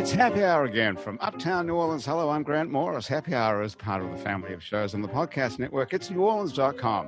It's 0.00 0.12
Happy 0.12 0.42
Hour 0.42 0.64
again 0.64 0.96
from 0.96 1.18
Uptown 1.20 1.66
New 1.66 1.74
Orleans. 1.74 2.06
Hello, 2.06 2.30
I'm 2.30 2.42
Grant 2.42 2.70
Morris. 2.70 3.06
Happy 3.06 3.34
Hour 3.34 3.62
is 3.62 3.74
part 3.74 4.02
of 4.02 4.10
the 4.10 4.16
family 4.16 4.54
of 4.54 4.64
shows 4.64 4.94
on 4.94 5.02
the 5.02 5.08
podcast 5.08 5.58
network. 5.58 5.92
It's 5.92 6.08
neworleans.com. 6.08 7.06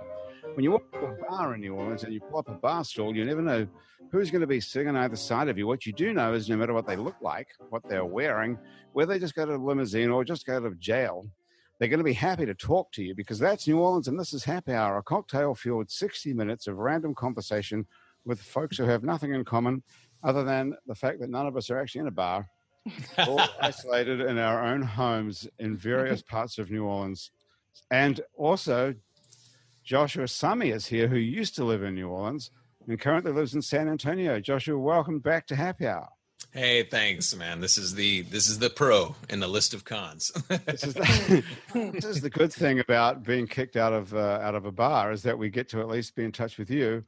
When 0.52 0.62
you 0.62 0.72
walk 0.72 0.92
to 0.92 1.06
a 1.06 1.16
bar 1.26 1.54
in 1.54 1.62
New 1.62 1.74
Orleans 1.74 2.04
and 2.04 2.12
you 2.12 2.20
pull 2.20 2.40
up 2.40 2.50
a 2.50 2.52
bar 2.52 2.84
stool, 2.84 3.16
you 3.16 3.24
never 3.24 3.40
know 3.40 3.66
who's 4.10 4.30
going 4.30 4.42
to 4.42 4.46
be 4.46 4.60
sitting 4.60 4.88
on 4.88 4.96
either 4.96 5.16
side 5.16 5.48
of 5.48 5.56
you. 5.56 5.66
What 5.66 5.86
you 5.86 5.94
do 5.94 6.12
know 6.12 6.34
is 6.34 6.50
no 6.50 6.56
matter 6.58 6.74
what 6.74 6.86
they 6.86 6.96
look 6.96 7.16
like, 7.22 7.48
what 7.70 7.80
they're 7.88 8.04
wearing, 8.04 8.58
whether 8.92 9.14
they 9.14 9.18
just 9.18 9.34
go 9.34 9.46
to 9.46 9.54
a 9.54 9.56
limousine 9.56 10.10
or 10.10 10.22
just 10.22 10.44
go 10.44 10.60
to 10.60 10.74
jail, 10.74 11.26
they're 11.78 11.88
going 11.88 11.96
to 11.96 12.04
be 12.04 12.12
happy 12.12 12.44
to 12.44 12.54
talk 12.54 12.92
to 12.92 13.02
you 13.02 13.14
because 13.14 13.38
that's 13.38 13.66
New 13.66 13.78
Orleans 13.78 14.08
and 14.08 14.20
this 14.20 14.34
is 14.34 14.44
Happy 14.44 14.74
Hour, 14.74 14.98
a 14.98 15.02
cocktail 15.02 15.54
fueled 15.54 15.90
60 15.90 16.34
minutes 16.34 16.66
of 16.66 16.76
random 16.76 17.14
conversation 17.14 17.86
with 18.26 18.42
folks 18.42 18.76
who 18.76 18.84
have 18.84 19.02
nothing 19.02 19.32
in 19.32 19.46
common 19.46 19.82
other 20.22 20.44
than 20.44 20.74
the 20.86 20.94
fact 20.94 21.20
that 21.20 21.30
none 21.30 21.46
of 21.46 21.56
us 21.56 21.70
are 21.70 21.80
actually 21.80 22.02
in 22.02 22.08
a 22.08 22.10
bar, 22.10 22.46
all 23.18 23.40
isolated 23.60 24.20
in 24.20 24.38
our 24.38 24.64
own 24.64 24.82
homes 24.82 25.48
in 25.58 25.76
various 25.76 26.22
parts 26.30 26.58
of 26.58 26.70
New 26.70 26.84
Orleans. 26.84 27.30
And 27.90 28.20
also, 28.36 28.94
Joshua 29.84 30.24
Summy 30.24 30.72
is 30.72 30.86
here, 30.86 31.08
who 31.08 31.16
used 31.16 31.54
to 31.56 31.64
live 31.64 31.82
in 31.82 31.94
New 31.94 32.08
Orleans 32.08 32.50
and 32.86 32.98
currently 33.00 33.32
lives 33.32 33.54
in 33.54 33.62
San 33.62 33.88
Antonio. 33.88 34.40
Joshua, 34.40 34.78
welcome 34.78 35.18
back 35.18 35.46
to 35.48 35.56
Happy 35.56 35.86
Hour. 35.86 36.08
Hey, 36.50 36.82
thanks, 36.82 37.34
man. 37.34 37.60
This 37.60 37.78
is 37.78 37.94
the 37.94 38.22
this 38.22 38.46
is 38.46 38.58
the 38.58 38.68
pro 38.68 39.14
in 39.30 39.40
the 39.40 39.48
list 39.48 39.72
of 39.72 39.84
cons. 39.84 40.30
This 40.66 40.84
is 40.84 40.94
the, 40.94 41.44
this 41.92 42.04
is 42.04 42.20
the 42.20 42.28
good 42.28 42.52
thing 42.52 42.80
about 42.80 43.22
being 43.22 43.46
kicked 43.46 43.76
out 43.76 43.92
of 43.92 44.12
uh, 44.12 44.38
out 44.42 44.54
of 44.54 44.66
a 44.66 44.72
bar 44.72 45.12
is 45.12 45.22
that 45.22 45.38
we 45.38 45.48
get 45.48 45.68
to 45.70 45.80
at 45.80 45.88
least 45.88 46.14
be 46.14 46.24
in 46.24 46.32
touch 46.32 46.58
with 46.58 46.70
you. 46.70 47.04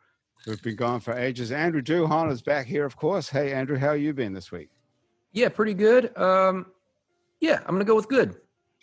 We've 0.47 0.63
been 0.63 0.77
gone 0.77 1.01
for 1.01 1.15
ages. 1.15 1.53
Andrew 1.53 1.83
Duhon 1.83 2.31
is 2.31 2.43
back 2.43 2.67
here, 2.67 2.85
of 2.85 2.97
course. 2.97 3.29
Hey, 3.29 3.53
Andrew, 3.53 3.77
how 3.77 3.93
you 3.93 4.13
been 4.13 4.33
this 4.33 4.51
week? 4.51 4.71
Yeah, 5.35 5.51
pretty 5.51 5.75
good. 5.75 6.17
Um, 6.17 6.67
yeah, 7.41 7.59
I'm 7.67 7.75
gonna 7.75 7.85
go 7.85 7.97
with 7.97 8.09
good. 8.09 8.37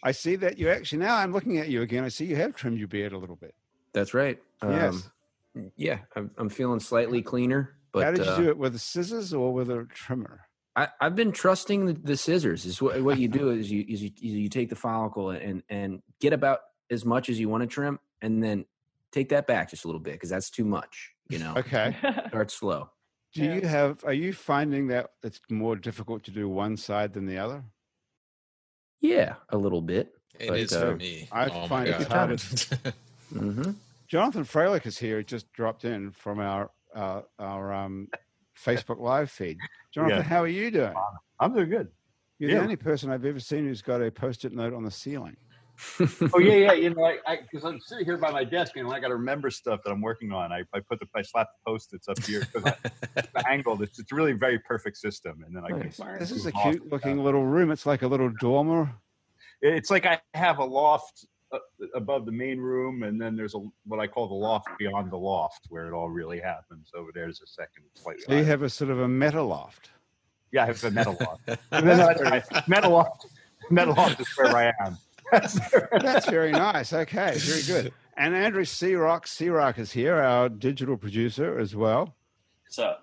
I 0.03 0.11
see 0.11 0.35
that 0.38 0.59
you 0.59 0.69
actually 0.69 0.99
now. 0.99 1.16
I'm 1.16 1.31
looking 1.31 1.57
at 1.57 1.69
you 1.69 1.81
again. 1.81 2.03
I 2.03 2.09
see 2.09 2.25
you 2.25 2.35
have 2.35 2.53
trimmed 2.55 2.77
your 2.77 2.88
beard 2.88 3.13
a 3.13 3.17
little 3.17 3.35
bit. 3.35 3.55
That's 3.94 4.13
right. 4.13 4.39
Um, 4.61 4.72
yes. 4.72 5.09
Yeah, 5.75 5.99
I'm, 6.16 6.31
I'm 6.38 6.49
feeling 6.49 6.79
slightly 6.79 7.22
cleaner. 7.22 7.75
But 7.91 8.03
how 8.05 8.11
did 8.11 8.25
you 8.25 8.31
uh, 8.31 8.38
do 8.38 8.49
it 8.49 8.57
with 8.57 8.79
scissors 8.79 9.33
or 9.33 9.53
with 9.53 9.69
a 9.69 9.85
trimmer? 9.94 10.41
I, 10.75 10.88
I've 11.02 11.16
been 11.16 11.31
trusting 11.33 11.85
the, 11.85 11.94
the 11.94 12.16
scissors. 12.17 12.66
Is 12.66 12.81
what, 12.81 13.02
what 13.02 13.19
you 13.19 13.27
do 13.27 13.49
is 13.49 13.69
you 13.69 13.85
is 13.88 14.02
you, 14.02 14.11
is 14.22 14.33
you 14.33 14.49
take 14.49 14.69
the 14.69 14.75
follicle 14.75 15.31
and 15.31 15.63
and 15.69 16.02
get 16.19 16.33
about 16.33 16.59
as 16.89 17.05
much 17.05 17.29
as 17.29 17.39
you 17.39 17.49
want 17.49 17.61
to 17.61 17.67
trim, 17.67 17.99
and 18.22 18.44
then 18.44 18.66
take 19.11 19.29
that 19.29 19.47
back 19.47 19.69
just 19.69 19.83
a 19.83 19.88
little 19.88 19.99
bit 20.02 20.13
because 20.13 20.29
that's 20.29 20.49
too 20.49 20.66
much. 20.66 21.11
You 21.29 21.39
know, 21.39 21.53
Okay. 21.57 21.95
start 22.29 22.52
slow. 22.52 22.89
Do 23.34 23.44
you 23.46 23.62
have? 23.62 24.04
Are 24.04 24.14
you 24.14 24.34
finding 24.34 24.88
that 24.88 25.12
it's 25.24 25.40
more 25.50 25.76
difficult 25.76 26.24
to 26.26 26.32
do 26.32 26.50
one 26.50 26.76
side 26.76 27.14
than 27.14 27.26
the 27.26 27.38
other? 27.38 27.64
Yeah, 29.00 29.36
a 29.50 29.58
little 29.58 29.82
bit. 29.82 30.14
It 30.40 30.50
But, 30.50 30.60
is 30.60 30.74
uh, 30.74 30.80
for 30.82 30.96
me. 30.98 31.28
I 31.32 31.46
oh 31.48 31.68
find 31.68 31.90
my 31.90 31.98
it 31.98 32.09
god. 32.09 32.42
hmm 33.34 33.72
Jonathan 34.08 34.44
Freilich 34.44 34.86
is 34.86 34.98
here. 34.98 35.24
Just 35.24 35.52
dropped 35.54 35.86
in 35.86 36.12
from 36.12 36.40
our 36.40 36.72
uh, 36.94 37.22
our 37.40 37.74
um, 37.74 38.09
Facebook 38.58 39.00
live 39.00 39.32
feed. 39.32 39.58
Jonathan, 39.94 40.18
Yeah. 40.18 40.24
how 40.24 40.42
are 40.44 40.48
you 40.48 40.70
doing? 40.70 40.94
I'm 41.40 41.54
doing 41.54 41.70
good. 41.70 41.88
You're 42.38 42.50
Yeah. 42.52 42.58
the 42.58 42.64
only 42.64 42.76
person 42.76 43.09
I've 43.12 43.26
ever 43.26 43.40
seen 43.40 43.66
who's 43.66 43.82
got 43.82 44.02
a 44.02 44.12
post-it 44.12 44.52
note 44.54 44.74
on 44.74 44.84
the 44.84 44.92
ceiling. 44.92 45.38
Oh 46.34 46.40
yeah, 46.40 46.54
yeah. 46.54 46.74
You 46.74 46.94
know, 46.94 47.04
I 47.26 47.40
because 47.42 47.66
I'm 47.66 47.80
sitting 47.80 48.06
here 48.06 48.18
by 48.18 48.32
my 48.32 48.44
desk 48.44 48.76
and 48.78 48.92
I 48.92 49.00
got 49.00 49.08
to 49.09 49.16
remember 49.16 49.50
stuff 49.50 49.81
that 49.84 49.92
I'm 49.92 50.02
working 50.02 50.31
on. 50.31 50.52
I, 50.52 50.64
I 50.74 50.80
put 50.80 51.00
the 51.00 51.08
I 51.16 51.22
slap 51.22 51.47
the 51.47 51.72
post-its 51.72 52.08
up 52.08 52.22
here 52.24 52.42
because 52.42 52.74
the 53.14 53.44
angle. 53.50 53.81
It's, 53.81 54.00
it's 54.00 54.12
really 54.12 54.31
a 54.31 54.36
very 54.36 54.59
perfect 54.59 54.97
system, 54.97 55.44
and 55.46 55.56
then 55.56 55.64
I 55.66 55.70
Nice. 55.70 55.97
can. 55.97 56.20
This 56.20 56.31
is 56.31 56.46
a 56.46 56.52
cute-looking 56.52 57.24
little 57.24 57.46
room. 57.46 57.72
It's 57.72 57.86
like 57.86 58.02
a 58.02 58.08
little 58.08 58.30
dormer. 58.40 58.94
It's 59.62 59.91
like 59.91 60.06
I 60.06 60.20
have 60.34 60.59
a 60.59 60.66
loft 60.66 61.25
uh, 61.52 61.59
above 61.96 62.25
the 62.25 62.31
main 62.31 62.59
room, 62.59 63.03
and 63.03 63.20
then 63.20 63.36
there's 63.36 63.56
a 63.56 63.59
what 63.86 64.00
I 64.00 64.08
call 64.08 64.28
the 64.28 64.36
loft 64.36 64.70
beyond 64.80 65.12
the 65.12 65.18
loft, 65.18 65.68
where 65.70 65.88
it 65.88 65.94
all 65.94 66.09
really 66.09 66.40
happens. 66.40 66.91
Over 66.96 67.12
there's 67.14 67.41
a 67.41 67.47
second 67.47 67.84
place. 67.96 68.24
So 68.25 68.34
you 68.34 68.44
have 68.44 68.62
a 68.62 68.70
sort 68.70 68.91
of 68.91 69.00
a 69.00 69.08
metal 69.08 69.47
loft. 69.47 69.90
yeah, 70.52 70.64
I 70.64 70.68
have 70.68 70.84
a 70.84 70.91
metal 70.91 71.18
loft. 71.20 71.41
and 71.72 71.88
then 71.88 72.00
I, 72.02 72.14
I, 72.14 72.64
metal 72.68 72.91
loft, 72.91 73.28
metal 73.70 73.94
loft 73.96 74.20
is 74.20 74.28
where 74.36 74.56
I 74.56 74.74
am. 74.86 74.97
That's 75.31 76.30
very 76.30 76.52
nice. 76.72 76.94
Okay, 76.94 77.38
very 77.38 77.64
good. 77.64 77.94
And 78.18 78.36
Andrew 78.36 78.64
Searock, 78.64 79.25
Searock 79.25 79.80
is 79.80 79.92
here, 79.92 80.16
our 80.16 80.50
digital 80.50 80.97
producer 80.97 81.58
as 81.58 81.75
well. 81.75 82.14
So 82.69 82.96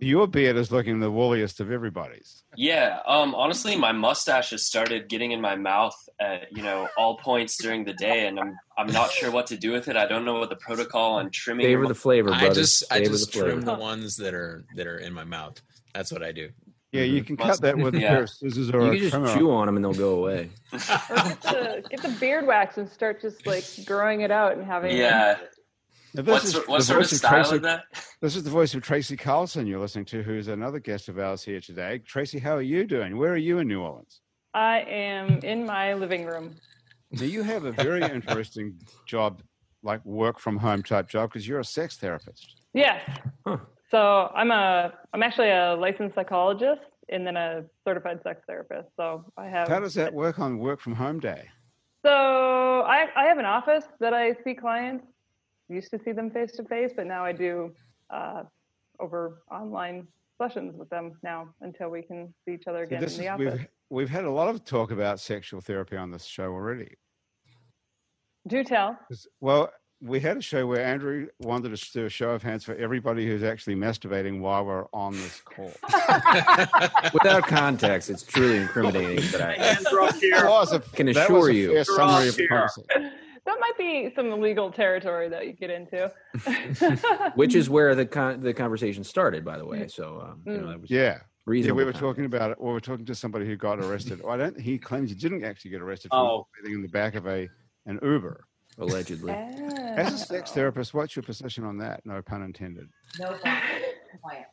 Your 0.00 0.26
beard 0.26 0.56
is 0.56 0.72
looking 0.72 1.00
the 1.00 1.10
woolliest 1.10 1.60
of 1.60 1.70
everybody's. 1.70 2.42
yeah, 2.56 2.98
um, 3.06 3.34
honestly, 3.34 3.76
my 3.76 3.92
mustache 3.92 4.50
has 4.50 4.66
started 4.66 5.08
getting 5.08 5.32
in 5.32 5.40
my 5.40 5.54
mouth 5.56 5.96
at 6.20 6.50
you 6.50 6.62
know 6.62 6.88
all 6.96 7.16
points 7.18 7.56
during 7.56 7.84
the 7.84 7.92
day, 7.92 8.26
and 8.26 8.38
I'm 8.40 8.56
I'm 8.76 8.86
not 8.88 9.10
sure 9.12 9.30
what 9.30 9.46
to 9.48 9.56
do 9.56 9.72
with 9.72 9.88
it. 9.88 9.96
I 9.96 10.06
don't 10.06 10.24
know 10.24 10.34
what 10.38 10.50
the 10.50 10.56
protocol 10.56 11.14
on 11.14 11.30
trimming. 11.30 11.66
Favor 11.66 11.86
the 11.86 11.94
flavor, 11.94 12.30
brother. 12.30 12.46
I 12.46 12.52
just 12.52 12.84
I 12.92 13.00
just 13.04 13.32
the 13.32 13.40
trim 13.40 13.60
the 13.62 13.74
ones 13.74 14.16
that 14.16 14.34
are 14.34 14.64
that 14.76 14.86
are 14.86 14.98
in 14.98 15.12
my 15.12 15.24
mouth. 15.24 15.60
That's 15.94 16.10
what 16.12 16.22
I 16.22 16.32
do. 16.32 16.50
Yeah, 16.94 17.02
you 17.02 17.24
can 17.24 17.36
cut 17.36 17.60
that 17.62 17.76
with 17.76 17.94
a 17.96 18.00
Yeah. 18.00 18.08
pair 18.08 18.22
of 18.22 18.30
scissors 18.30 18.70
or 18.70 18.82
You 18.82 18.86
a 18.86 18.90
can 18.92 18.98
just 18.98 19.10
trimmer. 19.12 19.34
chew 19.36 19.50
on 19.50 19.66
them 19.66 19.76
and 19.76 19.84
they'll 19.84 19.92
go 19.94 20.14
away. 20.18 20.50
Or 20.72 20.78
get 20.78 21.40
the, 21.42 21.84
get 21.90 22.02
the 22.02 22.16
beard 22.20 22.46
wax 22.46 22.78
and 22.78 22.88
start 22.88 23.20
just 23.20 23.44
like 23.46 23.64
growing 23.84 24.20
it 24.20 24.30
out 24.30 24.56
and 24.56 24.64
having 24.64 24.96
yeah, 24.96 25.36
Now, 26.14 26.22
this 26.22 26.26
what, 26.32 26.44
is 26.44 26.52
sort- 26.52 26.68
what 26.68 26.78
the 26.78 26.84
sort 26.84 27.00
of 27.02 27.10
voice 27.10 27.18
style 27.18 27.30
Tracy, 27.42 27.56
is 27.56 27.62
that? 27.62 27.82
This 28.22 28.36
is 28.36 28.44
the 28.44 28.50
voice 28.50 28.74
of 28.74 28.82
Tracy 28.82 29.16
Carlson 29.16 29.66
you're 29.66 29.80
listening 29.80 30.04
to, 30.06 30.22
who's 30.22 30.46
another 30.46 30.78
guest 30.78 31.08
of 31.08 31.18
ours 31.18 31.42
here 31.42 31.60
today. 31.60 31.98
Tracy, 32.06 32.38
how 32.38 32.54
are 32.54 32.62
you 32.62 32.86
doing? 32.86 33.16
Where 33.18 33.32
are 33.32 33.36
you 33.36 33.58
in 33.58 33.66
New 33.66 33.80
Orleans? 33.82 34.20
I 34.54 34.82
am 34.82 35.40
in 35.40 35.66
my 35.66 35.94
living 35.94 36.26
room. 36.26 36.54
Do 37.14 37.26
you 37.26 37.42
have 37.42 37.64
a 37.64 37.72
very 37.72 38.02
interesting 38.14 38.78
job, 39.06 39.42
like 39.82 40.04
work 40.04 40.38
from 40.38 40.56
home 40.58 40.84
type 40.84 41.08
job, 41.08 41.30
because 41.30 41.46
you're 41.48 41.58
a 41.58 41.64
sex 41.64 41.96
therapist. 41.96 42.60
Yes. 42.72 43.00
Huh. 43.44 43.58
So 43.94 44.28
I'm 44.34 44.50
a 44.50 44.92
I'm 45.12 45.22
actually 45.22 45.50
a 45.50 45.76
licensed 45.76 46.16
psychologist 46.16 46.82
and 47.10 47.24
then 47.24 47.36
a 47.36 47.62
certified 47.86 48.18
sex 48.24 48.40
therapist. 48.44 48.88
So 48.96 49.24
I 49.36 49.46
have 49.46 49.68
How 49.68 49.78
does 49.78 49.94
that 49.94 50.12
work 50.12 50.40
on 50.40 50.58
work 50.58 50.80
from 50.80 50.96
home 50.96 51.20
day? 51.20 51.48
So 52.04 52.10
I 52.10 53.06
I 53.14 53.26
have 53.26 53.38
an 53.38 53.44
office 53.44 53.84
that 54.00 54.12
I 54.12 54.34
see 54.42 54.54
clients. 54.54 55.06
Used 55.68 55.92
to 55.92 56.00
see 56.04 56.10
them 56.10 56.28
face 56.28 56.50
to 56.56 56.64
face, 56.64 56.90
but 56.96 57.06
now 57.06 57.24
I 57.24 57.30
do 57.30 57.72
uh, 58.10 58.42
over 58.98 59.42
online 59.48 60.08
sessions 60.42 60.74
with 60.76 60.90
them 60.90 61.12
now 61.22 61.54
until 61.60 61.88
we 61.88 62.02
can 62.02 62.34
see 62.44 62.54
each 62.54 62.66
other 62.66 62.82
again 62.82 63.00
this 63.00 63.16
in 63.16 63.24
the 63.24 63.32
is, 63.32 63.48
office. 63.48 63.60
we've 63.60 63.68
we've 63.90 64.10
had 64.10 64.24
a 64.24 64.30
lot 64.30 64.48
of 64.48 64.64
talk 64.64 64.90
about 64.90 65.20
sexual 65.20 65.60
therapy 65.60 65.96
on 65.96 66.10
this 66.10 66.24
show 66.24 66.50
already. 66.52 66.92
Do 68.48 68.64
tell. 68.64 68.98
Well, 69.40 69.70
we 70.00 70.20
had 70.20 70.36
a 70.36 70.40
show 70.42 70.66
where 70.66 70.84
Andrew 70.84 71.28
wanted 71.40 71.72
us 71.72 71.80
to 71.90 72.00
do 72.00 72.06
a 72.06 72.10
show 72.10 72.30
of 72.30 72.42
hands 72.42 72.64
for 72.64 72.74
everybody 72.76 73.26
who's 73.26 73.42
actually 73.42 73.76
masturbating 73.76 74.40
while 74.40 74.64
we're 74.64 74.86
on 74.92 75.12
this 75.12 75.40
call. 75.40 75.72
Without 77.14 77.46
context, 77.46 78.10
it's 78.10 78.22
truly 78.22 78.58
incriminating. 78.58 79.24
But 79.32 79.40
I, 79.40 79.54
Hands 79.54 79.86
are 79.86 80.00
up 80.00 80.14
here. 80.16 80.36
That 80.42 80.82
Can 80.94 81.08
assure 81.08 81.38
was 81.38 81.48
a 81.48 81.54
you. 81.54 81.84
summary 81.84 82.28
of 82.28 82.38
conversation. 82.48 83.12
That 83.46 83.58
might 83.60 83.76
be 83.78 84.12
some 84.16 84.26
illegal 84.32 84.70
territory 84.70 85.28
that 85.28 85.46
you 85.46 85.52
get 85.52 85.70
into. 85.70 86.12
which 87.34 87.54
is 87.54 87.68
where 87.70 87.94
the 87.94 88.06
con- 88.06 88.40
the 88.40 88.52
conversation 88.54 89.04
started, 89.04 89.44
by 89.44 89.58
the 89.58 89.66
way. 89.66 89.86
So 89.88 90.20
um, 90.20 90.40
you 90.46 90.60
know, 90.60 90.68
that 90.68 90.80
was 90.80 90.90
Yeah. 90.90 91.18
Yeah, 91.46 91.72
we 91.72 91.84
were 91.84 91.92
context. 91.92 92.00
talking 92.00 92.24
about 92.24 92.52
it. 92.52 92.56
Or 92.58 92.68
we 92.68 92.72
were 92.74 92.80
talking 92.80 93.04
to 93.04 93.14
somebody 93.14 93.44
who 93.46 93.54
got 93.56 93.78
arrested. 93.78 94.22
Well, 94.22 94.32
I 94.32 94.38
don't. 94.38 94.58
He 94.58 94.78
claims 94.78 95.10
he 95.10 95.14
didn't 95.16 95.44
actually 95.44 95.72
get 95.72 95.82
arrested 95.82 96.08
for 96.10 96.16
Oh. 96.16 96.46
sitting 96.56 96.74
in 96.76 96.82
the 96.82 96.88
back 96.88 97.14
of 97.16 97.26
a 97.26 97.48
an 97.84 97.98
Uber. 98.02 98.46
Allegedly. 98.78 99.32
As 99.32 100.12
a 100.12 100.18
sex 100.18 100.52
therapist, 100.52 100.94
what's 100.94 101.14
your 101.14 101.22
position 101.22 101.64
on 101.64 101.78
that? 101.78 102.04
No 102.04 102.20
pun 102.22 102.42
intended. 102.42 102.88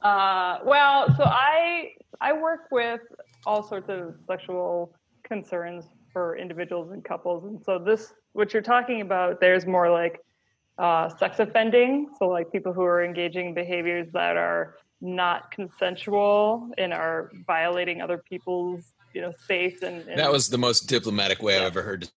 Uh, 0.02 0.58
well, 0.66 1.08
so 1.16 1.24
I 1.24 1.92
I 2.20 2.34
work 2.34 2.62
with 2.72 3.02
all 3.46 3.62
sorts 3.62 3.90
of 3.90 4.16
sexual 4.28 4.94
concerns 5.24 5.86
for 6.12 6.36
individuals 6.36 6.92
and 6.92 7.04
couples, 7.04 7.46
and 7.46 7.64
so 7.64 7.78
this 7.78 8.12
what 8.34 8.54
you're 8.54 8.64
talking 8.64 9.02
about 9.02 9.40
there's 9.40 9.68
more 9.68 9.92
like 9.92 10.20
uh, 10.80 11.10
sex 11.10 11.40
offending, 11.40 12.10
so 12.18 12.28
like 12.28 12.52
people 12.52 12.74
who 12.74 12.84
are 12.84 13.04
engaging 13.04 13.50
in 13.50 13.54
behaviors 13.54 14.08
that 14.14 14.36
are 14.36 14.76
not 15.00 15.52
consensual 15.52 16.70
and 16.78 16.92
are 16.92 17.32
violating 17.46 18.02
other 18.02 18.18
people's 18.18 18.94
you 19.14 19.22
know 19.22 19.32
space 19.44 19.84
and, 19.84 20.08
and 20.08 20.20
That 20.20 20.32
was 20.32 20.50
the 20.50 20.58
most 20.58 20.88
diplomatic 20.88 21.42
way 21.42 21.58
I've 21.58 21.64
ever 21.64 21.82
heard. 21.82 22.10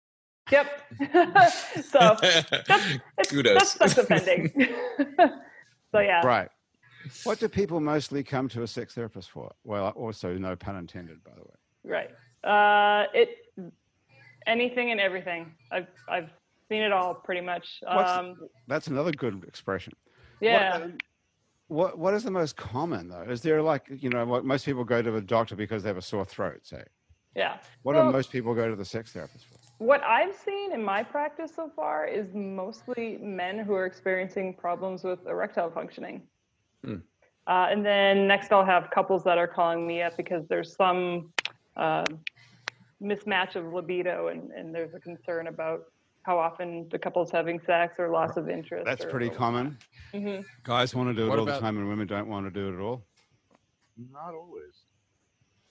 Yep. 0.50 0.82
so 1.82 2.16
that's 2.20 2.98
it's, 3.18 3.30
Kudos. 3.30 3.74
that's 3.74 3.94
sex 3.94 3.98
offending. 3.98 4.52
so 5.92 6.00
yeah. 6.00 6.24
Right. 6.26 6.48
What 7.24 7.38
do 7.38 7.48
people 7.48 7.80
mostly 7.80 8.22
come 8.22 8.48
to 8.50 8.62
a 8.62 8.66
sex 8.66 8.94
therapist 8.94 9.30
for? 9.30 9.52
Well, 9.64 9.88
also 9.90 10.34
no 10.38 10.56
pun 10.56 10.76
intended, 10.76 11.22
by 11.22 11.32
the 11.34 11.42
way. 11.42 11.54
Right. 11.84 12.10
Uh, 12.50 13.06
it 13.14 13.36
anything 14.46 14.90
and 14.90 15.00
everything. 15.00 15.52
I've 15.70 15.88
I've 16.08 16.30
seen 16.68 16.82
it 16.82 16.92
all 16.92 17.14
pretty 17.14 17.40
much. 17.42 17.80
What's 17.82 18.12
the- 18.12 18.18
Um, 18.20 18.36
That's 18.68 18.86
another 18.86 19.12
good 19.12 19.44
expression. 19.44 19.92
yeah. 20.40 20.72
What, 20.78 20.82
um, 20.82 20.98
what 21.68 21.98
what 21.98 22.14
is 22.14 22.22
the 22.24 22.30
most 22.30 22.56
common 22.56 23.08
though? 23.08 23.22
Is 23.22 23.40
there 23.42 23.62
like 23.62 23.84
you 23.90 24.10
know 24.10 24.24
what 24.26 24.44
most 24.44 24.64
people 24.66 24.84
go 24.84 25.00
to 25.02 25.10
the 25.10 25.20
doctor 25.20 25.56
because 25.56 25.82
they 25.82 25.88
have 25.88 25.96
a 25.96 26.02
sore 26.02 26.24
throat? 26.24 26.60
Say, 26.62 26.82
Yeah. 27.34 27.58
what 27.82 27.94
Well- 27.96 28.06
do 28.06 28.12
most 28.12 28.30
people 28.30 28.54
go 28.54 28.68
to 28.68 28.76
the 28.76 28.84
sex 28.84 29.12
therapist 29.12 29.46
for? 29.46 29.53
What 29.78 30.02
I've 30.04 30.34
seen 30.34 30.72
in 30.72 30.82
my 30.82 31.02
practice 31.02 31.52
so 31.54 31.70
far 31.74 32.06
is 32.06 32.32
mostly 32.32 33.18
men 33.20 33.58
who 33.58 33.74
are 33.74 33.86
experiencing 33.86 34.54
problems 34.54 35.02
with 35.02 35.18
erectile 35.26 35.70
functioning. 35.70 36.22
Hmm. 36.84 36.96
Uh, 37.46 37.66
and 37.70 37.84
then 37.84 38.26
next, 38.26 38.52
I'll 38.52 38.64
have 38.64 38.90
couples 38.90 39.24
that 39.24 39.36
are 39.36 39.48
calling 39.48 39.86
me 39.86 40.00
up 40.02 40.16
because 40.16 40.46
there's 40.48 40.74
some 40.76 41.32
uh, 41.76 42.04
mismatch 43.02 43.56
of 43.56 43.72
libido 43.72 44.28
and, 44.28 44.50
and 44.52 44.74
there's 44.74 44.94
a 44.94 45.00
concern 45.00 45.48
about 45.48 45.84
how 46.22 46.38
often 46.38 46.88
the 46.90 46.98
couple's 46.98 47.30
having 47.30 47.60
sex 47.66 47.96
or 47.98 48.08
loss 48.08 48.36
of 48.38 48.48
interest. 48.48 48.86
That's 48.86 49.04
pretty 49.04 49.28
common. 49.28 49.76
hmm 50.12 50.38
Guys 50.62 50.94
want 50.94 51.10
to 51.10 51.14
do 51.14 51.26
it 51.26 51.30
What 51.30 51.38
all 51.38 51.44
the 51.44 51.58
time, 51.58 51.76
and 51.76 51.86
women 51.86 52.06
don't 52.06 52.28
want 52.28 52.46
to 52.46 52.50
do 52.50 52.68
it 52.68 52.74
at 52.74 52.80
all. 52.80 53.04
Not 54.10 54.32
always. 54.34 54.72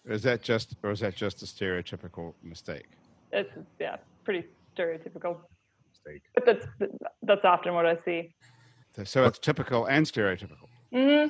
Is 0.05 0.21
that 0.23 0.43
just, 0.43 0.75
or 0.83 0.91
is 0.91 0.99
that 0.99 1.15
just 1.15 1.41
a 1.41 1.45
stereotypical 1.45 2.33
mistake? 2.43 2.85
It's 3.33 3.49
yeah, 3.79 3.97
pretty 4.23 4.47
stereotypical, 4.77 5.39
Mistake. 5.89 6.21
but 6.35 6.45
that's 6.45 6.65
that's 7.23 7.43
often 7.43 7.73
what 7.73 7.85
I 7.85 7.97
see. 8.05 8.33
So 9.03 9.25
it's 9.25 9.39
typical 9.39 9.85
and 9.87 10.05
stereotypical. 10.05 10.69
hmm 10.91 11.27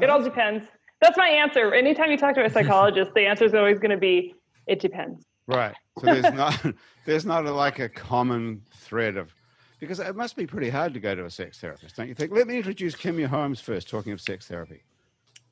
It 0.00 0.08
all 0.08 0.22
depends. 0.22 0.64
That's 1.02 1.18
my 1.18 1.28
answer. 1.28 1.74
Anytime 1.74 2.10
you 2.10 2.16
talk 2.16 2.34
to 2.36 2.44
a 2.44 2.50
psychologist, 2.56 3.10
the 3.14 3.26
answer 3.26 3.44
is 3.44 3.54
always 3.54 3.78
going 3.78 3.90
to 3.90 3.98
be, 3.98 4.34
"It 4.66 4.80
depends." 4.80 5.24
Right. 5.46 5.74
So 5.98 6.06
there's 6.06 6.32
not 6.42 6.64
there's 7.04 7.26
not 7.26 7.44
a, 7.44 7.52
like 7.52 7.78
a 7.78 7.88
common 7.88 8.62
thread 8.76 9.16
of 9.18 9.34
because 9.78 10.00
it 10.00 10.16
must 10.16 10.36
be 10.36 10.46
pretty 10.46 10.70
hard 10.70 10.94
to 10.94 11.00
go 11.00 11.14
to 11.14 11.26
a 11.26 11.30
sex 11.30 11.58
therapist, 11.58 11.96
don't 11.96 12.08
you 12.08 12.14
think? 12.14 12.32
Let 12.32 12.46
me 12.46 12.56
introduce 12.56 12.94
Kimmy 12.94 13.26
Holmes 13.26 13.60
first. 13.60 13.90
Talking 13.90 14.12
of 14.12 14.20
sex 14.20 14.46
therapy, 14.46 14.84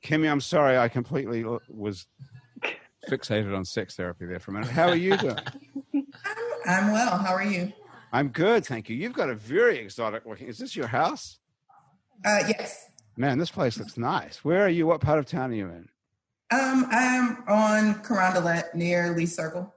Kimmy, 0.03 0.31
I'm 0.31 0.41
sorry, 0.41 0.79
I 0.79 0.89
completely 0.89 1.45
was 1.69 2.07
fixated 3.11 3.57
on 3.57 3.65
sex 3.65 3.97
therapy 3.97 4.27
there 4.27 4.39
for 4.39 4.53
a 4.53 4.55
minute. 4.55 4.71
How 4.71 4.89
are 4.89 4.97
you 4.97 5.17
doing? 5.19 5.37
I'm 6.67 6.93
well. 6.93 7.19
How 7.19 7.33
are 7.35 7.45
you? 7.45 7.73
I'm 8.13 8.29
good, 8.29 8.67
thank 8.67 8.89
you. 8.89 8.97
You've 8.97 9.13
got 9.13 9.31
a 9.31 9.35
very 9.35 9.79
exotic 9.79 10.27
looking. 10.27 10.49
Is 10.49 10.59
this 10.59 10.75
your 10.75 10.87
house? 10.89 11.39
Uh, 12.25 12.41
yes. 12.49 12.87
Man, 13.17 13.39
this 13.39 13.51
place 13.51 13.79
looks 13.79 13.97
nice. 13.97 14.45
Where 14.45 14.65
are 14.65 14.69
you? 14.69 14.87
What 14.87 15.01
part 15.01 15.19
of 15.19 15.27
town 15.27 15.51
are 15.51 15.55
you 15.55 15.67
in? 15.69 15.89
Um, 16.51 16.87
I'm 16.91 17.45
on 17.49 18.03
Carondelet 18.03 18.75
near 18.75 19.15
Lee 19.17 19.27
Circle. 19.27 19.73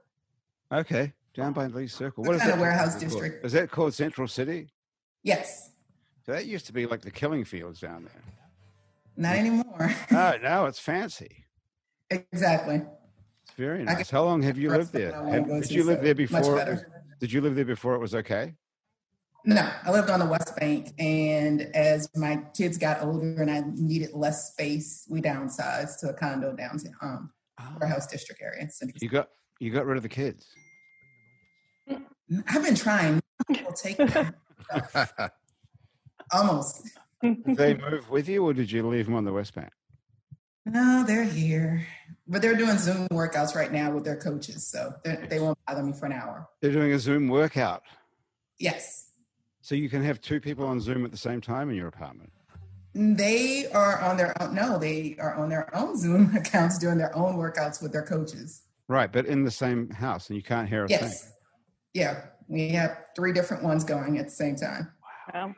Okay, 0.72 1.12
down 1.34 1.52
by 1.52 1.66
Lee 1.66 1.86
Circle. 1.86 2.24
What 2.24 2.28
What 2.30 2.36
is 2.36 2.40
kind 2.42 2.50
that 2.52 2.54
of 2.56 2.60
warehouse 2.60 2.90
called? 2.94 3.00
district? 3.04 3.46
Is 3.46 3.52
that 3.52 3.70
called 3.70 3.94
Central 3.94 4.26
City? 4.26 4.72
Yes. 5.22 5.70
So 6.26 6.32
that 6.32 6.46
used 6.46 6.66
to 6.66 6.72
be 6.72 6.86
like 6.86 7.02
the 7.02 7.10
killing 7.10 7.44
fields 7.44 7.80
down 7.80 8.04
there. 8.04 8.22
Not 9.16 9.36
anymore. 9.36 9.94
No, 10.10 10.36
no, 10.42 10.66
it's 10.66 10.80
fancy. 10.80 11.44
exactly. 12.10 12.82
Very 13.56 13.84
nice. 13.84 14.10
How 14.10 14.24
long 14.24 14.42
have 14.42 14.58
you 14.58 14.70
lived 14.70 14.92
there? 14.92 15.12
Have- 15.12 15.46
did 15.46 15.70
you 15.70 15.84
live 15.84 15.98
so 15.98 16.04
there 16.04 16.14
before? 16.14 16.38
It 16.38 16.46
was, 16.46 16.54
better. 16.58 17.04
did 17.20 17.32
you 17.32 17.40
live 17.40 17.54
there 17.54 17.64
before 17.64 17.94
it 17.94 18.00
was 18.00 18.14
okay? 18.14 18.54
No, 19.46 19.68
I 19.84 19.90
lived 19.90 20.08
on 20.08 20.20
the 20.20 20.26
West 20.26 20.56
Bank, 20.56 20.94
and 20.98 21.60
as 21.74 22.08
my 22.16 22.42
kids 22.56 22.78
got 22.78 23.02
older 23.02 23.42
and 23.42 23.50
I 23.50 23.62
needed 23.74 24.12
less 24.14 24.52
space, 24.52 25.06
we 25.10 25.20
downsized 25.20 26.00
to 26.00 26.08
a 26.08 26.14
condo 26.14 26.54
downtown, 26.54 26.94
um, 27.02 27.30
warehouse 27.78 28.06
district 28.06 28.40
area. 28.42 28.66
You 29.02 29.08
got 29.10 29.28
you 29.60 29.70
got 29.70 29.84
rid 29.84 29.98
of 29.98 30.02
the 30.02 30.08
kids. 30.08 30.46
I've 32.48 32.64
been 32.64 32.74
trying. 32.74 33.20
We'll 33.50 33.72
take 33.72 33.98
them. 33.98 34.34
almost. 36.32 36.88
Did 37.22 37.56
they 37.56 37.74
move 37.74 38.10
with 38.10 38.28
you, 38.28 38.44
or 38.44 38.52
did 38.52 38.70
you 38.70 38.86
leave 38.86 39.06
them 39.06 39.14
on 39.14 39.24
the 39.24 39.32
West 39.32 39.54
Bank? 39.54 39.70
No, 40.66 41.04
they're 41.06 41.24
here, 41.24 41.86
but 42.26 42.40
they're 42.42 42.56
doing 42.56 42.78
Zoom 42.78 43.06
workouts 43.08 43.54
right 43.54 43.72
now 43.72 43.90
with 43.90 44.04
their 44.04 44.16
coaches, 44.16 44.66
so 44.70 44.92
they're- 45.04 45.26
won't 45.40 45.58
bother 45.66 45.82
me 45.82 45.92
for 45.92 46.06
an 46.06 46.12
hour. 46.12 46.48
They're 46.60 46.72
doing 46.72 46.92
a 46.92 46.98
Zoom 46.98 47.28
workout, 47.28 47.82
Yes, 48.58 49.10
so 49.60 49.74
you 49.74 49.88
can 49.88 50.02
have 50.02 50.20
two 50.20 50.40
people 50.40 50.66
on 50.66 50.80
Zoom 50.80 51.04
at 51.04 51.10
the 51.10 51.16
same 51.16 51.40
time 51.40 51.70
in 51.70 51.76
your 51.76 51.88
apartment. 51.88 52.30
they 52.94 53.66
are 53.72 54.00
on 54.00 54.16
their 54.16 54.40
own. 54.40 54.54
No, 54.54 54.78
they 54.78 55.16
are 55.18 55.34
on 55.34 55.48
their 55.48 55.74
own 55.76 55.98
Zoom 55.98 56.34
accounts 56.36 56.78
doing 56.78 56.96
their 56.98 57.14
own 57.16 57.36
workouts 57.36 57.82
with 57.82 57.90
their 57.92 58.04
coaches. 58.04 58.62
Right, 58.86 59.10
but 59.10 59.26
in 59.26 59.42
the 59.44 59.50
same 59.50 59.90
house, 59.90 60.28
and 60.28 60.36
you 60.36 60.42
can't 60.42 60.68
hear 60.68 60.84
a 60.84 60.88
thing. 60.88 60.98
Yes, 61.00 61.32
yeah, 61.94 62.24
we 62.48 62.68
have 62.70 62.96
three 63.16 63.32
different 63.32 63.62
ones 63.64 63.82
going 63.84 64.18
at 64.18 64.26
the 64.26 64.30
same 64.30 64.54
time. 64.56 64.92
Yeah. 65.32 65.52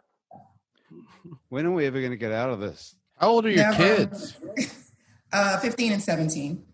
When 1.48 1.66
are 1.66 1.72
we 1.72 1.86
ever 1.86 1.98
going 2.00 2.12
to 2.12 2.16
get 2.16 2.32
out 2.32 2.50
of 2.50 2.60
this? 2.60 2.94
How 3.16 3.28
old 3.28 3.46
are 3.46 3.50
your 3.50 3.70
Never. 3.72 3.76
kids? 4.06 4.36
Uh, 5.32 5.58
15 5.60 5.92
and 5.92 6.02
17. 6.02 6.64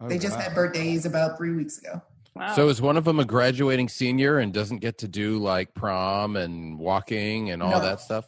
Oh, 0.00 0.08
they 0.08 0.18
just 0.18 0.36
wow. 0.36 0.42
had 0.42 0.54
birthdays 0.54 1.06
about 1.06 1.36
three 1.36 1.52
weeks 1.52 1.78
ago. 1.78 2.02
Wow. 2.34 2.54
So 2.54 2.68
is 2.68 2.82
one 2.82 2.96
of 2.96 3.04
them 3.04 3.18
a 3.18 3.24
graduating 3.24 3.88
senior 3.88 4.38
and 4.38 4.52
doesn't 4.52 4.78
get 4.78 4.98
to 4.98 5.08
do 5.08 5.38
like 5.38 5.72
prom 5.74 6.36
and 6.36 6.78
walking 6.78 7.50
and 7.50 7.62
all 7.62 7.70
No. 7.70 7.80
that 7.80 8.00
stuff? 8.00 8.26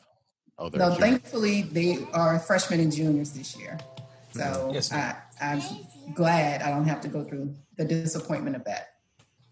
Oh, 0.59 0.69
they're 0.71 0.79
No, 0.79 0.87
junior. 0.91 1.01
thankfully 1.01 1.63
they 1.63 1.99
are 2.15 2.39
freshmen 2.39 2.81
and 2.81 2.91
juniors 2.91 3.33
this 3.33 3.57
year. 3.57 3.79
So 4.33 4.71
Yes, 4.73 4.91
I, 4.93 5.15
I'm 5.43 5.61
glad 6.15 6.63
I 6.63 6.71
don't 6.71 6.87
have 6.87 7.01
to 7.03 7.09
go 7.09 7.23
through 7.23 7.55
the 7.77 7.85
disappointment 7.85 8.57
of 8.57 8.65
that. 8.65 8.95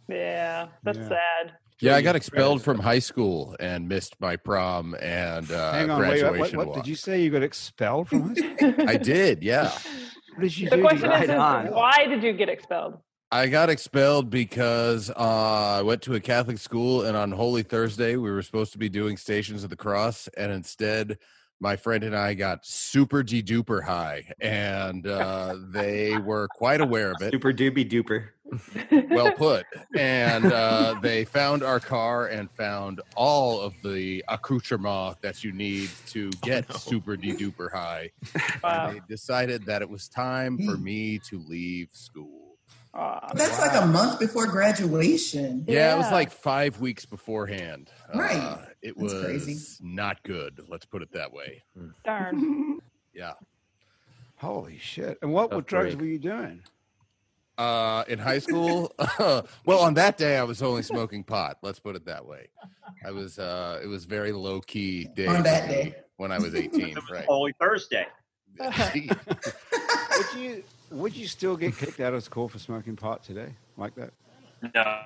yeah, 0.08 0.68
that's 0.82 0.98
Yeah. 0.98 1.08
sad. 1.08 1.52
yeah, 1.80 1.96
I 1.96 2.00
got 2.02 2.16
expelled 2.16 2.62
from 2.62 2.78
high 2.78 2.98
school 3.00 3.54
and 3.60 3.86
missed 3.86 4.18
my 4.20 4.36
prom 4.36 4.94
and 5.02 5.50
uh, 5.50 5.72
Hang 5.72 5.90
on, 5.90 6.00
wait, 6.00 6.20
graduation 6.20 6.58
what, 6.58 6.66
what, 6.68 6.76
walk. 6.76 6.84
did 6.84 6.88
you 6.88 6.96
say? 6.96 7.22
You 7.22 7.28
got 7.30 7.42
expelled 7.42 8.08
from 8.08 8.34
high 8.34 8.56
school? 8.56 8.74
I 8.88 8.96
did, 8.96 9.42
yeah. 9.42 9.70
What 10.36 10.42
did 10.42 10.58
you 10.58 10.68
The 10.68 10.76
do? 10.76 10.82
question 10.82 11.08
to 11.08 11.14
is, 11.22 11.26
get- 11.28 11.66
is, 11.66 11.72
why 11.72 12.06
did 12.06 12.22
you 12.22 12.34
get 12.34 12.50
expelled? 12.50 12.98
I 13.32 13.46
got 13.48 13.70
expelled 13.70 14.28
because 14.30 15.10
uh, 15.10 15.14
I 15.78 15.82
went 15.82 16.02
to 16.02 16.14
a 16.14 16.20
Catholic 16.20 16.58
school, 16.58 17.02
and 17.06 17.16
on 17.16 17.32
Holy 17.32 17.62
Thursday, 17.62 18.16
we 18.16 18.30
were 18.30 18.42
supposed 18.42 18.72
to 18.72 18.78
be 18.78 18.88
doing 18.90 19.16
Stations 19.16 19.64
of 19.64 19.70
the 19.70 19.76
Cross, 19.76 20.28
and 20.36 20.52
instead, 20.52 21.18
my 21.58 21.74
friend 21.74 22.04
and 22.04 22.14
I 22.14 22.34
got 22.34 22.64
super 22.66 23.22
de 23.22 23.42
duper 23.42 23.82
high, 23.82 24.30
and 24.40 25.06
uh, 25.06 25.56
they 25.70 26.18
were 26.18 26.48
quite 26.54 26.80
aware 26.82 27.10
of 27.12 27.22
it. 27.22 27.32
Super 27.32 27.52
doobie 27.52 27.90
duper. 27.90 28.28
Well 29.10 29.32
put. 29.36 29.66
And 29.96 30.46
uh, 30.52 30.96
they 31.02 31.24
found 31.24 31.62
our 31.62 31.80
car 31.80 32.28
and 32.28 32.50
found 32.50 33.00
all 33.14 33.60
of 33.60 33.74
the 33.82 34.24
accoutrement 34.28 35.20
that 35.22 35.44
you 35.44 35.52
need 35.52 35.90
to 36.08 36.30
get 36.42 36.68
no. 36.68 36.76
super 36.76 37.16
de 37.16 37.32
duper 37.32 37.70
high. 37.70 38.10
Wow. 38.62 38.88
And 38.88 38.96
they 38.96 39.00
decided 39.08 39.64
that 39.66 39.82
it 39.82 39.88
was 39.88 40.08
time 40.08 40.58
for 40.58 40.76
me 40.76 41.18
to 41.30 41.38
leave 41.46 41.88
school. 41.92 42.56
Aw. 42.94 43.32
That's 43.34 43.58
like 43.58 43.80
a 43.80 43.86
month 43.86 44.18
before 44.18 44.46
graduation. 44.46 45.64
Yeah, 45.68 45.94
it 45.94 45.98
was 45.98 46.10
like 46.10 46.30
five 46.30 46.80
weeks 46.80 47.04
beforehand. 47.04 47.90
Right. 48.14 48.36
Uh, 48.36 48.58
it 48.82 48.96
That's 48.96 49.12
was 49.12 49.24
crazy. 49.24 49.58
not 49.82 50.22
good. 50.22 50.60
Let's 50.68 50.86
put 50.86 51.02
it 51.02 51.12
that 51.12 51.32
way. 51.32 51.62
Darn. 52.04 52.78
Yeah. 53.14 53.34
Holy 54.36 54.78
shit! 54.78 55.18
And 55.22 55.32
what 55.32 55.50
Tough 55.50 55.56
what 55.56 55.66
drugs 55.66 55.94
break. 55.94 56.00
were 56.00 56.06
you 56.06 56.18
doing? 56.18 56.62
Uh, 57.58 58.04
in 58.08 58.18
high 58.18 58.38
school, 58.38 58.92
well, 59.64 59.80
on 59.80 59.94
that 59.94 60.18
day 60.18 60.36
I 60.36 60.42
was 60.44 60.60
only 60.62 60.82
smoking 60.82 61.24
pot. 61.24 61.56
Let's 61.62 61.78
put 61.78 61.96
it 61.96 62.04
that 62.04 62.26
way. 62.26 62.48
I 63.04 63.10
was. 63.10 63.38
Uh, 63.38 63.80
it 63.82 63.86
was 63.86 64.04
very 64.04 64.32
low 64.32 64.60
key 64.60 65.08
day 65.16 65.26
On 65.26 65.42
that 65.42 65.68
day. 65.68 65.94
when 66.18 66.32
I 66.32 66.38
was 66.38 66.54
eighteen. 66.54 66.96
right. 67.10 67.24
Holy 67.24 67.54
Thursday. 67.58 68.06
Would 68.60 70.34
you 70.36 70.64
would 70.90 71.14
you 71.16 71.26
still 71.26 71.56
get 71.56 71.76
kicked 71.76 72.00
out 72.00 72.14
of 72.14 72.22
school 72.22 72.48
for 72.48 72.58
smoking 72.58 72.96
pot 72.96 73.22
today, 73.22 73.54
like 73.76 73.94
that? 73.96 74.12
No, 74.74 75.02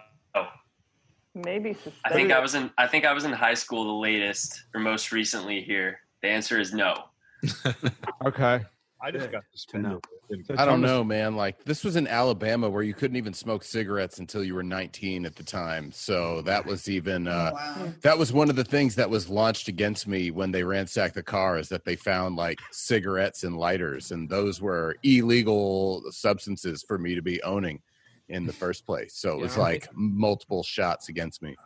Maybe 1.35 1.77
I 2.05 2.11
think 2.11 2.33
I 2.33 2.41
was 2.41 2.55
in. 2.55 2.71
I 2.77 2.87
think 2.87 3.05
I 3.05 3.13
was 3.13 3.25
in 3.25 3.33
high 3.33 3.55
school 3.55 3.85
the 3.85 3.93
latest 3.93 4.65
or 4.75 4.81
most 4.81 5.13
recently 5.13 5.63
here. 5.63 6.01
The 6.23 6.29
answer 6.29 6.61
is 6.61 6.73
no. 6.73 6.95
Okay. 8.25 8.61
I 9.03 9.11
just 9.11 9.31
got 9.33 9.45
suspended. 9.53 9.99
So 10.45 10.55
I 10.57 10.65
don't 10.65 10.81
know, 10.81 11.03
man. 11.03 11.35
Like 11.35 11.65
this 11.65 11.83
was 11.85 11.97
in 11.97 12.07
Alabama 12.07 12.69
where 12.71 12.83
you 12.83 12.95
couldn't 12.95 13.17
even 13.17 13.35
smoke 13.35 13.65
cigarettes 13.65 14.19
until 14.19 14.45
you 14.45 14.55
were 14.55 14.63
19 14.63 15.27
at 15.27 15.35
the 15.35 15.43
time. 15.43 15.91
So 15.93 16.43
that 16.43 16.65
was 16.65 16.89
even 16.89 17.27
uh, 17.27 17.51
Oh, 17.53 17.57
wow. 17.81 17.93
that 18.03 18.19
was 18.19 18.33
one 18.33 18.49
of 18.51 18.57
the 18.57 18.65
things 18.65 18.95
that 18.95 19.11
was 19.11 19.29
launched 19.29 19.69
against 19.69 20.07
me 20.07 20.31
when 20.31 20.53
they 20.53 20.63
ransacked 20.63 21.15
the 21.15 21.23
car 21.23 21.59
is 21.59 21.69
that 21.71 21.85
they 21.85 21.97
found 21.97 22.37
like 22.37 22.59
cigarettes 22.71 23.43
and 23.45 23.57
lighters 23.57 24.13
and 24.13 24.29
those 24.29 24.61
were 24.61 24.97
illegal 25.03 26.03
substances 26.11 26.85
for 26.87 26.99
me 26.99 27.15
to 27.15 27.23
be 27.23 27.43
owning 27.43 27.81
in 28.29 28.47
the 28.47 28.53
first 28.53 28.87
place. 28.87 29.15
So 29.17 29.33
it 29.33 29.41
was 29.41 29.57
Yeah. 29.57 29.63
like 29.63 29.89
multiple 29.95 30.63
shots 30.63 31.09
against 31.09 31.43
me. 31.43 31.57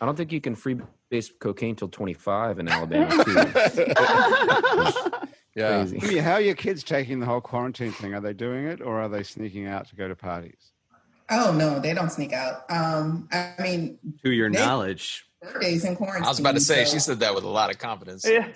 I 0.00 0.06
don't 0.06 0.16
think 0.16 0.32
you 0.32 0.40
can 0.40 0.56
freebase 0.56 1.30
cocaine 1.40 1.76
till 1.76 1.88
25 1.88 2.58
in 2.58 2.68
Alabama. 2.68 3.14
Too. 5.58 5.62
yeah. 5.64 5.84
Crazy. 5.84 5.98
Kimmy, 5.98 6.20
how 6.22 6.32
are 6.34 6.40
your 6.40 6.54
kids 6.54 6.82
taking 6.82 7.20
the 7.20 7.26
whole 7.26 7.40
quarantine 7.40 7.92
thing? 7.92 8.14
Are 8.14 8.20
they 8.20 8.32
doing 8.32 8.66
it, 8.66 8.80
or 8.80 9.00
are 9.00 9.08
they 9.08 9.22
sneaking 9.22 9.66
out 9.66 9.88
to 9.88 9.96
go 9.96 10.08
to 10.08 10.14
parties? 10.16 10.72
Oh 11.30 11.52
no, 11.52 11.78
they 11.78 11.92
don't 11.94 12.10
sneak 12.10 12.32
out. 12.32 12.62
Um, 12.70 13.28
I 13.32 13.52
mean, 13.60 13.98
To 14.24 14.30
your 14.32 14.50
They- 14.50 14.58
knowledge. 14.58 15.26
birthdays 15.42 15.84
in 15.84 15.94
quarantine. 15.94 16.24
I 16.24 16.28
was 16.28 16.40
about 16.40 16.54
to 16.54 16.60
say 16.60 16.84
so- 16.84 16.92
she 16.94 16.98
said 17.00 17.20
that 17.20 17.34
with 17.34 17.44
a 17.44 17.48
lot 17.48 17.70
of 17.70 17.78
confidence. 17.78 18.24
Yeah. 18.28 18.48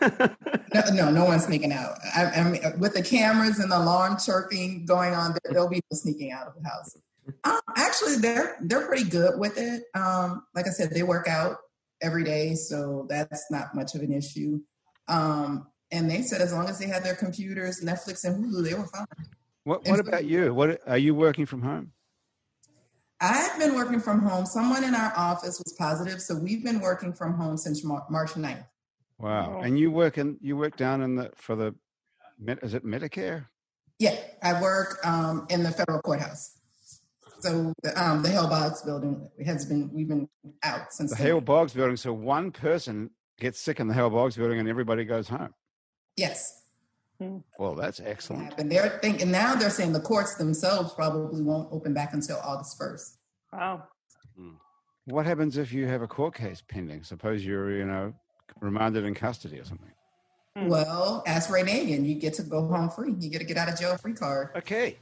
No, 0.72 0.82
no, 0.92 1.10
no 1.10 1.24
one's 1.24 1.44
sneaking 1.46 1.72
out. 1.72 1.98
I, 2.14 2.26
I 2.26 2.44
mean, 2.48 2.62
with 2.78 2.94
the 2.94 3.02
cameras 3.02 3.58
and 3.58 3.72
the 3.72 3.78
alarm 3.78 4.16
chirping 4.24 4.86
going 4.86 5.14
on, 5.14 5.32
there, 5.32 5.52
there'll 5.52 5.68
be 5.68 5.80
no 5.90 5.96
sneaking 5.96 6.30
out 6.30 6.46
of 6.46 6.54
the 6.54 6.68
house. 6.68 6.96
Um, 7.42 7.58
actually, 7.76 8.16
they're 8.18 8.56
they're 8.60 8.86
pretty 8.86 9.10
good 9.10 9.36
with 9.40 9.58
it. 9.58 9.82
Um, 9.96 10.44
like 10.54 10.68
I 10.68 10.70
said, 10.70 10.90
they 10.90 11.02
work 11.02 11.26
out 11.26 11.56
every 12.00 12.22
day, 12.22 12.54
so 12.54 13.06
that's 13.08 13.50
not 13.50 13.74
much 13.74 13.96
of 13.96 14.02
an 14.02 14.12
issue. 14.12 14.60
Um, 15.08 15.66
and 15.92 16.10
they 16.10 16.22
said 16.22 16.40
as 16.40 16.52
long 16.52 16.68
as 16.68 16.78
they 16.78 16.86
had 16.86 17.02
their 17.04 17.14
computers, 17.16 17.80
Netflix, 17.80 18.24
and 18.24 18.44
Hulu, 18.44 18.64
they 18.64 18.74
were 18.74 18.86
fine. 18.86 19.06
What 19.64 19.86
What 19.86 20.00
about 20.00 20.24
you? 20.24 20.54
What 20.54 20.80
are 20.86 20.98
you 20.98 21.14
working 21.14 21.46
from 21.46 21.62
home? 21.62 21.92
I've 23.20 23.58
been 23.58 23.74
working 23.74 24.00
from 24.00 24.20
home. 24.20 24.46
Someone 24.46 24.82
in 24.82 24.94
our 24.94 25.12
office 25.16 25.60
was 25.62 25.74
positive, 25.78 26.22
so 26.22 26.34
we've 26.34 26.64
been 26.64 26.80
working 26.80 27.12
from 27.12 27.34
home 27.34 27.58
since 27.58 27.84
Mar- 27.84 28.06
March 28.08 28.30
9th. 28.30 28.64
Wow. 29.18 29.60
And 29.62 29.78
you 29.78 29.90
work 29.90 30.16
in 30.16 30.38
you 30.40 30.56
work 30.56 30.76
down 30.76 31.02
in 31.02 31.16
the 31.16 31.30
for 31.36 31.54
the 31.54 31.74
is 32.62 32.72
it 32.72 32.84
Medicare? 32.84 33.46
Yeah, 33.98 34.16
I 34.42 34.60
work 34.62 34.98
um, 35.04 35.46
in 35.50 35.62
the 35.62 35.70
federal 35.70 36.00
courthouse. 36.00 36.56
So 37.40 37.74
the, 37.82 38.02
um, 38.02 38.22
the 38.22 38.30
Hale 38.30 38.48
Boggs 38.48 38.82
building 38.82 39.28
has 39.44 39.66
been 39.66 39.90
we've 39.92 40.08
been 40.08 40.28
out 40.62 40.92
since 40.92 41.10
The 41.10 41.16
then. 41.16 41.26
Hale 41.26 41.40
Boggs 41.42 41.74
building. 41.74 41.96
So 41.96 42.14
one 42.14 42.50
person 42.50 43.10
gets 43.38 43.60
sick 43.60 43.80
in 43.80 43.88
the 43.88 43.94
Hale 43.94 44.08
Boggs 44.10 44.36
building 44.36 44.58
and 44.58 44.68
everybody 44.68 45.04
goes 45.04 45.28
home. 45.28 45.52
Yes, 46.16 46.62
Well, 47.58 47.74
that's 47.74 48.00
excellent. 48.00 48.54
and 48.58 48.70
they're 48.70 48.98
thinking 49.02 49.30
now 49.30 49.54
they're 49.54 49.70
saying 49.70 49.92
the 49.92 50.00
courts 50.00 50.34
themselves 50.36 50.92
probably 50.94 51.42
won't 51.42 51.68
open 51.72 51.92
back 51.94 52.12
until 52.14 52.38
August 52.44 52.76
first. 52.78 53.18
Wow. 53.52 53.84
What 55.06 55.26
happens 55.26 55.56
if 55.56 55.72
you 55.72 55.86
have 55.86 56.02
a 56.02 56.06
court 56.06 56.34
case 56.34 56.62
pending? 56.66 57.02
Suppose 57.02 57.44
you're, 57.44 57.72
you 57.76 57.84
know, 57.84 58.12
remanded 58.60 59.04
in 59.04 59.14
custody 59.14 59.58
or 59.58 59.64
something. 59.64 59.90
Hmm. 60.56 60.68
Well, 60.68 61.22
ask 61.26 61.50
Ray 61.50 61.62
Nagin, 61.62 62.06
you 62.06 62.14
get 62.14 62.34
to 62.34 62.42
go 62.42 62.66
home 62.66 62.90
free. 62.90 63.14
You 63.18 63.28
get 63.30 63.38
to 63.38 63.44
get 63.44 63.56
out 63.56 63.68
of 63.68 63.78
jail 63.78 63.96
free 63.96 64.12
card. 64.14 64.50
Okay. 64.56 64.96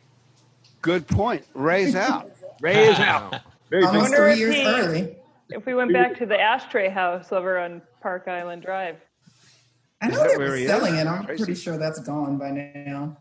Good 0.82 1.06
point. 1.08 1.44
Ray's 1.54 1.94
out. 1.96 2.30
Ray 2.60 2.88
is 2.88 2.98
out. 3.00 3.40
Very 3.70 3.84
I 3.84 3.88
Almost 3.88 4.02
wonder 4.12 4.16
three 4.16 4.32
if 4.32 4.38
years 4.38 4.54
he- 4.54 4.64
early. 4.66 5.16
If 5.50 5.66
we 5.66 5.74
went 5.74 5.92
back 5.92 6.16
to 6.18 6.26
the 6.26 6.38
ashtray 6.40 6.88
house 6.90 7.32
over 7.32 7.58
on 7.58 7.80
Park 8.02 8.28
Island 8.28 8.62
Drive. 8.62 8.96
I 10.00 10.08
know 10.08 10.18
that 10.18 10.28
they 10.30 10.36
where 10.36 10.50
were 10.50 10.56
he 10.56 10.62
is, 10.64 10.68
selling 10.70 10.94
it. 10.94 11.06
I'm 11.06 11.24
Tracy? 11.24 11.44
pretty 11.44 11.60
sure 11.60 11.76
that's 11.78 12.00
gone 12.00 12.38
by 12.38 12.50
now. 12.50 13.16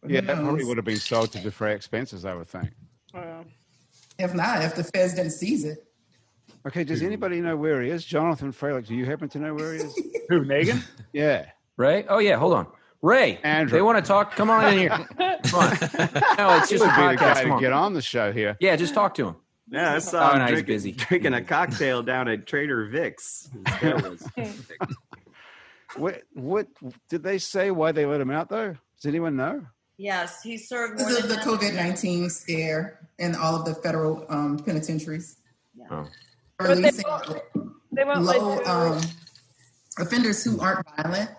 But 0.00 0.10
Yeah, 0.10 0.20
that 0.22 0.38
probably 0.38 0.64
would 0.64 0.76
have 0.78 0.84
been 0.86 0.96
sold 0.96 1.30
to 1.32 1.38
defray 1.40 1.74
expenses, 1.74 2.24
I 2.24 2.34
would 2.34 2.48
think. 2.48 2.70
Uh, 3.14 3.44
If 4.18 4.34
not, 4.34 4.62
if 4.62 4.74
the 4.74 4.84
feds 4.84 5.14
didn't 5.14 5.32
seize 5.32 5.64
it. 5.64 5.84
Okay, 6.66 6.84
does 6.84 7.02
anybody 7.02 7.40
know 7.40 7.56
where 7.56 7.82
he 7.82 7.90
is? 7.90 8.04
Jonathan 8.04 8.52
Freilich, 8.52 8.86
do 8.86 8.94
you 8.94 9.04
happen 9.04 9.28
to 9.30 9.38
know 9.38 9.54
where 9.54 9.74
he 9.74 9.80
is? 9.80 10.00
Who, 10.28 10.44
Megan? 10.44 10.82
yeah. 11.12 11.46
Ray? 11.76 12.04
Oh 12.08 12.18
yeah, 12.18 12.36
hold 12.36 12.54
on. 12.54 12.66
Ray, 13.02 13.38
Andrew. 13.42 13.76
they 13.76 13.82
want 13.82 14.02
to 14.02 14.06
talk. 14.08 14.36
Come 14.36 14.48
on 14.48 14.72
in 14.72 14.78
here. 14.78 14.90
Come 15.18 15.60
on. 15.60 15.70
No, 16.38 16.56
it's 16.58 16.70
He 16.70 16.76
just 16.76 16.84
a 16.84 16.86
would 16.86 16.94
be 16.94 17.16
the 17.16 17.16
podcast. 17.16 17.18
guy 17.18 17.34
Come 17.34 17.48
to 17.48 17.54
on. 17.54 17.60
get 17.60 17.72
on 17.72 17.94
the 17.94 18.02
show 18.02 18.30
here. 18.32 18.56
Yeah, 18.60 18.76
just 18.76 18.94
talk 18.94 19.14
to 19.14 19.26
him. 19.28 19.36
Yeah, 19.70 19.94
I 19.94 19.98
saw 19.98 20.30
Oh, 20.30 20.32
him 20.34 20.38
no, 20.38 20.44
he's 20.44 20.52
drinking, 20.56 20.74
busy. 20.74 20.92
drinking 20.92 21.34
a 21.34 21.42
cocktail 21.42 22.02
down 22.02 22.28
at 22.28 22.46
Trader 22.46 22.84
Vic's. 22.86 23.48
His 25.94 25.96
tail 25.96 26.04
was- 26.04 26.22
What, 26.34 26.42
what 26.42 26.66
did 27.08 27.22
they 27.22 27.38
say 27.38 27.70
why 27.70 27.92
they 27.92 28.06
let 28.06 28.20
him 28.20 28.30
out 28.30 28.48
though? 28.48 28.72
Does 28.96 29.06
anyone 29.06 29.36
know? 29.36 29.66
Yes, 29.98 30.42
he 30.42 30.56
served 30.56 30.98
more 30.98 31.08
Because 31.08 31.24
of 31.24 31.28
than 31.28 31.38
the 31.38 31.44
COVID 31.44 31.74
19 31.74 32.30
scare 32.30 33.08
in 33.18 33.34
all 33.34 33.54
of 33.54 33.64
the 33.64 33.74
federal 33.74 34.24
um, 34.28 34.58
penitentiaries. 34.58 35.36
Oh. 35.90 36.08
But 36.58 36.68
they 36.68 36.74
Releasing 36.74 37.04
won't- 37.06 37.42
they 37.92 38.04
won't 38.04 38.22
low 38.22 38.62
um, 38.64 39.00
offenders 39.98 40.42
who 40.42 40.58
aren't 40.60 40.86
violent 40.96 41.30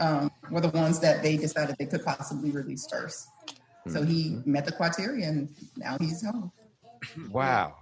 um, 0.00 0.30
were 0.50 0.60
the 0.62 0.70
ones 0.70 1.00
that 1.00 1.22
they 1.22 1.36
decided 1.36 1.76
they 1.78 1.84
could 1.86 2.04
possibly 2.04 2.50
release 2.50 2.86
first. 2.90 3.28
So 3.88 4.02
he 4.02 4.40
met 4.46 4.64
the 4.64 4.72
criteria 4.72 5.28
and 5.28 5.48
now 5.76 5.96
he's 6.00 6.24
home. 6.24 6.50
Wow. 7.30 7.76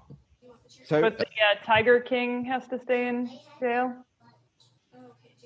So 0.84 1.00
but 1.00 1.16
the 1.18 1.24
uh, 1.24 1.64
Tiger 1.64 2.00
King 2.00 2.44
has 2.44 2.66
to 2.68 2.78
stay 2.82 3.06
in 3.08 3.30
jail, 3.60 3.94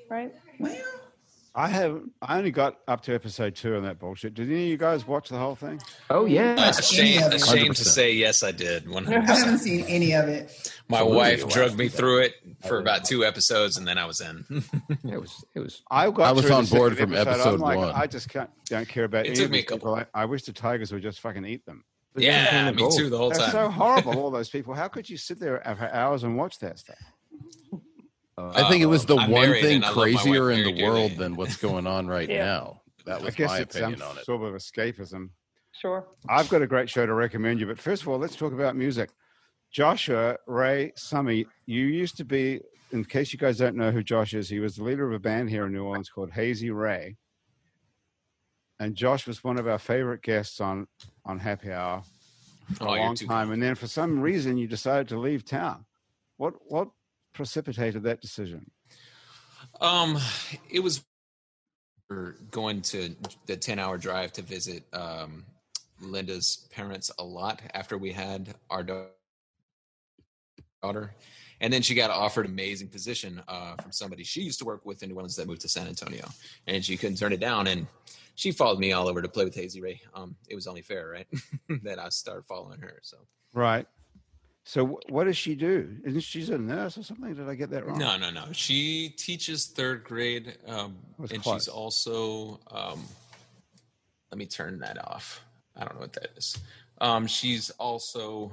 right? 0.08 0.32
Well, 0.58 0.76
I 1.54 1.68
have 1.68 2.02
I 2.22 2.38
only 2.38 2.50
got 2.52 2.78
up 2.86 3.00
to 3.02 3.14
episode 3.14 3.56
two 3.56 3.74
on 3.76 3.82
that 3.82 3.98
bullshit. 3.98 4.34
Did 4.34 4.48
any 4.48 4.64
of 4.64 4.68
you 4.68 4.76
guys 4.76 5.06
watch 5.06 5.28
the 5.28 5.38
whole 5.38 5.56
thing? 5.56 5.80
Oh 6.08 6.24
yeah. 6.26 6.54
Uh, 6.58 6.72
shame, 6.72 7.22
of 7.22 7.32
ashamed 7.32 7.74
to 7.76 7.84
say 7.84 8.12
yes, 8.12 8.42
I 8.44 8.52
did. 8.52 8.84
100%. 8.84 9.28
I 9.28 9.34
haven't 9.34 9.58
seen 9.58 9.84
any 9.88 10.12
of 10.12 10.28
it. 10.28 10.72
My 10.88 10.98
Absolutely. 10.98 11.16
wife 11.16 11.42
Wow. 11.44 11.48
drugged 11.50 11.78
me 11.78 11.88
through 11.88 12.18
it 12.20 12.34
for 12.66 12.78
about 12.78 13.04
two 13.04 13.24
episodes, 13.24 13.76
and 13.76 13.88
then 13.88 13.98
I 13.98 14.04
was 14.04 14.20
in. 14.20 14.44
It 15.10 15.20
was. 15.20 15.44
It 15.54 15.60
was. 15.60 15.82
I 15.90 16.10
got 16.10 16.26
I 16.28 16.32
was 16.32 16.50
on 16.50 16.66
board 16.66 16.96
from 16.96 17.12
I'm 17.12 17.26
episode 17.26 17.60
like, 17.60 17.78
one. 17.78 17.90
I 17.94 18.06
just 18.06 18.28
can't, 18.28 18.50
don't 18.66 18.88
care 18.88 19.04
about 19.04 19.26
It 19.26 19.34
took 19.36 19.50
me 19.50 19.60
a 19.60 19.64
couple- 19.64 19.94
I, 19.94 20.06
I 20.14 20.26
wish 20.26 20.42
the 20.44 20.52
tigers 20.52 20.92
would 20.92 21.02
just 21.02 21.20
fucking 21.20 21.44
eat 21.44 21.64
them. 21.66 21.84
yeah, 22.16 22.70
me 22.72 22.88
too. 22.96 23.08
The 23.10 23.16
whole 23.18 23.30
They're 23.30 23.38
time. 23.40 23.50
so 23.50 23.68
horrible, 23.70 24.18
all 24.18 24.30
those 24.30 24.48
people. 24.50 24.74
How 24.74 24.88
could 24.88 25.08
you 25.08 25.16
sit 25.16 25.40
there 25.40 25.60
for 25.78 25.90
hours 25.92 26.22
and 26.24 26.36
watch 26.36 26.58
that 26.60 26.78
stuff? 26.78 26.98
I 28.54 28.68
think 28.68 28.82
it 28.82 28.86
was 28.86 29.04
the 29.06 29.16
uh, 29.16 29.20
I'm 29.22 29.30
one 29.30 29.52
thing 29.52 29.76
and 29.76 29.84
I 29.84 29.88
love 29.88 29.96
my 29.96 30.02
wife 30.04 30.14
crazier 30.22 30.50
in 30.50 30.62
very 30.62 30.72
the 30.74 30.84
world 30.84 31.12
than 31.16 31.36
what's 31.36 31.56
going 31.56 31.86
on 31.86 32.06
right 32.16 32.28
Yeah. 32.28 32.44
now. 32.44 32.80
That 33.06 33.20
I 33.22 33.24
was 33.26 33.34
guess 33.34 33.50
my 33.50 33.58
it's 33.60 33.76
um, 33.76 33.82
opinion 33.82 34.02
on 34.02 34.18
it. 34.18 34.24
sort 34.24 34.42
of 34.42 34.54
escapism. 34.54 35.30
Sure. 35.72 36.06
I've 36.28 36.48
got 36.48 36.62
a 36.62 36.66
great 36.66 36.90
show 36.90 37.06
to 37.06 37.14
recommend 37.14 37.60
you, 37.60 37.66
but 37.66 37.78
first 37.78 38.02
of 38.02 38.08
all, 38.08 38.18
let's 38.18 38.36
talk 38.36 38.52
about 38.52 38.76
music. 38.76 39.10
Joshua 39.70 40.36
Ray 40.46 40.92
Summy, 40.98 41.46
you 41.66 41.84
used 41.84 42.16
to 42.16 42.24
be, 42.24 42.60
in 42.92 43.04
case 43.04 43.32
you 43.32 43.38
guys 43.38 43.58
don't 43.58 43.76
know 43.76 43.90
who 43.90 44.02
Josh 44.02 44.34
is, 44.34 44.48
he 44.48 44.60
was 44.60 44.76
the 44.76 44.82
leader 44.84 45.06
of 45.06 45.12
a 45.14 45.18
band 45.18 45.50
here 45.50 45.66
in 45.66 45.72
New 45.72 45.84
Orleans 45.84 46.08
called 46.08 46.30
Hazy 46.32 46.70
Ray. 46.70 47.16
And 48.80 48.94
Josh 48.94 49.26
was 49.26 49.42
one 49.42 49.58
of 49.58 49.66
our 49.66 49.78
favorite 49.78 50.22
guests 50.22 50.60
on 50.60 50.86
on 51.24 51.38
Happy 51.38 51.72
Hour 51.72 52.02
for 52.74 52.84
Oh, 52.88 52.94
a 52.94 52.96
long 52.96 53.14
too 53.14 53.26
time. 53.26 53.50
And 53.52 53.62
then 53.62 53.74
for 53.74 53.86
some 53.88 54.20
reason, 54.20 54.56
you 54.56 54.66
decided 54.68 55.08
to 55.08 55.18
leave 55.18 55.44
town. 55.44 55.84
What 56.36 56.54
what 56.66 56.88
precipitated 57.38 58.02
that 58.02 58.20
decision? 58.20 58.68
Um, 59.80 60.18
it 60.68 60.80
was 60.80 61.04
we're 62.10 62.32
going 62.50 62.82
to 62.82 63.14
the 63.46 63.56
ten 63.56 63.78
hour 63.78 63.96
drive 63.96 64.32
to 64.32 64.42
visit 64.42 64.82
um, 64.92 65.44
Linda's 66.00 66.66
parents 66.72 67.12
a 67.20 67.24
lot 67.24 67.62
after 67.74 67.96
we 67.96 68.10
had 68.10 68.56
our 68.70 68.82
daughter, 70.82 71.14
and 71.60 71.72
then 71.72 71.80
she 71.80 71.94
got 71.94 72.10
offered 72.10 72.44
an 72.44 72.50
amazing 72.52 72.88
position 72.88 73.40
uh, 73.46 73.76
from 73.76 73.92
somebody 73.92 74.24
she 74.24 74.42
used 74.42 74.58
to 74.58 74.64
work 74.64 74.84
with 74.84 75.04
in 75.04 75.10
New 75.10 75.14
Orleans 75.14 75.36
that 75.36 75.46
moved 75.46 75.60
to 75.60 75.68
San 75.68 75.86
Antonio, 75.86 76.28
and 76.66 76.84
she 76.84 76.96
couldn't 76.96 77.18
turn 77.18 77.32
it 77.32 77.38
down. 77.38 77.68
And 77.68 77.86
she 78.34 78.50
followed 78.50 78.80
me 78.80 78.90
all 78.92 79.06
over 79.06 79.22
to 79.22 79.28
play 79.28 79.44
with 79.44 79.54
Hazy 79.54 79.80
Ray. 79.80 80.00
Um, 80.12 80.34
it 80.48 80.56
was 80.56 80.66
only 80.66 80.82
fair, 80.82 81.08
right, 81.08 81.26
that 81.84 82.00
I 82.00 82.08
started 82.08 82.46
following 82.46 82.80
her. 82.80 82.98
So 83.02 83.18
Right. 83.54 83.86
So 84.68 85.00
what 85.08 85.24
does 85.24 85.38
she 85.38 85.54
do? 85.54 85.96
Isn't 86.04 86.20
she's 86.20 86.50
a 86.50 86.58
nurse 86.58 86.98
or 86.98 87.02
something? 87.02 87.32
Did 87.32 87.48
I 87.48 87.54
get 87.54 87.70
that 87.70 87.86
wrong? 87.86 87.98
No, 87.98 88.18
no, 88.18 88.28
no. 88.28 88.52
She 88.52 89.08
teaches 89.16 89.68
third 89.68 90.04
grade, 90.04 90.58
um, 90.66 90.94
and 91.18 91.42
close. 91.42 91.62
she's 91.62 91.68
also. 91.68 92.60
Um, 92.70 93.02
let 94.30 94.36
me 94.36 94.44
turn 94.44 94.78
that 94.80 95.02
off. 95.02 95.42
I 95.74 95.84
don't 95.84 95.94
know 95.94 96.02
what 96.02 96.12
that 96.12 96.32
is. 96.36 96.58
Um, 97.00 97.26
she's 97.26 97.70
also 97.78 98.52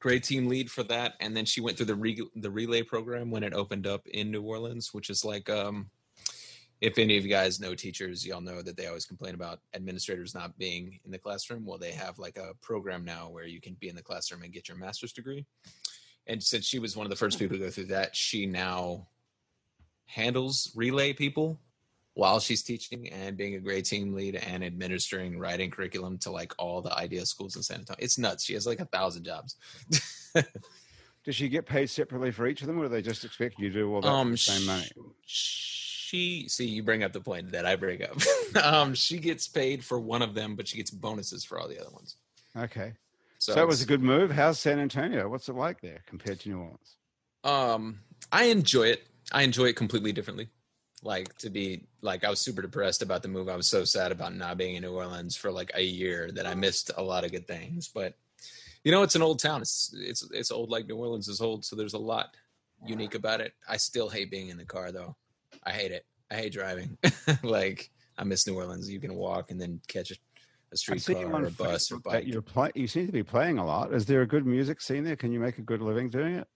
grade 0.00 0.24
team 0.24 0.48
lead 0.48 0.68
for 0.72 0.82
that, 0.82 1.14
and 1.20 1.36
then 1.36 1.44
she 1.44 1.60
went 1.60 1.76
through 1.76 1.86
the 1.86 1.94
re- 1.94 2.28
the 2.34 2.50
relay 2.50 2.82
program 2.82 3.30
when 3.30 3.44
it 3.44 3.54
opened 3.54 3.86
up 3.86 4.08
in 4.08 4.32
New 4.32 4.42
Orleans, 4.42 4.92
which 4.92 5.08
is 5.08 5.24
like. 5.24 5.48
Um, 5.48 5.88
if 6.80 6.98
any 6.98 7.16
of 7.16 7.24
you 7.24 7.30
guys 7.30 7.60
know 7.60 7.74
teachers, 7.74 8.26
y'all 8.26 8.40
know 8.40 8.62
that 8.62 8.76
they 8.76 8.86
always 8.86 9.06
complain 9.06 9.34
about 9.34 9.60
administrators 9.74 10.34
not 10.34 10.56
being 10.58 11.00
in 11.04 11.10
the 11.10 11.18
classroom. 11.18 11.64
Well, 11.64 11.78
they 11.78 11.92
have 11.92 12.18
like 12.18 12.36
a 12.36 12.52
program 12.62 13.04
now 13.04 13.28
where 13.28 13.46
you 13.46 13.60
can 13.60 13.74
be 13.80 13.88
in 13.88 13.96
the 13.96 14.02
classroom 14.02 14.42
and 14.42 14.52
get 14.52 14.68
your 14.68 14.76
master's 14.76 15.12
degree 15.12 15.46
and 16.26 16.42
since 16.42 16.66
she 16.66 16.78
was 16.78 16.96
one 16.96 17.06
of 17.06 17.10
the 17.10 17.16
first 17.16 17.38
people 17.38 17.56
to 17.56 17.62
go 17.62 17.70
through 17.70 17.86
that, 17.86 18.14
she 18.16 18.46
now 18.46 19.06
handles 20.06 20.72
relay 20.74 21.12
people 21.12 21.60
while 22.14 22.40
she's 22.40 22.62
teaching 22.62 23.08
and 23.10 23.36
being 23.36 23.54
a 23.54 23.60
great 23.60 23.84
team 23.84 24.12
lead 24.14 24.36
and 24.36 24.64
administering 24.64 25.38
writing 25.38 25.70
curriculum 25.70 26.18
to 26.18 26.30
like 26.30 26.52
all 26.58 26.80
the 26.80 26.92
IDEA 26.96 27.26
schools 27.26 27.56
in 27.56 27.62
San 27.62 27.80
Antonio. 27.80 27.98
It's 28.02 28.18
nuts. 28.18 28.44
She 28.44 28.54
has 28.54 28.66
like 28.66 28.80
a 28.80 28.86
thousand 28.86 29.24
jobs. 29.24 29.56
Does 31.24 31.34
she 31.34 31.48
get 31.48 31.66
paid 31.66 31.90
separately 31.90 32.30
for 32.30 32.46
each 32.46 32.60
of 32.60 32.68
them, 32.68 32.78
or 32.78 32.84
do 32.84 32.88
they 32.88 33.02
just 33.02 33.24
expect 33.24 33.58
you 33.58 33.68
to 33.68 33.74
do 33.74 33.94
all 33.94 34.00
that 34.00 34.08
for 34.08 34.14
Um, 34.14 34.30
the 34.30 34.36
same 34.36 34.64
money? 34.64 34.88
She 36.16 36.48
see 36.48 36.66
you 36.66 36.82
bring 36.82 37.02
up 37.02 37.12
the 37.12 37.20
point 37.20 37.52
that 37.52 37.66
I 37.66 37.76
bring 37.76 38.02
up. 38.02 38.16
um, 38.64 38.94
she 38.94 39.18
gets 39.18 39.46
paid 39.48 39.84
for 39.84 40.00
one 40.00 40.22
of 40.22 40.34
them, 40.34 40.56
but 40.56 40.66
she 40.66 40.78
gets 40.78 40.90
bonuses 40.90 41.44
for 41.44 41.60
all 41.60 41.68
the 41.68 41.78
other 41.78 41.90
ones. 41.90 42.16
Okay. 42.56 42.94
So, 43.38 43.52
So, 43.52 43.62
it 43.62 43.66
was 43.66 43.82
a 43.82 43.86
good 43.86 44.02
move. 44.02 44.30
How's 44.30 44.58
San 44.58 44.78
Antonio? 44.78 45.28
What's 45.28 45.48
it 45.48 45.54
like 45.54 45.82
there 45.82 46.02
compared 46.06 46.40
to 46.40 46.48
New 46.48 46.58
Orleans? 46.58 46.96
Um, 47.44 48.00
I 48.32 48.44
enjoy 48.44 48.84
it. 48.84 49.06
I 49.30 49.42
enjoy 49.42 49.66
it 49.66 49.76
completely 49.76 50.12
differently. 50.12 50.48
Like 51.02 51.36
to 51.38 51.50
be 51.50 51.86
like 52.00 52.24
I 52.24 52.30
was 52.30 52.40
super 52.40 52.62
depressed 52.62 53.02
about 53.02 53.22
the 53.22 53.28
move. 53.28 53.50
I 53.50 53.56
was 53.56 53.66
so 53.66 53.84
sad 53.84 54.10
about 54.10 54.34
not 54.34 54.56
being 54.56 54.76
in 54.76 54.82
New 54.82 54.94
Orleans 54.94 55.36
for 55.36 55.52
like 55.52 55.70
a 55.74 55.82
year 55.82 56.30
that 56.32 56.46
I 56.46 56.54
missed 56.54 56.90
a 56.96 57.02
lot 57.02 57.24
of 57.24 57.30
good 57.30 57.46
things. 57.46 57.88
But 57.88 58.14
you 58.84 58.90
know, 58.90 59.02
it's 59.02 59.16
an 59.16 59.22
old 59.22 59.38
town. 59.38 59.60
It's 59.60 59.94
it's 59.94 60.26
it's 60.32 60.50
old 60.50 60.70
like 60.70 60.86
New 60.86 60.96
Orleans 60.96 61.28
is 61.28 61.42
old, 61.42 61.64
so 61.64 61.76
there's 61.76 61.94
a 61.94 61.98
lot 61.98 62.34
unique 62.86 63.14
about 63.14 63.40
it. 63.40 63.52
I 63.68 63.76
still 63.76 64.08
hate 64.08 64.30
being 64.30 64.48
in 64.48 64.56
the 64.56 64.64
car 64.64 64.92
though. 64.92 65.16
I 65.66 65.72
hate 65.72 65.92
it. 65.92 66.06
I 66.30 66.36
hate 66.36 66.52
driving. 66.52 66.96
like 67.42 67.90
I 68.16 68.24
miss 68.24 68.46
New 68.46 68.54
Orleans. 68.54 68.88
You 68.88 69.00
can 69.00 69.14
walk 69.14 69.50
and 69.50 69.60
then 69.60 69.80
catch 69.88 70.10
a, 70.10 70.14
a 70.14 70.16
I 70.72 70.76
see 70.76 70.92
you 70.92 70.98
streetcar 70.98 71.42
or 71.42 71.46
a 71.46 71.50
bus 71.50 71.90
or 71.90 71.96
Facebook 71.96 72.02
bike. 72.04 72.26
You're 72.26 72.42
play, 72.42 72.70
you 72.74 72.86
seem 72.86 73.06
to 73.06 73.12
be 73.12 73.22
playing 73.22 73.58
a 73.58 73.66
lot. 73.66 73.92
Is 73.92 74.06
there 74.06 74.22
a 74.22 74.26
good 74.26 74.46
music 74.46 74.80
scene 74.80 75.04
there? 75.04 75.16
Can 75.16 75.32
you 75.32 75.40
make 75.40 75.58
a 75.58 75.62
good 75.62 75.82
living 75.82 76.08
doing 76.08 76.36
it? 76.36 76.48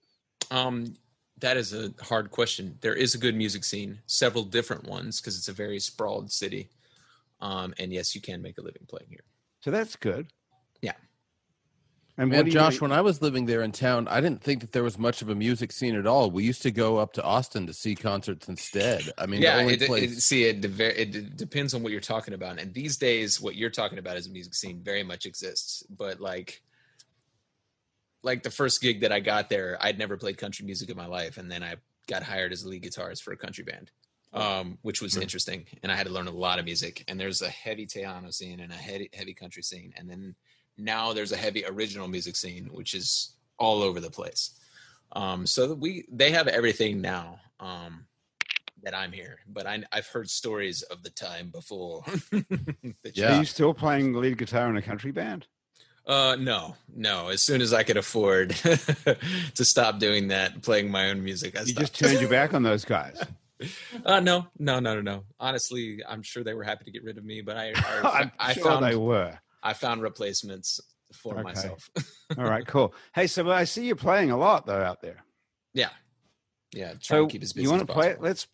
Um, 0.51 0.95
that 1.41 1.57
is 1.57 1.73
a 1.73 1.93
hard 2.03 2.31
question. 2.31 2.79
There 2.81 2.95
is 2.95 3.15
a 3.15 3.19
good 3.19 3.35
music 3.35 3.65
scene, 3.65 3.99
several 4.07 4.45
different 4.45 4.85
ones, 4.85 5.21
because 5.21 5.37
it's 5.37 5.49
a 5.49 5.53
very 5.53 5.81
sprawled 5.81 6.31
city. 6.31 6.69
Um, 7.41 7.75
and 7.79 7.93
yes, 7.93 8.15
you 8.15 8.21
can 8.21 8.43
make 8.43 8.59
a 8.59 8.63
living 8.63 8.83
playing 8.89 9.09
here. 9.09 9.25
So 9.61 9.71
that's 9.71 9.97
good. 9.97 10.29
Yeah. 10.83 10.93
And 12.21 12.29
Man, 12.29 12.51
Josh, 12.51 12.75
make- 12.75 12.83
when 12.83 12.93
I 12.93 13.01
was 13.01 13.23
living 13.23 13.47
there 13.47 13.63
in 13.63 13.73
town, 13.73 14.07
I 14.07 14.21
didn't 14.21 14.43
think 14.43 14.61
that 14.61 14.73
there 14.73 14.83
was 14.83 14.99
much 14.99 15.23
of 15.23 15.31
a 15.31 15.35
music 15.35 15.73
scene 15.73 15.97
at 15.97 16.07
all. 16.07 16.31
We 16.31 16.45
used 16.45 16.61
to 16.63 16.71
go 16.71 16.99
up 16.99 17.15
to 17.15 17.23
Austin 17.23 17.67
to 17.67 17.73
see 17.73 17.95
concerts 17.95 18.47
instead. 18.47 19.11
I 19.17 19.25
mean, 19.25 19.41
yeah, 19.41 19.57
the 19.57 19.63
only 19.63 19.75
it, 19.75 19.87
place. 19.87 20.19
it, 20.19 20.21
see, 20.21 20.45
it, 20.45 20.61
dever- 20.61 20.83
it 20.83 21.39
depends 21.39 21.73
on 21.73 21.83
what 21.83 21.93
you're 21.93 22.01
talking 22.03 22.35
about. 22.35 22.61
And 22.61 22.75
these 22.75 22.99
days, 22.99 23.41
what 23.41 23.55
you're 23.55 23.71
talking 23.71 23.99
about 23.99 24.19
as 24.19 24.27
a 24.27 24.31
music 24.31 24.55
scene 24.55 24.83
very 24.83 25.03
much 25.03 25.25
exists. 25.25 25.83
But 25.89 26.21
like, 26.21 26.61
like 28.23 28.43
the 28.43 28.51
first 28.51 28.83
gig 28.83 29.01
that 29.01 29.13
I 29.13 29.21
got 29.21 29.49
there, 29.49 29.79
I'd 29.81 29.99
never 29.99 30.19
played 30.19 30.37
country 30.37 30.67
music 30.67 30.91
in 30.91 30.99
my 30.99 31.07
life, 31.07 31.39
and 31.39 31.51
then 31.51 31.63
I 31.63 31.77
got 32.07 32.23
hired 32.23 32.53
as 32.53 32.65
a 32.65 32.69
lead 32.69 32.83
guitarist 32.83 33.23
for 33.23 33.33
a 33.33 33.37
country 33.39 33.65
band, 33.65 33.93
um, 34.35 34.77
which 34.83 35.01
was 35.01 35.17
interesting. 35.17 35.65
And 35.83 35.91
I 35.91 35.97
had 35.97 36.07
to 36.07 36.13
learn 36.13 36.27
a 36.27 36.33
lot 36.33 36.59
of 36.59 36.67
music. 36.67 37.03
And 37.09 37.19
there's 37.19 37.41
a 37.41 37.49
heavy 37.49 37.87
Tejano 37.87 38.31
scene 38.31 38.61
and 38.61 38.71
a 38.73 38.77
heavy 38.77 39.09
heavy 39.15 39.33
country 39.33 39.63
scene, 39.63 39.95
and 39.97 40.07
then 40.07 40.35
now 40.81 41.13
there's 41.13 41.33
a 41.33 41.37
heavy 41.37 41.65
original 41.65 42.09
music 42.09 42.37
scene, 42.37 42.69
which 42.73 42.95
is 42.95 43.35
all 43.59 43.83
over 43.83 44.01
the 44.01 44.11
place. 44.11 44.59
Um, 45.13 45.47
so 45.47 45.75
we 45.75 46.07
they 46.11 46.31
have 46.31 46.49
everything 46.49 47.01
now. 47.01 47.39
Um, 47.61 48.07
that 48.83 48.95
I'm 48.97 49.13
here, 49.13 49.41
but 49.47 49.67
I, 49.67 49.83
I've 49.93 50.07
heard 50.07 50.31
stories 50.31 50.81
of 50.85 51.03
the 51.03 51.11
time 51.11 51.51
before. 51.51 52.03
that 52.31 53.13
you- 53.15 53.25
Are 53.27 53.37
you 53.39 53.45
still 53.45 53.75
playing 53.75 54.15
lead 54.15 54.39
guitar 54.39 54.71
in 54.71 54.77
a 54.79 54.81
country 54.83 55.13
band? 55.13 55.47
Uh, 56.07 56.35
no, 56.41 56.75
no. 56.97 57.29
As 57.29 57.43
soon 57.43 57.61
as 57.61 57.75
I 57.75 57.83
could 57.83 57.99
afford 57.99 58.51
to 59.55 59.65
stop 59.67 59.99
doing 59.99 60.29
that, 60.29 60.63
playing 60.63 60.91
my 60.91 61.11
own 61.11 61.23
music, 61.23 61.57
I 61.59 61.61
You 61.61 61.67
stopped. 61.67 61.79
just 61.93 61.99
turned 61.99 62.21
your 62.23 62.31
back 62.31 62.55
on 62.55 62.63
those 62.63 62.85
guys. 62.87 63.23
Uh, 64.07 64.21
no, 64.21 64.47
no, 64.59 64.81
no, 64.81 64.95
no, 64.95 65.03
no. 65.03 65.25
Honestly, 65.39 65.99
I'm 66.09 66.23
sure 66.23 66.43
they 66.43 66.55
were 66.55 66.65
happy 66.65 66.87
to 66.87 66.91
get 66.91 67.05
rid 67.05 67.19
of 67.19 67.25
me, 67.27 67.43
but 67.43 67.59
I, 67.59 67.75
I, 67.77 68.21
I'm 68.21 68.33
I 68.39 68.53
sure 68.55 68.65
found 68.65 68.83
they 68.87 68.97
were. 68.97 69.39
I 69.63 69.73
found 69.75 70.03
replacements 70.03 70.81
for 71.13 71.35
Okay. 71.35 71.43
myself. 71.43 71.91
All 72.39 72.45
right, 72.45 72.67
cool. 72.67 72.95
Hey, 73.15 73.27
so 73.27 73.51
I 73.51 73.65
see 73.65 73.87
you're 73.87 73.97
playing 73.97 74.31
a 74.31 74.37
lot 74.37 74.67
though 74.67 74.83
out 74.83 75.01
there. 75.03 75.25
yeah, 75.75 75.89
yeah. 76.73 76.89
Trying 76.89 77.01
So 77.01 77.27
to 77.27 77.33
keep 77.33 77.43
as 77.43 77.53
busy. 77.53 77.65
you 77.65 77.71
want 77.71 77.87
to 77.87 77.93
play? 77.93 78.09
possible. 78.09 78.25
Let's 78.25 78.47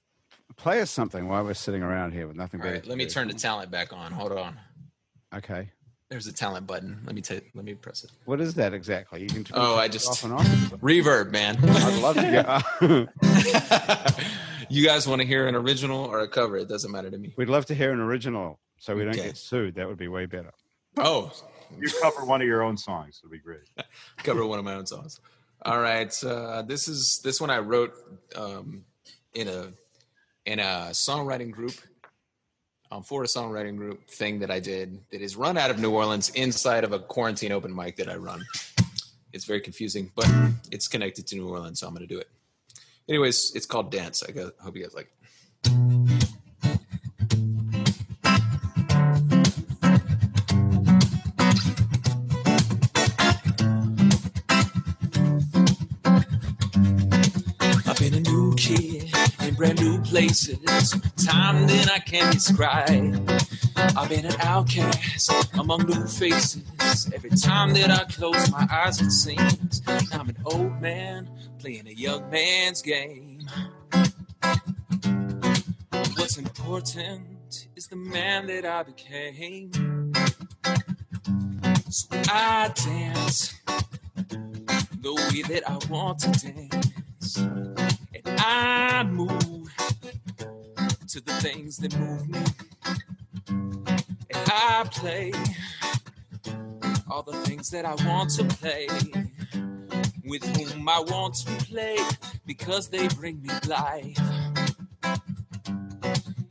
play 0.56 0.80
us 0.80 0.90
something 0.90 1.28
while 1.28 1.44
we're 1.44 1.54
sitting 1.54 1.82
around 1.82 2.12
here 2.12 2.26
with 2.26 2.36
nothing 2.36 2.60
All 2.60 2.66
better. 2.66 2.82
let 2.86 2.96
me 2.98 3.04
do. 3.04 3.10
turn 3.10 3.28
the 3.28 3.34
talent 3.34 3.70
back 3.70 3.92
on. 3.92 4.10
Hold 4.12 4.32
on. 4.32 4.58
Okay. 5.34 5.70
There's 6.08 6.28
a 6.28 6.32
talent 6.32 6.68
button. 6.68 7.00
Let 7.04 7.16
me 7.16 7.20
take. 7.20 7.50
Let 7.54 7.64
me 7.64 7.74
press 7.74 8.04
it. 8.04 8.12
What 8.26 8.40
is 8.40 8.54
that 8.54 8.72
exactly? 8.72 9.22
You 9.22 9.26
can 9.28 9.42
turn 9.42 9.58
Oh, 9.60 9.74
I 9.74 9.88
just 9.88 10.08
off 10.08 10.22
and 10.24 10.32
on. 10.34 10.44
reverb, 10.80 11.32
man. 11.32 11.56
I'd 11.62 12.00
love 12.00 12.14
to 12.14 13.08
you 14.68 14.84
guys 14.86 15.06
want 15.08 15.20
to 15.20 15.26
hear 15.26 15.48
an 15.48 15.56
original 15.56 16.04
or 16.04 16.20
a 16.20 16.28
cover? 16.28 16.56
It 16.58 16.68
doesn't 16.68 16.92
matter 16.92 17.10
to 17.10 17.18
me. 17.18 17.34
We'd 17.36 17.48
love 17.48 17.66
to 17.66 17.74
hear 17.74 17.92
an 17.92 17.98
original, 18.00 18.60
so 18.78 18.94
we 18.94 19.04
don't 19.04 19.14
get 19.14 19.36
sued. 19.36 19.74
That 19.74 19.88
would 19.88 19.98
be 19.98 20.06
way 20.08 20.26
better. 20.26 20.52
Oh, 20.96 21.30
You 21.78 21.88
cover 22.02 22.24
one 22.24 22.40
of 22.40 22.46
your 22.46 22.62
own 22.62 22.76
songs. 22.76 23.20
It'll 23.22 23.30
be 23.32 23.38
great. 23.38 23.60
cover 24.18 24.46
one 24.46 24.58
of 24.58 24.64
my 24.64 24.74
own 24.74 24.86
songs. 24.86 25.20
All 25.62 25.80
right, 25.80 26.12
uh, 26.24 26.62
this 26.62 26.86
is 26.88 27.20
this 27.24 27.40
one 27.40 27.50
I 27.50 27.58
wrote 27.58 27.92
um, 28.36 28.84
in 29.34 29.48
a 29.48 29.72
in 30.44 30.60
a 30.60 30.90
songwriting 30.92 31.50
group 31.50 31.72
um, 32.92 33.02
for 33.02 33.24
a 33.24 33.26
songwriting 33.26 33.76
group 33.76 34.06
thing 34.08 34.38
that 34.40 34.50
I 34.50 34.60
did 34.60 35.00
that 35.10 35.20
is 35.20 35.34
run 35.34 35.58
out 35.58 35.70
of 35.70 35.78
New 35.80 35.90
Orleans 35.92 36.28
inside 36.30 36.84
of 36.84 36.92
a 36.92 36.98
quarantine 37.00 37.52
open 37.52 37.74
mic 37.74 37.96
that 37.96 38.08
I 38.08 38.16
run. 38.16 38.44
It's 39.32 39.44
very 39.44 39.60
confusing, 39.60 40.12
but 40.14 40.30
it's 40.70 40.88
connected 40.88 41.26
to 41.28 41.36
New 41.36 41.48
Orleans, 41.48 41.80
so 41.80 41.88
I'm 41.88 41.94
going 41.94 42.06
to 42.06 42.14
do 42.14 42.20
it. 42.20 42.28
Anyways, 43.08 43.52
it's 43.54 43.66
called 43.66 43.90
Dance. 43.90 44.22
I 44.26 44.32
go- 44.32 44.52
hope 44.62 44.76
you 44.76 44.82
guys 44.82 44.94
like. 44.94 45.10
it. 45.64 45.95
Places, 60.16 60.94
time 61.26 61.66
that 61.66 61.90
I 61.92 61.98
can't 61.98 62.32
describe. 62.32 63.30
I've 63.76 64.08
been 64.08 64.24
an 64.24 64.40
outcast 64.40 65.30
among 65.58 65.82
new 65.82 66.06
faces. 66.06 66.64
Every 67.14 67.28
time 67.28 67.74
that 67.74 67.90
I 67.90 68.04
close 68.10 68.50
my 68.50 68.66
eyes, 68.70 68.98
it 69.02 69.10
seems 69.10 69.82
I'm 69.86 70.30
an 70.30 70.38
old 70.46 70.80
man 70.80 71.28
playing 71.58 71.86
a 71.86 71.90
young 71.90 72.30
man's 72.30 72.80
game. 72.80 73.42
What's 76.16 76.38
important 76.38 77.68
is 77.76 77.86
the 77.88 77.96
man 77.96 78.46
that 78.46 78.64
I 78.64 78.84
became. 78.84 79.70
So 81.90 82.08
I 82.30 82.72
dance 82.74 83.54
the 85.02 85.14
way 85.14 85.42
that 85.42 85.62
I 85.68 85.76
want 85.90 86.20
to 86.20 86.30
dance. 86.30 87.36
And 87.36 88.40
I 88.40 89.02
move 89.04 89.55
to 91.16 91.24
the 91.24 91.32
things 91.40 91.78
that 91.78 91.98
move 91.98 92.28
me. 92.28 92.38
And 93.48 94.50
I 94.52 94.84
play 94.90 95.32
all 97.10 97.22
the 97.22 97.32
things 97.46 97.70
that 97.70 97.86
I 97.86 97.94
want 98.06 98.28
to 98.34 98.44
play. 98.44 98.86
With 100.26 100.44
whom 100.56 100.86
I 100.86 101.00
want 101.00 101.36
to 101.36 101.52
play 101.64 101.96
because 102.44 102.88
they 102.88 103.08
bring 103.08 103.40
me 103.40 103.48
life. 103.66 104.18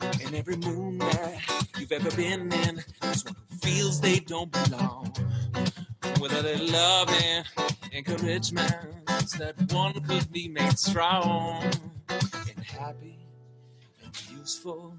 And 0.01 0.33
every 0.33 0.55
moon 0.55 0.97
that 0.97 1.69
you've 1.77 1.91
ever 1.91 2.09
been 2.15 2.51
in, 2.51 2.83
there's 3.01 3.23
one 3.23 3.35
who 3.49 3.57
feels 3.57 4.01
they 4.01 4.17
don't 4.17 4.51
belong. 4.51 5.15
A 6.01 6.19
little 6.19 6.67
love 6.71 7.09
and 7.09 7.45
encouragement, 7.93 8.73
that 9.37 9.53
one 9.71 9.93
could 9.93 10.31
be 10.31 10.47
made 10.47 10.79
strong 10.79 11.71
and 12.09 12.65
happy 12.65 13.24
useful 14.31 14.97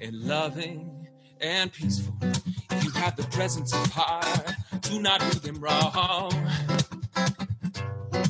and 0.00 0.14
loving 0.14 1.06
and 1.40 1.72
peaceful. 1.72 2.14
If 2.70 2.84
you 2.84 2.90
have 2.90 3.16
the 3.16 3.24
presence 3.24 3.72
of 3.74 3.90
heart, 3.92 4.54
do 4.82 5.00
not 5.00 5.20
do 5.20 5.38
them 5.38 5.60
wrong. 5.60 6.30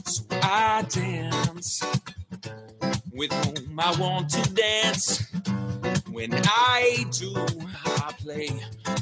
So 0.04 0.24
I 0.42 0.84
dance 0.88 1.82
with 3.12 3.32
whom 3.32 3.78
I 3.78 3.94
want 3.98 4.30
to 4.30 4.54
dance. 4.54 5.24
When 6.10 6.32
I 6.34 7.04
do, 7.12 7.34
I 7.84 8.12
play 8.18 8.50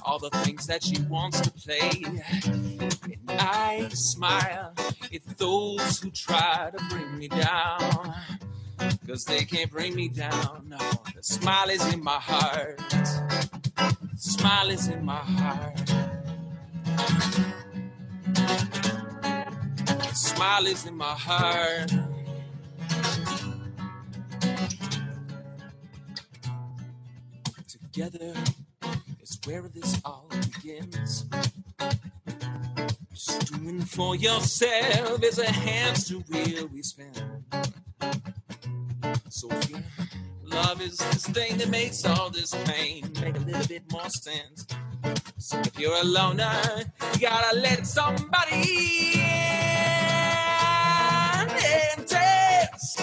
all 0.04 0.18
the 0.18 0.30
things 0.42 0.66
that 0.66 0.82
she 0.82 1.00
wants 1.02 1.40
to 1.40 1.50
play. 1.50 2.02
And 2.44 3.40
I 3.40 3.88
smile 3.92 4.74
at 5.14 5.38
those 5.38 6.00
who 6.00 6.10
try 6.10 6.70
to 6.76 6.84
bring 6.90 7.18
me 7.18 7.28
down. 7.28 8.14
Cause 9.06 9.24
they 9.24 9.44
can't 9.44 9.70
bring 9.70 9.94
me 9.94 10.08
down. 10.08 10.64
No, 10.68 10.78
the 11.14 11.22
smile 11.22 11.70
is 11.70 11.92
in 11.92 12.02
my 12.02 12.18
heart. 12.18 12.78
The 12.78 13.96
smile 14.16 14.70
is 14.70 14.88
in 14.88 15.04
my 15.04 15.16
heart. 15.16 15.76
The 19.86 20.14
smile 20.14 20.66
is 20.66 20.86
in 20.86 20.96
my 20.96 21.14
heart. 21.14 21.92
Together 27.68 28.34
is 29.22 29.38
where 29.44 29.68
this 29.68 30.00
all 30.04 30.28
begins. 30.30 31.26
Just 33.12 33.52
doing 33.52 33.82
for 33.82 34.16
yourself 34.16 35.22
is 35.22 35.38
a 35.38 35.50
hamster 35.50 36.16
wheel 36.16 36.68
we 36.72 36.82
spin. 36.82 37.33
So 39.44 39.58
love 40.42 40.80
is 40.80 40.96
this 40.96 41.26
thing 41.26 41.58
that 41.58 41.68
makes 41.68 42.04
all 42.06 42.30
this 42.30 42.54
pain 42.64 43.10
make 43.20 43.36
a 43.36 43.40
little 43.40 43.66
bit 43.66 43.82
more 43.92 44.08
sense. 44.08 44.66
So 45.38 45.58
if 45.58 45.78
you're 45.78 45.94
a 45.94 46.04
loner, 46.04 46.62
you 47.12 47.20
gotta 47.20 47.58
let 47.58 47.86
somebody 47.86 49.12
in 49.14 49.20
and 51.50 52.06
dance 52.06 52.96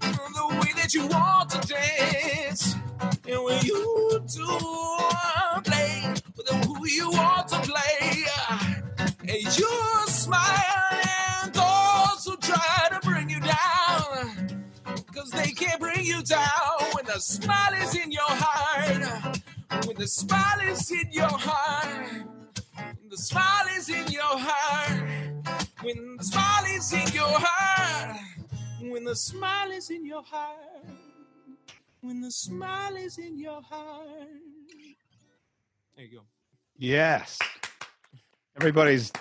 the 0.00 0.46
way 0.60 0.72
that 0.76 0.94
you 0.94 1.06
want 1.08 1.50
to 1.50 1.58
dance. 1.66 2.76
And 3.28 3.42
when 3.42 3.64
you 3.64 4.20
do 4.32 4.46
uh, 4.46 5.60
play 5.62 6.14
with 6.36 6.48
who 6.64 6.86
you 6.86 7.10
want 7.10 7.48
to 7.48 7.58
play, 7.60 8.24
uh, 8.48 8.74
and 9.28 9.58
you 9.58 9.70
smile 10.06 10.89
smile 17.20 17.74
is 17.82 17.94
in 17.94 18.10
your 18.10 18.22
heart, 18.26 19.40
when 19.86 19.96
the 19.96 20.08
smile 20.08 20.60
is 20.62 20.90
in 20.90 21.12
your 21.12 21.28
heart, 21.28 22.26
when 22.76 23.08
the 23.10 23.16
smile 23.16 23.66
is 23.76 23.88
in 23.88 24.06
your 24.08 24.22
heart, 24.22 25.10
when 25.82 26.16
the 26.16 26.24
smile 26.24 26.64
is 26.76 26.92
in 26.92 27.14
your 27.14 27.38
heart, 27.38 28.20
when 28.80 29.04
the 29.04 29.14
smile 29.14 29.70
is 29.70 29.90
in 29.90 30.06
your 30.06 30.22
heart, 30.22 30.56
when 32.00 32.20
the 32.20 32.30
smile 32.30 32.96
is 32.96 33.18
in 33.18 33.38
your 33.38 33.60
heart. 33.62 34.08
There 35.96 36.06
you 36.06 36.18
go. 36.18 36.24
Yes. 36.76 37.38
Everybody's 38.56 39.12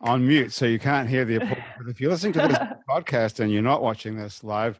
on 0.00 0.26
mute, 0.26 0.52
so 0.52 0.66
you 0.66 0.78
can't 0.78 1.08
hear 1.08 1.24
the 1.24 1.36
applause. 1.36 1.58
But 1.78 1.88
if 1.88 2.00
you're 2.00 2.10
listening 2.10 2.34
to 2.34 2.48
this 2.48 2.58
podcast 2.88 3.40
and 3.40 3.50
you're 3.50 3.62
not 3.62 3.82
watching 3.82 4.16
this 4.16 4.44
live, 4.44 4.78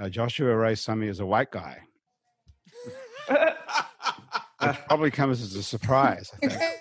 uh, 0.00 0.08
Joshua 0.08 0.56
Ray 0.56 0.72
Summy 0.72 1.08
is 1.08 1.20
a 1.20 1.26
white 1.26 1.50
guy. 1.50 1.82
Which 3.28 4.76
probably 4.88 5.10
comes 5.10 5.40
as 5.40 5.54
a 5.54 5.62
surprise. 5.62 6.32
I 6.42 6.48
think. 6.48 6.72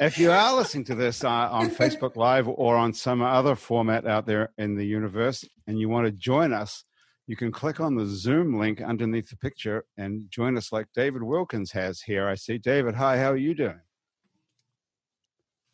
if 0.00 0.16
you 0.18 0.30
are 0.30 0.56
listening 0.56 0.84
to 0.84 0.94
this 0.94 1.24
uh, 1.24 1.28
on 1.28 1.70
Facebook 1.70 2.16
Live 2.16 2.48
or 2.48 2.76
on 2.76 2.92
some 2.92 3.20
other 3.20 3.56
format 3.56 4.06
out 4.06 4.26
there 4.26 4.50
in 4.58 4.76
the 4.76 4.86
universe 4.86 5.44
and 5.66 5.78
you 5.78 5.88
want 5.88 6.06
to 6.06 6.12
join 6.12 6.52
us, 6.52 6.84
you 7.26 7.36
can 7.36 7.50
click 7.52 7.80
on 7.80 7.96
the 7.96 8.06
Zoom 8.06 8.58
link 8.58 8.80
underneath 8.80 9.28
the 9.28 9.36
picture 9.36 9.84
and 9.96 10.30
join 10.30 10.56
us 10.56 10.72
like 10.72 10.86
David 10.94 11.22
Wilkins 11.22 11.72
has 11.72 12.00
here. 12.00 12.28
I 12.28 12.34
see 12.36 12.58
David. 12.58 12.94
Hi, 12.94 13.18
how 13.18 13.32
are 13.32 13.36
you 13.36 13.54
doing? 13.54 13.80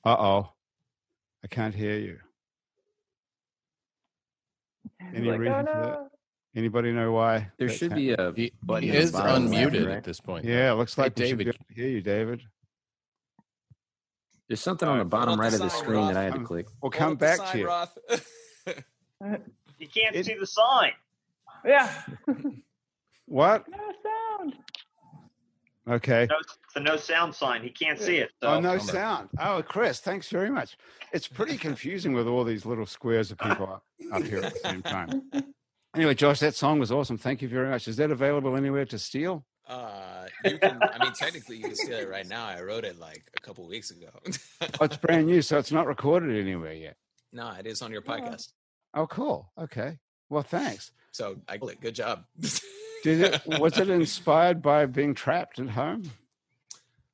Uh 0.05 0.17
oh. 0.19 0.53
I 1.45 1.49
can't 1.49 1.75
hear 1.75 1.99
you. 1.99 2.19
Any 5.15 5.31
Like, 5.31 5.39
reason 5.39 5.67
oh, 5.69 5.73
for 5.73 5.81
that? 5.81 6.16
No. 6.57 6.61
Anybody 6.61 6.93
know 6.93 7.13
why? 7.13 7.51
There 7.59 7.69
should 7.69 7.95
be 7.95 8.13
a 8.13 8.33
He, 8.35 8.53
button 8.63 8.89
he 8.89 8.97
is 8.97 9.13
unmuted 9.13 9.87
right? 9.87 9.97
at 9.99 10.05
this 10.05 10.21
point. 10.21 10.45
Yeah, 10.45 10.73
it 10.73 10.75
looks 10.77 10.95
Hey, 10.95 11.03
like 11.03 11.17
we 11.19 11.29
should 11.29 11.39
be 11.39 11.45
David. 11.45 11.57
able 11.57 11.67
to 11.69 11.75
hear 11.75 11.89
you, 11.91 12.01
David. 12.01 12.43
There's 14.49 14.61
something 14.61 14.89
on 14.89 14.99
the 14.99 15.05
bottom 15.05 15.39
right 15.41 15.51
the 15.51 15.57
of 15.57 15.63
the 15.63 15.69
sign, 15.71 15.83
screen 15.83 16.07
that 16.07 16.17
I 16.17 16.23
had 16.25 16.35
to 16.35 16.41
click. 16.45 16.67
We'll 16.81 16.91
come 16.91 17.13
up 17.15 17.19
back 17.19 17.39
sign, 17.39 17.53
to 17.53 17.59
you. 17.59 17.67
Roth. 17.67 17.99
You 19.79 19.89
can't 19.89 20.15
It- 20.17 20.25
see 20.27 20.35
the 20.39 20.47
sign. 20.47 20.93
Yeah. 21.65 21.91
What? 23.27 23.67
no 23.69 23.77
sound. 24.39 24.55
Okay. 25.89 26.27
No, 26.31 26.37
it's 26.39 26.57
a 26.77 26.81
no 26.81 26.97
sound 26.97 27.35
sign. 27.35 27.63
He 27.63 27.71
can't 27.71 27.99
see 27.99 28.17
it. 28.19 28.31
So 28.43 28.49
Oh, 28.49 28.61
no 28.61 28.79
sound. 28.79 29.29
Oh, 29.39 29.63
Chris, 29.67 30.01
thanks 30.01 30.29
very 30.31 30.49
much. 30.51 30.77
It's 31.13 31.29
pretty 31.29 31.57
confusing 31.59 32.13
with 32.15 32.27
all 32.27 32.43
these 32.45 32.65
little 32.65 32.87
squares 32.87 33.31
of 33.31 33.39
people 33.39 33.67
up, 33.71 33.85
up 34.13 34.23
here 34.23 34.39
at 34.39 34.55
the 34.55 34.61
same 34.61 34.83
time. 34.83 35.23
Anyway, 35.97 36.15
Josh, 36.15 36.41
that 36.41 36.55
song 36.55 36.79
was 36.79 36.93
awesome. 36.93 37.17
Thank 37.17 37.41
you 37.41 37.49
very 37.49 37.71
much. 37.71 37.89
Is 37.89 37.97
that 37.97 38.11
available 38.11 38.55
anywhere 38.55 38.85
to 38.85 38.99
steal? 38.99 39.47
Uh, 39.67 40.27
you 40.45 40.59
can. 40.59 40.79
I 40.83 41.03
mean, 41.03 41.13
technically, 41.15 41.57
you 41.57 41.63
can 41.65 41.75
steal 41.75 41.99
it 41.99 42.09
right 42.09 42.29
now. 42.29 42.45
I 42.45 42.61
wrote 42.61 42.85
it 42.85 43.01
like 43.01 43.25
a 43.37 43.41
couple 43.41 43.67
weeks 43.67 43.91
ago. 43.91 44.11
Oh, 44.79 44.85
it's 44.85 44.99
brand 44.99 45.27
new, 45.27 45.41
so 45.41 45.59
it's 45.59 45.73
not 45.73 45.87
recorded 45.87 46.39
anywhere 46.39 46.75
yet. 46.75 46.97
no, 47.33 47.51
it 47.59 47.67
is 47.67 47.81
on 47.81 47.91
your 47.93 48.03
podcast. 48.03 48.49
Oh, 48.93 49.07
cool. 49.07 49.51
Okay. 49.59 49.99
Well, 50.29 50.43
thanks. 50.43 50.93
So 51.13 51.37
I 51.49 51.57
good 51.57 51.95
job. 51.95 52.25
Did 53.03 53.21
it? 53.23 53.61
Was 53.61 53.79
it 53.79 53.89
inspired 54.03 54.61
by 54.61 54.85
being 54.85 55.15
trapped 55.15 55.59
at 55.59 55.71
home? 55.71 56.11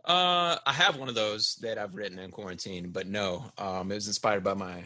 Uh, 0.04 0.56
I 0.66 0.72
have 0.72 0.96
one 0.96 1.08
of 1.08 1.14
those 1.14 1.54
that 1.62 1.78
I've 1.78 1.94
written 1.94 2.18
in 2.18 2.32
quarantine, 2.32 2.90
but 2.90 3.06
no, 3.06 3.44
um, 3.58 3.92
it 3.92 3.94
was 3.94 4.08
inspired 4.08 4.42
by 4.42 4.54
my 4.54 4.82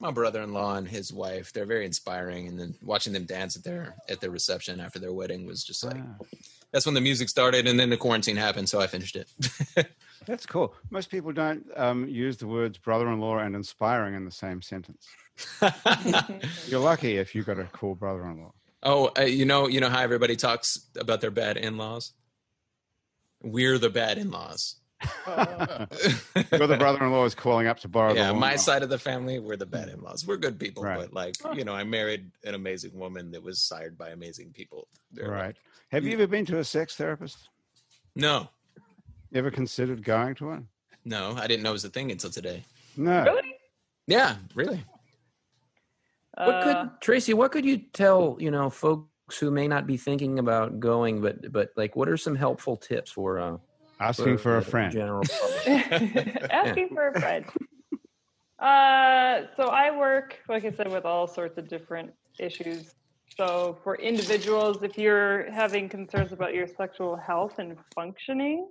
my 0.00 0.10
brother-in-law 0.10 0.76
and 0.76 0.88
his 0.88 1.12
wife. 1.12 1.52
They're 1.52 1.66
very 1.66 1.84
inspiring, 1.84 2.48
and 2.48 2.58
then 2.58 2.74
watching 2.82 3.12
them 3.12 3.24
dance 3.26 3.56
at 3.56 3.62
their 3.62 3.94
at 4.08 4.20
their 4.20 4.30
reception 4.30 4.80
after 4.80 4.98
their 4.98 5.12
wedding 5.12 5.46
was 5.46 5.62
just 5.62 5.84
like 5.84 5.98
Ah, 5.98 6.24
that's 6.72 6.86
when 6.86 6.94
the 6.94 7.00
music 7.00 7.28
started, 7.28 7.68
and 7.68 7.78
then 7.78 7.90
the 7.90 7.96
quarantine 7.96 8.36
happened, 8.36 8.68
so 8.68 8.80
I 8.80 8.86
finished 8.86 9.16
it. 9.16 9.28
that's 10.26 10.46
cool. 10.46 10.74
Most 10.90 11.10
people 11.10 11.32
don't 11.32 11.64
um, 11.76 12.08
use 12.08 12.38
the 12.38 12.46
words 12.46 12.78
brother-in-law 12.78 13.38
and 13.38 13.54
inspiring 13.54 14.14
in 14.14 14.24
the 14.24 14.30
same 14.30 14.62
sentence. 14.62 15.06
You're 16.66 16.80
lucky 16.80 17.16
if 17.18 17.34
you 17.34 17.42
got 17.42 17.58
a 17.58 17.64
cool 17.72 17.94
brother-in-law. 17.94 18.52
oh, 18.84 19.10
uh, 19.18 19.22
you 19.22 19.44
know, 19.44 19.68
you 19.68 19.80
know 19.80 19.88
how 19.90 20.00
everybody 20.00 20.36
talks 20.36 20.88
about 20.98 21.20
their 21.20 21.30
bad 21.30 21.56
in-laws. 21.56 22.12
We're 23.42 23.78
the 23.78 23.90
bad 23.90 24.18
in-laws. 24.18 24.76
Uh, 25.26 25.86
the 26.66 26.76
brother-in-law 26.78 27.24
is 27.24 27.34
calling 27.34 27.66
up 27.66 27.78
to 27.80 27.88
borrow 27.88 28.12
the 28.12 28.18
yeah, 28.20 28.32
my 28.32 28.56
side 28.56 28.82
of 28.82 28.88
the 28.90 28.98
family, 28.98 29.38
we're 29.38 29.56
the 29.56 29.64
bad 29.66 29.88
in-laws. 29.88 30.26
We're 30.26 30.36
good 30.36 30.58
people, 30.58 30.82
Right. 30.82 30.98
but 30.98 31.12
like 31.12 31.34
you 31.54 31.64
know, 31.64 31.74
I 31.74 31.84
married 31.84 32.30
an 32.44 32.54
amazing 32.54 32.98
woman 32.98 33.30
that 33.32 33.42
was 33.42 33.62
sired 33.62 33.96
by 33.96 34.10
amazing 34.10 34.50
people. 34.52 34.88
They're 35.12 35.30
Right. 35.30 35.46
like, 35.48 35.56
Have 35.92 36.04
you 36.04 36.12
ever 36.14 36.26
been 36.26 36.44
to 36.46 36.58
a 36.58 36.64
sex 36.64 36.96
therapist? 36.96 37.48
no, 38.14 38.48
Ever 39.32 39.50
considered 39.50 40.02
going 40.04 40.34
to 40.36 40.46
one? 40.46 40.68
no, 41.04 41.34
I 41.36 41.46
didn't 41.46 41.62
know 41.62 41.70
it 41.70 41.74
was 41.74 41.84
a 41.84 41.90
thing 41.90 42.10
until 42.10 42.30
today. 42.30 42.62
No. 42.96 43.22
really? 43.24 43.54
Yeah, 44.06 44.36
really. 44.54 44.84
What 46.36 46.62
could 46.62 46.76
Uh, 46.76 46.88
Tracy? 47.00 47.34
What 47.34 47.52
could 47.52 47.64
you 47.64 47.78
tell 47.78 48.36
you 48.40 48.50
know 48.50 48.68
folks 48.70 49.38
who 49.38 49.50
may 49.50 49.68
not 49.68 49.86
be 49.86 49.96
thinking 49.96 50.38
about 50.38 50.80
going, 50.80 51.20
but 51.20 51.52
but 51.52 51.70
like, 51.76 51.94
what 51.96 52.08
are 52.08 52.16
some 52.16 52.34
helpful 52.34 52.76
tips 52.76 53.10
for 53.12 53.38
uh, 53.38 53.56
Asking 54.10 54.38
for 54.38 54.56
a 54.56 54.62
friend. 54.62 54.92
General 54.92 55.22
public? 55.22 56.50
asking 56.50 56.88
for 56.88 57.08
a 57.08 57.20
friend. 57.20 57.44
Uh, 58.58 59.46
so 59.56 59.68
I 59.68 59.96
work, 59.96 60.36
like 60.48 60.64
I 60.64 60.72
said, 60.72 60.90
with 60.90 61.04
all 61.04 61.26
sorts 61.26 61.58
of 61.58 61.68
different 61.68 62.10
issues. 62.38 62.94
So 63.38 63.78
for 63.84 63.96
individuals, 63.96 64.82
if 64.82 64.98
you're 64.98 65.50
having 65.50 65.88
concerns 65.88 66.32
about 66.32 66.54
your 66.54 66.66
sexual 66.66 67.16
health 67.16 67.58
and 67.58 67.76
functioning, 67.94 68.68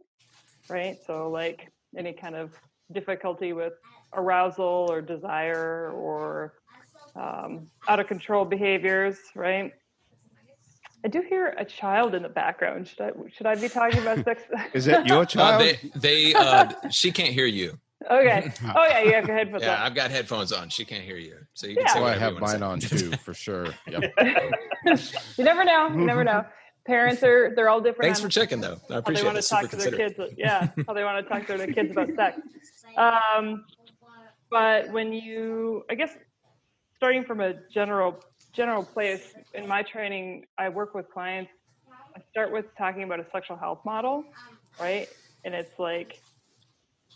right? 0.68 0.98
So 1.06 1.30
like 1.30 1.72
any 1.98 2.14
kind 2.14 2.36
of 2.36 2.52
difficulty 2.92 3.54
with 3.54 3.74
arousal 4.14 4.88
or 4.90 5.02
desire 5.02 5.92
or 5.92 6.54
um, 7.16 7.68
out 7.88 8.00
of 8.00 8.08
control 8.08 8.46
behaviors, 8.46 9.18
right? 9.36 9.74
I 11.04 11.08
do 11.08 11.22
hear 11.22 11.56
a 11.58 11.64
child 11.66 12.14
in 12.14 12.24
the 12.24 12.30
background. 12.30 12.88
Should 12.88 13.02
I 13.02 13.12
should 13.36 13.46
I 13.48 13.56
be 13.56 13.70
talking 13.70 14.00
about 14.00 14.24
sex? 14.26 14.44
Is 14.74 14.86
that 14.86 15.06
your 15.08 15.22
Uh, 15.22 15.26
child? 15.26 15.62
they, 15.62 15.80
they, 15.96 16.34
uh, 16.34 16.72
she 16.90 17.12
can't 17.12 17.34
hear 17.34 17.46
you. 17.46 17.80
okay. 18.10 18.52
Oh 18.76 18.86
yeah, 18.86 19.02
you 19.02 19.14
have 19.14 19.26
your 19.26 19.36
headphones 19.38 19.64
Yeah, 19.64 19.76
on. 19.76 19.82
I've 19.82 19.96
got 19.96 20.12
headphones 20.12 20.52
on. 20.52 20.70
She 20.70 20.84
can't 20.86 21.04
hear 21.04 21.18
you, 21.18 21.38
so 21.54 21.68
you 21.68 21.76
can 21.76 21.86
Yeah. 21.86 21.94
say 21.94 22.00
Oh, 22.02 22.06
I 22.06 22.18
have 22.18 22.34
mine 22.40 22.64
on 22.64 22.80
too, 22.80 23.12
for 23.24 23.34
sure. 23.34 23.68
Yep. 23.88 24.14
you 25.38 25.44
never 25.44 25.64
know. 25.64 25.90
You 25.94 26.06
never 26.06 26.24
know. 26.24 26.46
Parents 26.86 27.22
are 27.24 27.54
they're 27.56 27.70
all 27.70 27.82
different. 27.82 28.04
Thanks 28.08 28.20
for 28.20 28.30
checking, 28.30 28.62
though. 28.62 28.80
I 28.90 28.94
How 28.96 29.00
they 29.02 29.22
appreciate 29.22 29.26
want 29.26 29.38
it. 29.38 29.42
to 29.42 29.48
Super 29.48 29.62
talk 29.62 29.70
to 29.72 29.76
their 29.78 29.86
considerate. 29.92 30.18
kids. 30.18 30.34
Yeah, 30.38 30.68
how 30.88 30.94
they 30.94 31.04
want 31.04 31.26
to 31.26 31.30
talk 31.34 31.46
to 31.48 31.58
their 31.58 31.68
kids 31.68 31.92
about 31.92 32.10
sex. 32.16 32.40
Um, 32.98 33.66
but 34.50 34.90
when 34.92 35.14
you, 35.14 35.84
I 35.90 35.96
guess, 35.96 36.12
starting 36.96 37.24
from 37.26 37.42
a 37.42 37.54
general 37.72 38.20
general 38.56 38.84
place 38.84 39.22
in 39.54 39.68
my 39.68 39.84
training, 39.84 40.46
I 40.58 40.70
work 40.70 40.94
with 40.94 41.10
clients. 41.12 41.52
I 42.16 42.22
start 42.32 42.52
with 42.52 42.66
talking 42.78 43.04
about 43.04 43.20
a 43.20 43.26
sexual 43.32 43.58
health 43.58 43.80
model, 43.86 44.24
right? 44.80 45.08
And 45.44 45.54
it's 45.54 45.78
like, 45.78 46.16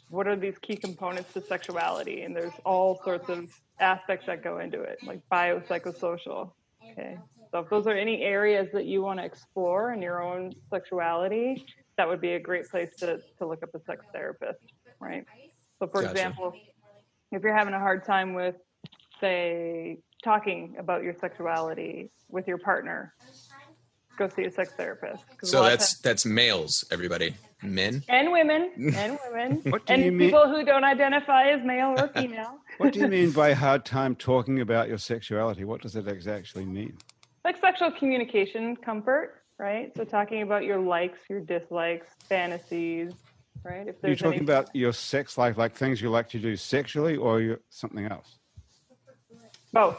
what 0.09 0.27
are 0.27 0.35
these 0.35 0.53
key 0.61 0.75
components 0.75 1.29
to 1.33 1.43
sexuality? 1.49 2.21
And 2.21 2.35
there's 2.35 2.53
all 2.65 3.01
sorts 3.03 3.29
of 3.29 3.47
aspects 3.79 4.27
that 4.27 4.43
go 4.43 4.59
into 4.59 4.81
it, 4.81 4.99
like 5.03 5.19
biopsychosocial. 5.31 6.51
Okay. 6.91 7.17
So 7.51 7.59
if 7.59 7.69
those 7.69 7.87
are 7.87 7.95
any 7.95 8.21
areas 8.21 8.67
that 8.73 8.85
you 8.85 9.01
want 9.01 9.19
to 9.19 9.25
explore 9.25 9.93
in 9.93 10.01
your 10.01 10.21
own 10.21 10.53
sexuality, 10.71 11.65
that 11.97 12.07
would 12.07 12.21
be 12.21 12.33
a 12.33 12.39
great 12.39 12.69
place 12.69 12.89
to, 13.01 13.17
to 13.39 13.47
look 13.47 13.61
up 13.63 13.69
a 13.75 13.79
sex 13.85 14.05
therapist, 14.13 14.59
right? 14.99 15.23
So 15.79 15.87
for 15.87 16.01
Gotcha. 16.01 16.15
example, 16.15 16.53
if 17.31 17.41
you're 17.43 17.55
having 17.55 17.73
a 17.73 17.79
hard 17.79 18.05
time 18.05 18.33
with, 18.33 18.55
say, 19.19 19.97
talking 20.23 20.75
about 20.79 21.03
your 21.03 21.13
sexuality 21.19 22.11
with 22.29 22.47
your 22.47 22.57
partner, 22.57 23.13
go 24.17 24.29
see 24.29 24.43
a 24.43 24.51
sex 24.51 24.71
therapist. 24.77 25.23
So 25.43 25.59
lot 25.61 25.73
of 25.73 25.79
that's 25.79 25.99
that's 25.99 26.25
males, 26.25 26.85
everybody. 26.91 27.35
Men. 27.61 28.03
and 28.09 28.29
women 28.33 28.71
and 28.95 29.17
women 29.31 29.61
What 29.69 29.85
do 29.85 29.93
and 29.93 30.03
you 30.03 30.11
mean- 30.11 30.27
people 30.29 30.49
who 30.49 30.65
don't 30.65 30.83
identify 30.83 31.49
as 31.51 31.63
male 31.63 31.95
or 31.97 32.07
female 32.13 32.57
What 32.77 32.91
do 32.91 32.99
you 32.99 33.07
mean 33.07 33.31
by 33.31 33.53
hard 33.53 33.85
time 33.85 34.15
talking 34.15 34.59
about 34.59 34.89
your 34.89 34.97
sexuality? 34.97 35.63
What 35.63 35.81
does 35.81 35.95
it 35.95 36.05
ex- 36.07 36.27
actually 36.27 36.65
mean? 36.65 36.97
like 37.45 37.57
sexual 37.59 37.91
communication 37.91 38.75
comfort 38.77 39.41
right 39.59 39.91
so 39.97 40.03
talking 40.05 40.41
about 40.43 40.63
your 40.63 40.79
likes 40.79 41.19
your 41.29 41.39
dislikes 41.41 42.07
fantasies 42.29 43.11
right 43.65 43.87
if 43.87 43.95
you're 44.03 44.15
talking 44.15 44.39
any 44.39 44.43
about 44.45 44.73
your 44.75 44.91
sex 44.93 45.37
life, 45.37 45.57
like 45.57 45.73
things 45.75 46.01
you 46.01 46.09
like 46.09 46.27
to 46.29 46.39
do 46.39 46.55
sexually, 46.57 47.15
or 47.17 47.59
something 47.69 48.05
else? 48.05 48.39
both 49.71 49.97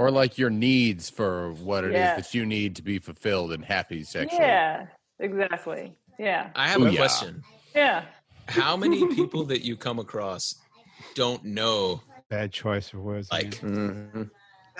Or 0.00 0.10
like 0.10 0.38
your 0.38 0.48
needs 0.48 1.10
for 1.10 1.52
what 1.52 1.84
it 1.84 1.90
is 1.90 1.98
Yeah. 1.98 2.16
that 2.16 2.32
you 2.32 2.46
need 2.46 2.74
to 2.76 2.82
be 2.82 2.98
fulfilled 2.98 3.52
and 3.52 3.62
happy 3.62 4.02
sexually. 4.02 4.42
yeah 4.46 4.86
exactly 5.18 5.94
yeah 6.18 6.48
I 6.56 6.68
have 6.68 6.80
a 6.80 6.86
Booyah. 6.86 6.96
question. 6.96 7.42
yeah 7.74 8.04
How 8.48 8.78
many 8.78 9.06
people 9.14 9.44
that 9.44 9.60
you 9.62 9.76
come 9.76 9.98
across 9.98 10.54
don't 11.14 11.44
know 11.44 12.00
Bad 12.30 12.50
choice 12.50 12.94
of 12.94 13.00
words. 13.00 13.30
like 13.30 13.58
again. 13.62 14.10
Mhm. 14.14 14.30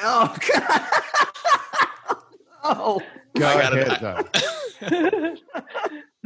Oh 0.02 0.34
God! 0.54 2.22
Oh, 2.64 3.02
Go 3.36 3.46
I 3.46 3.60
got 3.60 3.76
it. 3.76 3.88
ahead, 3.88 4.00
though. 4.00 5.36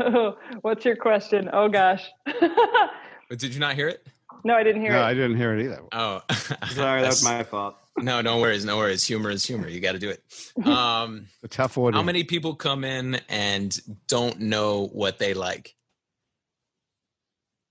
oh, 0.01 0.37
what's 0.61 0.85
your 0.85 0.95
question? 0.95 1.51
Oh 1.53 1.69
gosh. 1.69 2.09
But 2.25 3.39
did 3.41 3.55
you 3.55 3.59
not 3.59 3.75
hear 3.75 3.89
it? 3.89 4.07
no, 4.45 4.55
I 4.55 4.63
didn't 4.63 4.83
hear 4.83 4.93
No, 4.93 5.01
it. 5.01 5.05
I 5.07 5.15
didn't 5.15 5.37
hear 5.37 5.59
it 5.59 5.65
either. 5.65 5.83
Oh, 5.91 6.23
sorry, 6.71 7.01
that 7.03 7.09
was 7.09 7.25
my 7.25 7.43
fault. 7.43 7.75
No, 7.99 8.21
no 8.21 8.41
worries, 8.41 8.65
no 8.65 8.77
worries. 8.77 9.05
Humor 9.07 9.31
is 9.31 9.45
humor. 9.45 9.69
You 9.69 9.81
got 9.81 9.93
to 9.93 9.99
do 9.99 10.11
it. 10.11 10.23
Um, 10.67 11.27
A 11.43 11.49
tough 11.49 11.79
audience. 11.79 11.97
how 11.97 12.03
many 12.03 12.25
people 12.25 12.55
come 12.55 12.85
in 12.85 13.21
and 13.29 13.79
don't 14.09 14.41
know 14.41 14.89
what 14.93 15.19
they 15.19 15.35
like? 15.35 15.75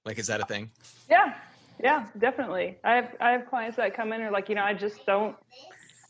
Like, 0.06 0.20
is 0.20 0.28
that 0.28 0.42
a 0.42 0.46
thing? 0.46 0.70
Yeah, 1.10 1.34
yeah, 1.82 2.08
definitely. 2.20 2.78
I 2.84 2.96
have 2.96 3.16
I 3.22 3.32
have 3.32 3.48
clients 3.50 3.78
that 3.78 3.96
come 3.96 4.10
in 4.14 4.22
and 4.22 4.24
are 4.26 4.32
like, 4.32 4.50
you 4.50 4.56
know, 4.56 4.64
I 4.64 4.74
just 4.74 5.06
don't 5.06 5.36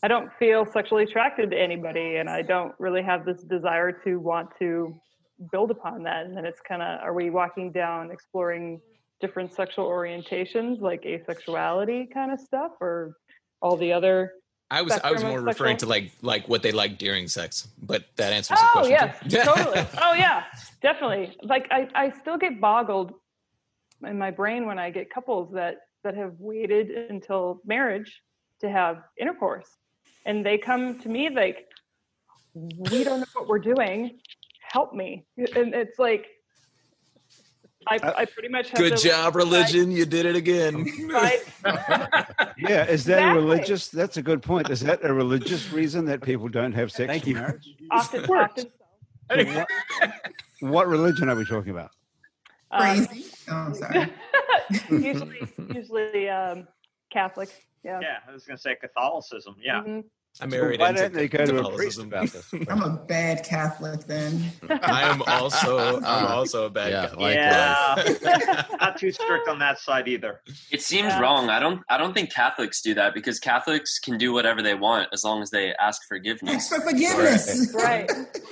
I 0.02 0.08
don't 0.08 0.30
feel 0.38 0.66
sexually 0.72 1.04
attracted 1.04 1.50
to 1.52 1.56
anybody 1.60 2.16
and 2.16 2.28
I 2.28 2.42
don't 2.42 2.74
really 2.78 3.02
have 3.02 3.24
this 3.24 3.42
desire 3.42 3.92
to 4.04 4.16
want 4.16 4.50
to 4.58 4.94
build 5.52 5.70
upon 5.70 6.02
that. 6.04 6.26
And 6.26 6.36
then 6.36 6.44
it's 6.44 6.60
kinda 6.66 7.00
are 7.02 7.12
we 7.14 7.30
walking 7.30 7.70
down 7.72 8.10
exploring 8.10 8.80
different 9.20 9.54
sexual 9.54 9.86
orientations 9.88 10.80
like 10.80 11.02
asexuality 11.04 12.12
kind 12.12 12.32
of 12.32 12.40
stuff 12.40 12.72
or 12.80 13.16
all 13.64 13.76
the 13.78 13.92
other 13.92 14.34
I 14.70 14.82
was 14.82 14.92
I 15.04 15.12
was 15.12 15.22
more 15.22 15.40
referring 15.40 15.76
to 15.78 15.86
like 15.86 16.10
like 16.22 16.48
what 16.48 16.62
they 16.62 16.72
like 16.72 16.98
during 16.98 17.28
sex, 17.28 17.68
but 17.82 18.04
that 18.16 18.32
answers 18.32 18.58
the 18.58 18.66
Oh 18.66 18.72
question. 18.72 18.92
yes, 18.92 19.18
too. 19.30 19.42
totally. 19.52 19.86
Oh 20.02 20.14
yeah, 20.14 20.44
definitely. 20.82 21.36
Like 21.42 21.68
I, 21.70 21.88
I 21.94 22.10
still 22.20 22.38
get 22.38 22.60
boggled 22.60 23.12
in 24.04 24.18
my 24.18 24.30
brain 24.30 24.66
when 24.66 24.78
I 24.78 24.90
get 24.90 25.10
couples 25.10 25.52
that 25.52 25.76
that 26.02 26.16
have 26.16 26.34
waited 26.38 26.90
until 27.10 27.60
marriage 27.64 28.20
to 28.62 28.70
have 28.70 29.02
intercourse, 29.18 29.68
and 30.24 30.44
they 30.44 30.56
come 30.58 30.98
to 31.00 31.08
me 31.08 31.28
like, 31.28 31.66
"We 32.54 33.04
don't 33.04 33.20
know 33.20 33.32
what 33.34 33.46
we're 33.48 33.66
doing. 33.74 34.18
Help 34.60 34.92
me!" 34.94 35.26
And 35.36 35.74
it's 35.74 35.98
like, 35.98 36.26
I, 37.86 37.98
I 38.18 38.24
pretty 38.24 38.48
much 38.48 38.70
have 38.70 38.78
Good 38.78 38.96
to 38.96 39.08
job, 39.08 39.36
religion. 39.36 39.90
You 39.90 40.06
did 40.06 40.26
it 40.26 40.36
again. 40.36 40.86
Right. 41.14 41.44
Yeah, 42.56 42.84
is 42.86 43.04
that 43.04 43.30
a 43.30 43.34
religious? 43.34 43.88
That's 43.88 44.16
a 44.16 44.22
good 44.22 44.42
point. 44.42 44.70
Is 44.70 44.80
that 44.80 45.04
a 45.04 45.12
religious 45.12 45.70
reason 45.72 46.04
that 46.06 46.22
people 46.22 46.48
don't 46.48 46.72
have 46.72 46.90
sex 46.90 47.08
Thank 47.08 47.24
in 47.24 47.30
you. 47.30 47.34
marriage? 47.36 47.74
Often, 47.90 48.24
often 48.30 48.66
what, 49.30 49.68
what 50.60 50.88
religion 50.88 51.28
are 51.28 51.36
we 51.36 51.44
talking 51.44 51.70
about? 51.70 51.90
um, 52.70 53.04
Crazy. 53.06 53.24
Oh, 53.48 53.54
I'm 53.54 53.74
sorry. 53.74 54.12
usually, 54.90 55.48
usually 55.74 56.28
um, 56.28 56.66
Catholic. 57.10 57.50
Yeah. 57.84 58.00
Yeah, 58.00 58.18
I 58.28 58.32
was 58.32 58.44
going 58.44 58.56
to 58.56 58.62
say 58.62 58.74
Catholicism. 58.80 59.56
Yeah. 59.60 59.82
Mhm. 59.82 60.04
I 60.40 60.46
married 60.46 60.80
why 60.80 60.88
into 60.90 61.02
don't 61.02 61.12
they 61.12 61.28
go 61.28 61.46
to 61.46 61.66
a 61.68 61.74
priest 61.76 62.00
about 62.00 62.26
this? 62.28 62.52
I'm 62.68 62.82
a 62.82 62.90
bad 63.06 63.44
Catholic 63.44 64.00
then. 64.06 64.50
I 64.68 65.02
am 65.08 65.22
also 65.22 65.98
I'm 66.02 66.26
also 66.26 66.66
a 66.66 66.70
bad 66.70 66.90
Yeah, 66.90 67.06
guy. 67.06 67.96
likewise. 68.02 68.18
Yeah. 68.22 68.64
Not 68.80 68.98
too 68.98 69.12
strict 69.12 69.48
on 69.48 69.60
that 69.60 69.78
side 69.78 70.08
either. 70.08 70.40
It 70.72 70.82
seems 70.82 71.08
Yeah. 71.08 71.20
wrong. 71.20 71.50
I 71.50 71.60
don't. 71.60 71.82
I 71.88 71.98
don't 71.98 72.14
think 72.14 72.32
Catholics 72.32 72.82
do 72.82 72.94
that 72.94 73.14
because 73.14 73.38
Catholics 73.38 73.98
can 74.00 74.18
do 74.18 74.32
whatever 74.32 74.60
they 74.60 74.74
want 74.74 75.08
as 75.12 75.22
long 75.22 75.40
as 75.40 75.50
they 75.50 75.72
ask 75.74 76.02
forgiveness. 76.08 76.54
Ask 76.72 76.74
for 76.74 76.80
forgiveness. 76.90 77.72
Right. 77.74 78.10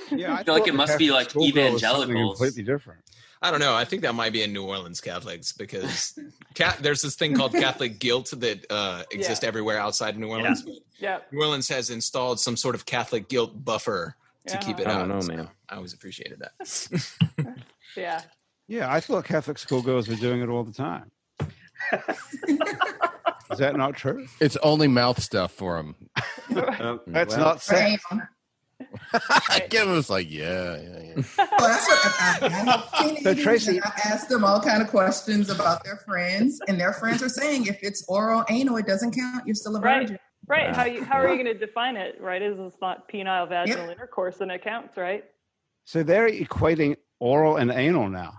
Yeah, 0.09 0.35
I 0.35 0.43
feel 0.43 0.53
like 0.53 0.67
it 0.67 0.71
the 0.71 0.77
must 0.77 0.97
be 0.97 1.11
like 1.11 1.31
schoolgirl 1.31 1.73
was 1.73 1.81
something 1.81 2.01
evangelicals. 2.11 2.37
completely 2.39 2.63
different. 2.63 3.01
I 3.43 3.51
don't 3.51 3.59
know. 3.59 3.75
I 3.75 3.83
think 3.85 4.01
that 4.03 4.15
might 4.15 4.31
be 4.31 4.41
in 4.41 4.53
New 4.53 4.63
Orleans 4.63 5.01
Catholics 5.01 5.51
because 5.51 6.17
cat, 6.55 6.77
there's 6.81 7.01
this 7.01 7.15
thing 7.15 7.35
called 7.35 7.51
Catholic 7.53 7.99
guilt 7.99 8.33
that 8.37 8.65
uh, 8.71 9.03
exists 9.11 9.43
everywhere 9.43 9.77
outside 9.79 10.15
of 10.15 10.19
New 10.21 10.29
Orleans. 10.29 10.61
But 10.63 10.75
Yeah. 10.97 11.19
New 11.31 11.41
Orleans 11.41 11.67
has 11.67 11.89
installed 11.89 12.39
some 12.39 12.55
sort 12.55 12.73
of 12.73 12.85
Catholic 12.85 13.27
guilt 13.27 13.63
buffer 13.65 14.15
to 14.47 14.53
Yeah. 14.53 14.59
keep 14.61 14.79
it 14.79 14.87
I 14.87 14.91
out. 14.93 14.99
don't 14.99 15.09
know, 15.09 15.19
So 15.21 15.33
man. 15.33 15.49
I 15.69 15.75
always 15.75 15.93
appreciated 15.93 16.39
that. 16.39 17.57
Yeah. 17.97 18.21
Yeah, 18.67 18.91
I 18.91 19.01
thought 19.01 19.25
Catholic 19.25 19.59
schoolgirls 19.59 20.07
were 20.07 20.15
doing 20.15 20.41
it 20.41 20.49
all 20.49 20.63
the 20.63 20.71
time. 20.71 21.11
Is 23.51 23.59
that 23.59 23.75
not 23.75 23.95
true? 23.95 24.25
It's 24.39 24.57
only 24.57 24.87
mouth 24.87 25.21
stuff 25.21 25.51
for 25.51 25.77
them. 25.77 25.95
Uh, 26.55 26.97
That's 27.05 27.35
well, 27.35 27.45
not 27.45 27.61
sex. 27.61 28.03
Bam. 29.11 29.61
Kevin 29.69 29.93
was 29.93 30.09
like, 30.09 30.29
yeah, 30.29 30.77
yeah, 30.77 30.99
yeah. 30.99 31.13
Well, 31.37 31.69
that's 31.69 31.87
what 31.87 31.99
I, 32.03 32.37
I, 32.41 33.05
I 33.05 33.15
So, 33.23 33.33
Tracy- 33.35 33.81
I 33.81 33.91
ask 34.05 34.27
them 34.27 34.43
all 34.43 34.59
kind 34.61 34.81
of 34.81 34.89
questions 34.89 35.49
about 35.49 35.83
their 35.83 35.97
friends, 35.97 36.59
and 36.67 36.79
their 36.79 36.93
friends 36.93 37.21
are 37.23 37.29
saying 37.29 37.67
if 37.67 37.79
it's 37.81 38.03
oral 38.07 38.43
anal, 38.49 38.77
it 38.77 38.87
doesn't 38.87 39.11
count. 39.15 39.45
You're 39.45 39.55
still 39.55 39.75
a 39.75 39.79
Right. 39.79 40.01
virgin. 40.01 40.19
Right. 40.47 40.75
How 40.75 40.83
you 40.85 41.03
how 41.05 41.15
are 41.19 41.29
you 41.33 41.41
going 41.41 41.57
to 41.57 41.65
define 41.65 41.95
it? 41.95 42.19
Right? 42.19 42.41
Is 42.41 42.57
it's 42.59 42.75
not 42.81 43.07
penile 43.09 43.47
vaginal 43.47 43.89
intercourse, 43.89 44.41
and 44.41 44.51
it 44.51 44.61
counts, 44.63 44.97
right? 44.97 45.23
So 45.85 46.03
they're 46.03 46.29
equating 46.29 46.97
oral 47.19 47.55
and 47.57 47.71
anal 47.71 48.09
now. 48.09 48.33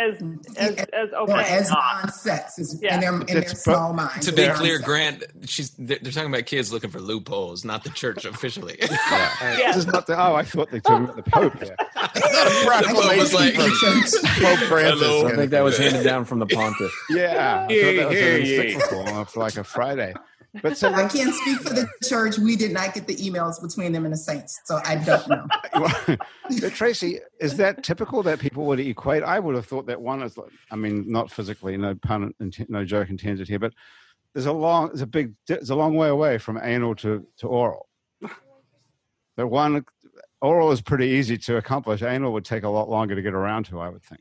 As 0.00 0.14
mm. 0.18 0.56
as 0.56 0.76
as 0.94 1.10
Or 1.12 1.30
okay. 1.30 1.56
as 1.58 1.70
non-sex 1.70 2.58
is 2.58 2.78
Yeah. 2.82 2.94
in 2.94 3.00
their 3.00 3.12
in 3.14 3.26
their 3.26 3.38
It's 3.38 3.62
pro- 3.62 3.74
small 3.74 3.92
mind. 3.92 4.22
to 4.22 4.32
be 4.32 4.48
clear, 4.48 4.78
non-sex. 4.78 4.84
Grant, 4.84 5.24
she's 5.44 5.70
they're, 5.78 5.98
they're 6.00 6.12
talking 6.12 6.32
about 6.32 6.46
kids 6.46 6.72
looking 6.72 6.88
for 6.90 7.00
loopholes, 7.00 7.64
not 7.64 7.84
the 7.84 7.90
church 7.90 8.24
officially. 8.24 8.76
yeah. 8.80 9.56
This 9.66 9.76
is 9.76 9.86
not 9.86 10.06
the, 10.06 10.18
oh, 10.18 10.34
I 10.34 10.42
thought 10.42 10.70
they 10.70 10.78
were 10.78 10.80
talking 10.80 11.04
about 11.04 11.16
the 11.16 11.30
Pope 11.30 11.62
here. 11.62 11.76
the 11.94 12.94
Pope 12.96 13.16
was 13.18 13.34
like, 13.34 13.54
Pope 13.54 14.58
Francis. 14.68 15.02
Hello. 15.06 15.28
I 15.28 15.36
think 15.36 15.50
that 15.50 15.62
was 15.62 15.76
handed 15.76 16.02
down 16.02 16.24
from 16.24 16.38
the 16.38 16.46
pontiff. 16.46 16.92
Yeah. 17.10 17.66
I 17.68 17.72
Yeah, 17.72 17.82
thought 17.84 17.96
that 17.96 18.08
was 18.08 18.18
yeah, 18.18 18.24
an 18.24 18.44
yeah. 18.46 18.60
encyclical 18.62 19.24
for 19.26 19.40
like 19.40 19.56
a 19.56 19.64
Friday. 19.64 20.14
But 20.62 20.76
so 20.76 20.92
I 20.92 21.06
can't 21.06 21.34
speak 21.34 21.58
for 21.58 21.72
the 21.72 21.88
church. 22.02 22.38
We 22.38 22.56
did 22.56 22.72
not 22.72 22.92
get 22.92 23.06
the 23.06 23.14
emails 23.16 23.62
between 23.62 23.92
them 23.92 24.04
and 24.04 24.12
the 24.12 24.18
saints, 24.18 24.60
so 24.64 24.80
I 24.84 24.96
don't 24.96 25.28
know. 25.28 25.46
but 26.60 26.72
Tracy, 26.72 27.20
is 27.40 27.56
that 27.56 27.84
typical 27.84 28.22
that 28.24 28.40
people 28.40 28.66
would 28.66 28.80
equate? 28.80 29.22
I 29.22 29.38
would 29.38 29.54
have 29.54 29.66
thought 29.66 29.86
that 29.86 30.00
one 30.00 30.22
is, 30.22 30.36
like- 30.36 30.50
I 30.70 30.76
mean, 30.76 31.10
not 31.10 31.30
physically, 31.30 31.76
no 31.76 31.94
pun, 31.94 32.34
no 32.68 32.84
joke 32.84 33.10
intended 33.10 33.46
here, 33.48 33.58
but 33.60 33.72
there's 34.34 34.46
a 34.46 34.52
long, 34.52 34.88
there's 34.88 35.02
a 35.02 35.06
big, 35.06 35.34
there's 35.46 35.70
a 35.70 35.76
long 35.76 35.94
way 35.94 36.08
away 36.08 36.38
from 36.38 36.58
anal 36.62 36.94
to, 36.96 37.26
to 37.38 37.46
oral. 37.46 37.88
The 39.36 39.46
one, 39.46 39.84
oral 40.42 40.72
is 40.72 40.80
pretty 40.80 41.06
easy 41.06 41.38
to 41.38 41.56
accomplish. 41.56 42.02
Anal 42.02 42.32
would 42.32 42.44
take 42.44 42.64
a 42.64 42.68
lot 42.68 42.88
longer 42.88 43.14
to 43.14 43.22
get 43.22 43.34
around 43.34 43.64
to, 43.66 43.80
I 43.80 43.88
would 43.88 44.02
think, 44.02 44.20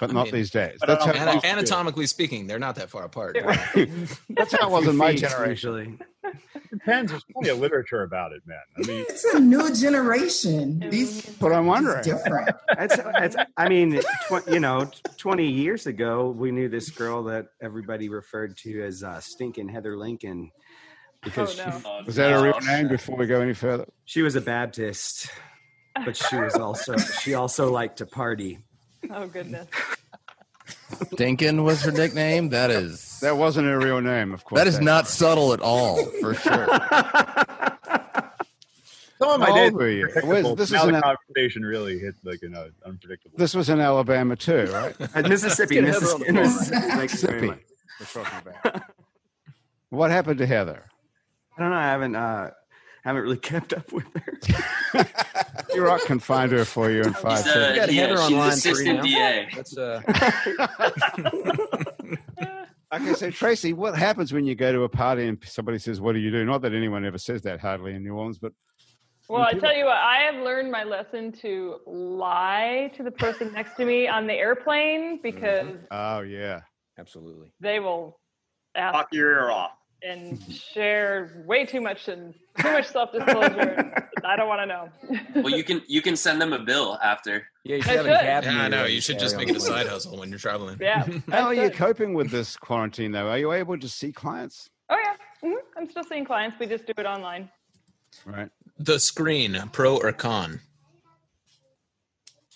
but 0.00 0.10
I 0.10 0.12
not 0.14 0.24
mean, 0.26 0.34
these 0.34 0.50
days. 0.50 0.78
That's 0.84 1.04
how, 1.04 1.12
don't- 1.12 1.20
Ana- 1.20 1.32
used 1.34 1.44
to 1.44 1.48
be. 1.48 1.58
anatomically 1.58 2.06
speaking, 2.06 2.46
they're 2.46 2.58
not 2.58 2.74
that 2.76 2.90
far 2.90 3.04
apart. 3.04 3.36
That's 4.30 4.52
how 4.52 4.68
it 4.68 4.70
was 4.70 4.86
in 4.88 4.96
my 4.96 5.14
generation. 5.14 5.50
Usually. 5.50 5.98
Depends. 6.70 7.10
There's 7.10 7.24
plenty 7.32 7.48
of 7.50 7.58
literature 7.58 8.02
about 8.02 8.32
it, 8.32 8.42
man. 8.46 8.58
I 8.76 8.86
mean, 8.86 9.04
It's 9.08 9.24
a 9.24 9.40
new 9.40 9.74
generation. 9.74 10.78
These 10.90 11.26
But 11.40 11.52
I'm 11.52 11.64
it's 11.64 11.68
wondering. 11.68 12.02
different. 12.04 12.50
It's, 12.78 12.96
it's, 12.98 13.36
I 13.56 13.68
mean, 13.68 14.00
tw- 14.28 14.48
you 14.48 14.60
know, 14.60 14.90
20 15.18 15.46
years 15.46 15.86
ago, 15.86 16.30
we 16.30 16.50
knew 16.52 16.68
this 16.68 16.88
girl 16.90 17.24
that 17.24 17.46
everybody 17.60 18.08
referred 18.08 18.56
to 18.58 18.82
as 18.84 19.02
uh, 19.02 19.20
Stinking 19.20 19.68
Heather 19.68 19.98
Lincoln 19.98 20.50
because 21.22 21.58
Oh, 21.60 21.64
no. 21.66 21.70
she, 21.78 21.84
Oh, 21.84 22.02
Was 22.06 22.14
that 22.16 22.28
a 22.32 22.36
no. 22.36 22.42
real 22.44 22.60
name 22.60 22.88
before 22.88 23.16
we 23.18 23.26
go 23.26 23.40
any 23.40 23.52
further? 23.54 23.86
she 24.06 24.22
was 24.22 24.36
a 24.36 24.40
Baptist, 24.40 25.28
but 26.06 26.16
she 26.16 26.36
was 26.36 26.54
also 26.54 26.96
she 26.96 27.34
also 27.34 27.70
liked 27.70 27.98
to 27.98 28.06
party. 28.06 28.60
Oh 29.10 29.26
goodness. 29.26 29.66
Dinkin 31.16 31.64
was 31.64 31.82
her 31.82 31.90
nickname. 31.92 32.50
That 32.50 32.70
is 32.70 33.20
That 33.20 33.36
wasn't 33.36 33.68
a 33.68 33.78
real 33.78 34.00
name, 34.00 34.32
of 34.34 34.44
course. 34.44 34.60
that 34.60 34.66
is 34.66 34.80
not 34.80 35.06
subtle 35.08 35.52
at 35.52 35.60
all, 35.60 36.04
for 36.20 36.34
sure. 36.34 36.66
some 39.18 39.30
of 39.30 39.40
my 39.40 39.46
How 39.46 39.54
days 39.54 39.70
old 39.72 39.74
were 39.74 39.88
you? 39.88 40.08
were 40.14 40.22
Where's- 40.42 40.54
this 40.56 40.70
now 40.70 40.84
is 40.84 40.88
the 40.90 40.96
an- 40.96 41.02
conversation 41.02 41.62
really 41.64 41.98
hit 41.98 42.14
like 42.24 42.42
you 42.42 42.48
know 42.50 42.68
unpredictable. 42.84 43.38
This 43.38 43.54
was 43.54 43.68
in 43.70 43.80
Alabama 43.80 44.36
too, 44.36 44.66
right? 44.72 44.94
Uh, 45.14 45.22
Mississippi, 45.28 45.76
Get 45.76 45.84
Heather 45.84 46.06
on 46.06 46.20
Mississippi, 46.20 46.24
the. 46.26 46.32
Mississippi. 46.32 46.80
Thank 46.80 47.12
you 47.12 47.18
very 47.18 47.40
Mississippi. 47.40 47.46
much. 47.46 47.58
We're 48.00 48.06
talking 48.24 48.38
about. 48.64 48.82
What 49.90 50.10
happened 50.10 50.38
to 50.38 50.46
Heather? 50.46 50.84
I 51.56 51.60
don't 51.62 51.70
know. 51.70 51.76
I 51.76 51.82
haven't 51.82 52.16
uh, 52.16 52.50
haven't 53.04 53.22
really 53.22 53.36
kept 53.52 53.72
up 53.72 53.92
with 53.92 54.06
her. 54.14 55.06
Iraq 55.74 56.02
can 56.02 56.18
find 56.18 56.52
her 56.52 56.64
for 56.64 56.90
you 56.90 57.02
in 57.02 57.12
five 57.14 57.38
She's, 57.38 57.46
uh, 57.48 57.52
seconds. 57.52 57.78
got 57.78 57.92
yeah, 57.92 58.02
Heather 58.02 58.16
she's 58.16 58.32
online 58.32 58.48
assistant 58.50 59.00
free. 59.00 59.10
DA. 59.10 59.48
That's 59.54 59.76
uh, 59.78 60.00
Okay, 62.92 63.14
so 63.14 63.30
Tracy, 63.30 63.72
what 63.72 63.94
happens 63.96 64.32
when 64.32 64.44
you 64.44 64.56
go 64.56 64.72
to 64.72 64.82
a 64.82 64.88
party 64.88 65.28
and 65.28 65.38
somebody 65.44 65.78
says, 65.78 66.00
"What 66.00 66.12
do 66.14 66.18
you 66.18 66.32
do?" 66.32 66.44
Not 66.44 66.62
that 66.62 66.74
anyone 66.74 67.04
ever 67.04 67.18
says 67.18 67.42
that 67.42 67.60
hardly 67.60 67.94
in 67.94 68.02
New 68.02 68.14
Orleans, 68.14 68.40
but 68.40 68.52
Well, 69.28 69.42
I 69.42 69.52
tell 69.52 69.76
you 69.76 69.84
what, 69.84 69.96
I 69.96 70.22
have 70.28 70.42
learned 70.42 70.72
my 70.72 70.82
lesson 70.82 71.30
to 71.42 71.76
lie 71.86 72.90
to 72.96 73.04
the 73.04 73.12
person 73.12 73.52
next 73.54 73.76
to 73.76 73.84
me 73.84 74.08
on 74.08 74.26
the 74.26 74.34
airplane 74.34 75.20
because 75.22 75.76
oh 75.92 76.22
yeah, 76.22 76.62
absolutely. 76.98 77.52
they 77.60 77.78
will 77.78 78.18
ask 78.74 78.92
Talk 78.92 79.08
your 79.12 79.30
ear 79.30 79.50
off. 79.52 79.70
And 80.02 80.40
share 80.52 81.42
way 81.46 81.64
too 81.64 81.80
much 81.80 82.08
and 82.08 82.34
too 82.58 82.72
much 82.72 82.88
self 82.88 83.12
disclosure. 83.12 83.94
I 84.24 84.36
don't 84.36 84.48
want 84.48 84.60
to 84.60 84.66
know. 84.66 84.88
Well, 85.42 85.50
you 85.56 85.64
can 85.64 85.82
you 85.88 86.02
can 86.02 86.16
send 86.16 86.40
them 86.40 86.52
a 86.52 86.58
bill 86.58 86.98
after. 87.02 87.46
Yeah, 87.64 87.76
you 87.76 87.82
I 87.82 87.84
should 87.84 87.96
have 87.96 88.06
a 88.06 88.08
should. 88.16 88.20
cab. 88.20 88.44
Yeah, 88.44 88.50
meter 88.64 88.68
no, 88.68 88.84
you 88.84 89.00
should 89.00 89.18
just 89.18 89.36
make 89.36 89.48
it 89.48 89.56
a 89.56 89.60
side 89.60 89.86
hustle 89.86 90.18
when 90.18 90.30
you're 90.30 90.38
traveling. 90.38 90.78
Yeah. 90.80 91.06
How 91.30 91.46
are 91.46 91.54
you 91.54 91.70
coping 91.70 92.14
with 92.14 92.30
this 92.30 92.56
quarantine 92.56 93.12
though? 93.12 93.28
Are 93.28 93.38
you 93.38 93.52
able 93.52 93.78
to 93.78 93.88
see 93.88 94.12
clients? 94.12 94.68
Oh 94.90 94.96
yeah, 95.02 95.14
hmm 95.42 95.54
I'm 95.76 95.88
still 95.90 96.04
seeing 96.04 96.24
clients. 96.24 96.56
We 96.58 96.66
just 96.66 96.86
do 96.86 96.92
it 96.98 97.06
online. 97.06 97.50
Right. 98.26 98.50
The 98.78 98.98
screen, 98.98 99.56
pro 99.72 99.96
or 99.96 100.12
con? 100.12 100.60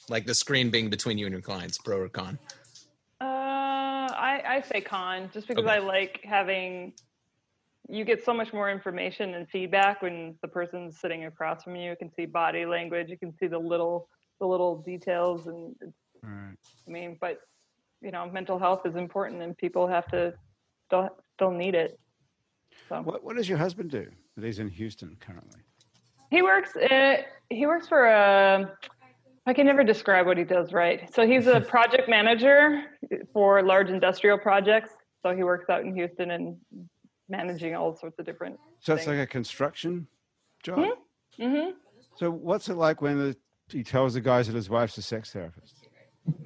Like 0.08 0.26
the 0.26 0.34
screen 0.34 0.70
being 0.70 0.90
between 0.90 1.16
you 1.16 1.26
and 1.26 1.32
your 1.32 1.40
clients, 1.42 1.78
pro 1.78 1.98
or 1.98 2.08
con? 2.08 2.38
Uh, 3.20 3.24
I, 3.24 4.42
I 4.46 4.64
say 4.70 4.80
con, 4.82 5.30
just 5.32 5.48
because 5.48 5.64
Okay. 5.64 5.74
I 5.74 5.78
like 5.78 6.20
having. 6.24 6.92
You 7.88 8.04
get 8.04 8.24
so 8.24 8.32
much 8.32 8.52
more 8.52 8.70
information 8.70 9.34
and 9.34 9.48
feedback 9.48 10.00
when 10.02 10.36
the 10.42 10.48
person's 10.48 10.98
sitting 10.98 11.26
across 11.26 11.64
from 11.64 11.76
you. 11.76 11.90
You 11.90 11.96
can 11.96 12.10
see 12.14 12.24
body 12.24 12.64
language. 12.64 13.08
You 13.10 13.18
can 13.18 13.32
see 13.36 13.46
the 13.46 13.58
little 13.58 14.08
the 14.40 14.46
little 14.46 14.76
details, 14.82 15.46
and 15.46 15.74
Right. 16.22 16.56
I 16.88 16.90
mean, 16.90 17.18
but 17.20 17.38
you 18.00 18.10
know, 18.10 18.28
mental 18.30 18.58
health 18.58 18.86
is 18.86 18.96
important, 18.96 19.42
and 19.42 19.56
people 19.56 19.86
have 19.86 20.06
to 20.08 20.32
still 20.86 21.08
still 21.34 21.50
need 21.50 21.74
it. 21.74 21.98
So 22.88 23.02
What, 23.02 23.22
what 23.22 23.36
does 23.36 23.48
your 23.48 23.58
husband 23.58 23.90
do? 23.90 24.06
He's 24.40 24.58
in 24.58 24.68
Houston 24.68 25.16
currently. 25.20 25.60
he 26.30 26.42
works. 26.42 26.74
Uh, 26.76 27.16
he 27.50 27.66
works 27.66 27.86
for 27.86 28.06
a. 28.06 28.72
I 29.46 29.52
can 29.52 29.66
never 29.66 29.84
describe 29.84 30.24
what 30.26 30.38
he 30.38 30.44
does 30.44 30.72
right. 30.72 31.14
So 31.14 31.26
he's 31.26 31.46
a 31.46 31.60
project 31.74 32.08
manager 32.08 32.84
for 33.34 33.62
large 33.62 33.90
industrial 33.90 34.38
projects. 34.38 34.90
So 35.22 35.36
he 35.36 35.42
works 35.44 35.68
out 35.68 35.82
in 35.82 35.94
Houston 35.94 36.30
and 36.30 36.56
managing 37.28 37.74
all 37.74 37.96
sorts 37.96 38.18
of 38.18 38.26
different. 38.26 38.58
So 38.80 38.94
it's 38.94 39.06
like 39.06 39.18
a 39.18 39.26
construction 39.26 40.06
job. 40.62 40.86
hmm 41.40 41.70
So 42.16 42.30
what's 42.30 42.68
it 42.68 42.74
like 42.74 43.02
when 43.02 43.18
the, 43.18 43.36
he 43.68 43.82
tells 43.82 44.14
the 44.14 44.20
guys 44.20 44.46
that 44.46 44.54
his 44.56 44.68
wife's 44.68 44.96
a 44.98 45.02
sex 45.02 45.32
therapist? 45.32 45.88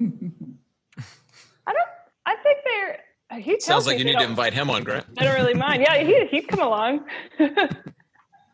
I 1.67 1.73
don't. 1.73 1.89
I 2.25 2.35
think 2.43 2.57
they're. 2.65 2.99
He 3.39 3.51
tells 3.51 3.63
Sounds 3.63 3.85
me 3.85 3.93
like 3.93 3.99
you 3.99 4.05
need 4.05 4.17
to 4.17 4.25
invite 4.25 4.53
him 4.53 4.69
on, 4.69 4.83
Grant. 4.83 5.05
I 5.17 5.23
don't 5.23 5.35
really 5.35 5.53
mind. 5.53 5.83
Yeah, 5.83 6.03
he 6.03 6.25
he'd 6.27 6.47
come 6.47 6.61
along. 6.61 7.05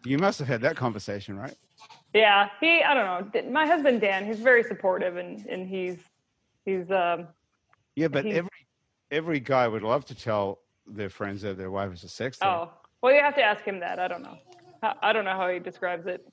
You 0.06 0.20
must 0.20 0.38
have 0.38 0.48
had 0.48 0.62
that 0.62 0.76
conversation, 0.76 1.36
right? 1.36 1.56
yeah, 2.14 2.50
he. 2.62 2.84
I 2.84 2.94
don't 2.94 3.34
know. 3.34 3.52
My 3.52 3.66
husband 3.66 4.02
Dan. 4.02 4.26
He's 4.26 4.40
very 4.40 4.64
supportive 4.64 5.18
and 5.18 5.44
and 5.48 5.68
he's 5.68 5.98
he's 6.64 6.92
um. 6.92 7.28
Yeah, 7.96 8.10
but 8.10 8.26
every 8.28 8.50
every 9.10 9.40
guy 9.40 9.68
would 9.68 9.82
love 9.82 10.06
to 10.06 10.16
tell 10.16 10.60
their 10.88 11.10
friends 11.10 11.42
that 11.44 11.58
their 11.58 11.72
wife 11.72 11.94
is 11.94 12.04
a 12.04 12.10
sex 12.10 12.38
therapist. 12.38 12.72
Oh 12.74 12.78
well, 13.02 13.14
you 13.14 13.22
have 13.22 13.36
to 13.36 13.44
ask 13.44 13.64
him 13.64 13.80
that. 13.82 14.00
I 14.00 14.08
don't 14.08 14.24
know. 14.24 14.38
I, 14.82 14.94
I 15.02 15.14
don't 15.14 15.26
know 15.26 15.36
how 15.36 15.50
he 15.50 15.60
describes 15.60 16.08
it. 16.08 16.26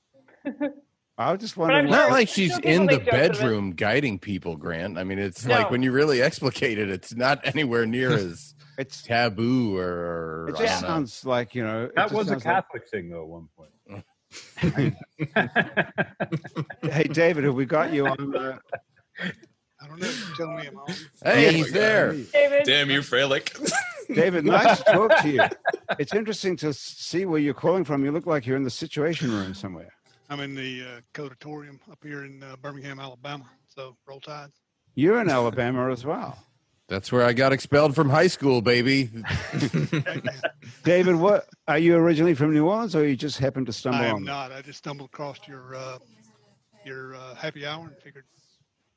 I 1.19 1.31
was 1.33 1.41
just 1.41 1.57
I'm 1.57 1.62
wondering. 1.62 1.91
Not 1.91 2.11
like 2.11 2.29
she's 2.29 2.57
in 2.61 2.87
the 2.87 2.97
make 2.99 3.05
jokes 3.05 3.15
of 3.15 3.21
it. 3.21 3.33
bedroom 3.33 3.71
guiding 3.73 4.19
people, 4.19 4.57
Grant. 4.57 4.99
I 4.99 5.05
mean, 5.05 5.19
it's 5.19 5.45
No. 5.45 5.55
like 5.55 5.71
when 5.71 5.83
you 5.83 5.93
really 5.93 6.23
explicate 6.23 6.79
it, 6.79 6.88
it's 6.91 7.15
not 7.15 7.41
anywhere 7.45 7.85
near 7.87 8.12
as 8.12 8.55
it's 8.79 9.03
taboo 9.03 9.77
or, 9.77 10.47
it 10.49 10.57
just 10.57 10.81
don't 10.81 10.83
know. 10.83 10.88
sounds 10.97 11.25
like 11.27 11.55
you 11.55 11.62
know. 11.62 11.91
That 11.95 12.11
was 12.11 12.29
a 12.29 12.31
sounds 12.31 12.45
like- 12.47 12.55
Catholic 12.55 12.88
thing, 12.88 13.11
though, 13.11 13.23
at 13.23 13.29
one 13.29 13.49
point. 13.57 13.71
hey, 16.91 17.05
David, 17.05 17.45
have 17.45 17.55
we 17.55 17.67
got 17.67 17.93
you 17.93 18.07
on? 18.07 18.35
Uh, 18.35 18.57
I 19.83 19.87
don't 19.88 20.01
know. 20.01 20.07
You 20.09 20.37
tell 20.37 20.51
me, 20.53 20.66
I'm. 20.68 20.79
Hey, 21.25 21.45
Yeah, 21.45 21.51
he's 21.51 21.73
there. 21.73 22.12
David. 22.33 22.64
Damn 22.64 22.90
you, 22.90 23.01
Freilich. 23.01 23.73
David, 24.14 24.45
nice 24.47 24.79
to 24.83 24.85
talk 24.92 25.18
to 25.23 25.29
you. 25.31 25.42
It's 25.99 26.14
interesting 26.14 26.57
to 26.57 26.73
see 26.75 27.25
where 27.25 27.40
you're 27.40 27.55
calling 27.55 27.85
from. 27.85 28.05
You 28.05 28.12
look 28.12 28.27
like 28.27 28.47
you're 28.47 28.57
in 28.57 28.62
the 28.64 28.71
Situation 28.71 29.31
Room 29.31 29.55
somewhere. 29.55 29.92
I'm 30.29 30.40
in 30.40 30.55
the 30.55 30.83
uh, 30.83 31.01
Codatorium 31.14 31.79
up 31.90 31.99
here 32.03 32.25
in 32.25 32.42
uh, 32.42 32.57
Birmingham, 32.61 32.99
Alabama. 32.99 33.45
So 33.68 33.97
roll 34.07 34.21
tide. 34.21 34.51
You're 34.95 35.21
in 35.21 35.29
Alabama 35.31 35.90
as 35.90 36.05
well. 36.05 36.38
That's 36.88 37.11
where 37.11 37.23
I 37.25 37.33
got 37.33 37.53
expelled 37.53 37.95
from 37.95 38.11
high 38.11 38.27
school, 38.27 38.61
baby. 38.61 39.11
David, 40.85 41.14
what 41.16 41.49
are 41.66 41.79
you 41.79 41.97
originally 41.97 42.35
from 42.35 42.53
New 42.53 42.66
Orleans, 42.68 42.95
or 42.95 43.07
you 43.07 43.16
just 43.16 43.38
happened 43.38 43.66
to 43.66 43.73
stumble 43.73 44.01
I 44.05 44.09
am 44.09 44.16
on? 44.16 44.25
not. 44.25 44.53
I 44.53 44.61
just 44.61 44.79
stumbled 44.79 45.09
across 45.09 45.38
your 45.49 45.75
uh, 45.75 45.99
your 46.85 47.14
uh, 47.14 47.35
happy 47.35 47.64
hour 47.64 47.87
and 47.87 47.97
figured 48.03 48.25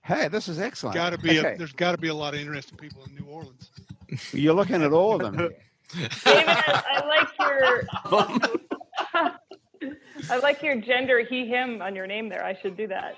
Hey, 0.05 0.27
this 0.27 0.47
is 0.47 0.59
excellent. 0.59 0.93
got 0.95 1.09
to 1.11 1.17
be 1.17 1.39
Okay. 1.39 1.55
a, 1.55 1.57
there's 1.57 1.73
got 1.73 1.93
to 1.93 1.97
be 1.97 2.09
a 2.09 2.13
lot 2.13 2.35
of 2.35 2.39
interesting 2.39 2.77
people 2.77 3.03
in 3.05 3.15
New 3.15 3.25
Orleans. 3.25 3.71
You're 4.33 4.53
looking 4.53 4.83
at 4.83 4.93
all 4.93 5.15
of 5.15 5.21
them. 5.21 5.35
David, 5.93 6.47
I, 6.47 6.83
I 6.95 7.07
like 7.07 7.27
your. 7.39 9.31
I 10.29 10.37
like 10.37 10.61
your 10.61 10.79
gender 10.81 11.23
he 11.27 11.47
him 11.47 11.81
on 11.81 11.95
your 11.95 12.05
name 12.07 12.29
there. 12.29 12.43
I 12.45 12.55
should 12.61 12.77
do 12.77 12.87
that. 12.87 13.15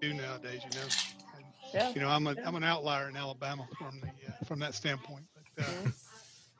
Do 0.00 0.14
nowadays, 0.14 0.62
you 0.64 0.70
know. 0.80 0.86
And, 1.36 1.44
Yeah. 1.74 1.92
You 1.94 2.00
know, 2.00 2.08
I'm 2.08 2.26
a 2.26 2.34
am 2.46 2.54
an 2.54 2.64
outlier 2.64 3.08
in 3.08 3.16
Alabama 3.16 3.66
from 3.78 4.00
the 4.00 4.06
uh, 4.06 4.44
from 4.44 4.58
that 4.60 4.74
standpoint. 4.74 5.24
But 5.34 5.62
uh, 5.64 5.66
Mm-hmm. 5.68 5.88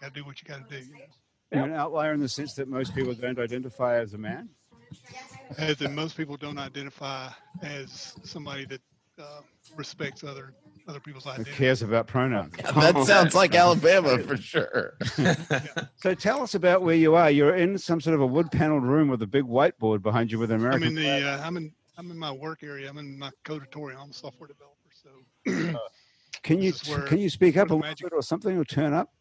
got 0.02 0.14
to 0.14 0.20
do 0.20 0.26
what 0.26 0.42
you 0.42 0.48
got 0.48 0.68
to 0.68 0.78
do. 0.78 0.84
You 0.84 0.92
know. 0.92 0.98
You're 1.52 1.64
an 1.64 1.72
outlier 1.74 2.12
in 2.12 2.20
the 2.20 2.28
sense 2.28 2.54
that 2.54 2.68
most 2.68 2.94
people 2.94 3.14
don't 3.14 3.38
identify 3.38 3.98
as 3.98 4.12
a 4.14 4.18
man. 4.18 4.50
As 5.58 5.80
in 5.82 5.94
most 5.94 6.16
people 6.16 6.36
don't 6.36 6.58
identify 6.58 7.28
as 7.62 8.14
somebody 8.24 8.64
that 8.66 8.80
uh, 9.18 9.40
respects 9.76 10.24
other 10.24 10.54
other 10.88 10.98
people's 10.98 11.24
Who 11.24 11.30
identity. 11.30 11.52
cares 11.56 11.82
about 11.82 12.08
pronouns? 12.08 12.52
that 12.74 13.04
sounds 13.04 13.34
like 13.36 13.54
Alabama 13.54 14.18
for 14.18 14.36
sure. 14.36 14.94
So 15.96 16.14
tell 16.14 16.42
us 16.42 16.56
about 16.56 16.82
where 16.82 16.96
you 16.96 17.14
are. 17.14 17.30
You're 17.30 17.54
in 17.54 17.78
some 17.78 18.00
sort 18.00 18.14
of 18.14 18.20
a 18.20 18.26
wood-paneled 18.26 18.82
room 18.82 19.06
with 19.06 19.22
a 19.22 19.26
big 19.28 19.44
whiteboard 19.44 20.02
behind 20.02 20.32
you 20.32 20.40
with 20.40 20.50
an 20.50 20.64
I'm 20.66 20.82
in 20.82 20.96
the 20.96 21.08
uh, 21.28 21.40
I'm 21.46 21.56
in 21.56 21.72
I'm 21.96 22.10
in 22.10 22.18
my 22.18 22.32
work 22.32 22.64
area. 22.64 22.88
I'm 22.88 22.98
in 22.98 23.16
my 23.16 23.30
codatorium. 23.44 24.02
I'm 24.02 24.10
a 24.10 24.12
software 24.12 24.48
developer. 24.48 24.76
So 24.92 25.78
can 26.42 26.60
you 26.60 26.72
where- 26.88 27.02
can 27.02 27.18
you 27.18 27.30
speak 27.30 27.56
up 27.56 27.70
a 27.70 27.76
where 27.76 27.90
little 27.90 28.08
bit 28.08 28.12
or 28.16 28.22
something, 28.22 28.56
or 28.58 28.64
turn 28.64 28.92
up? 28.92 29.12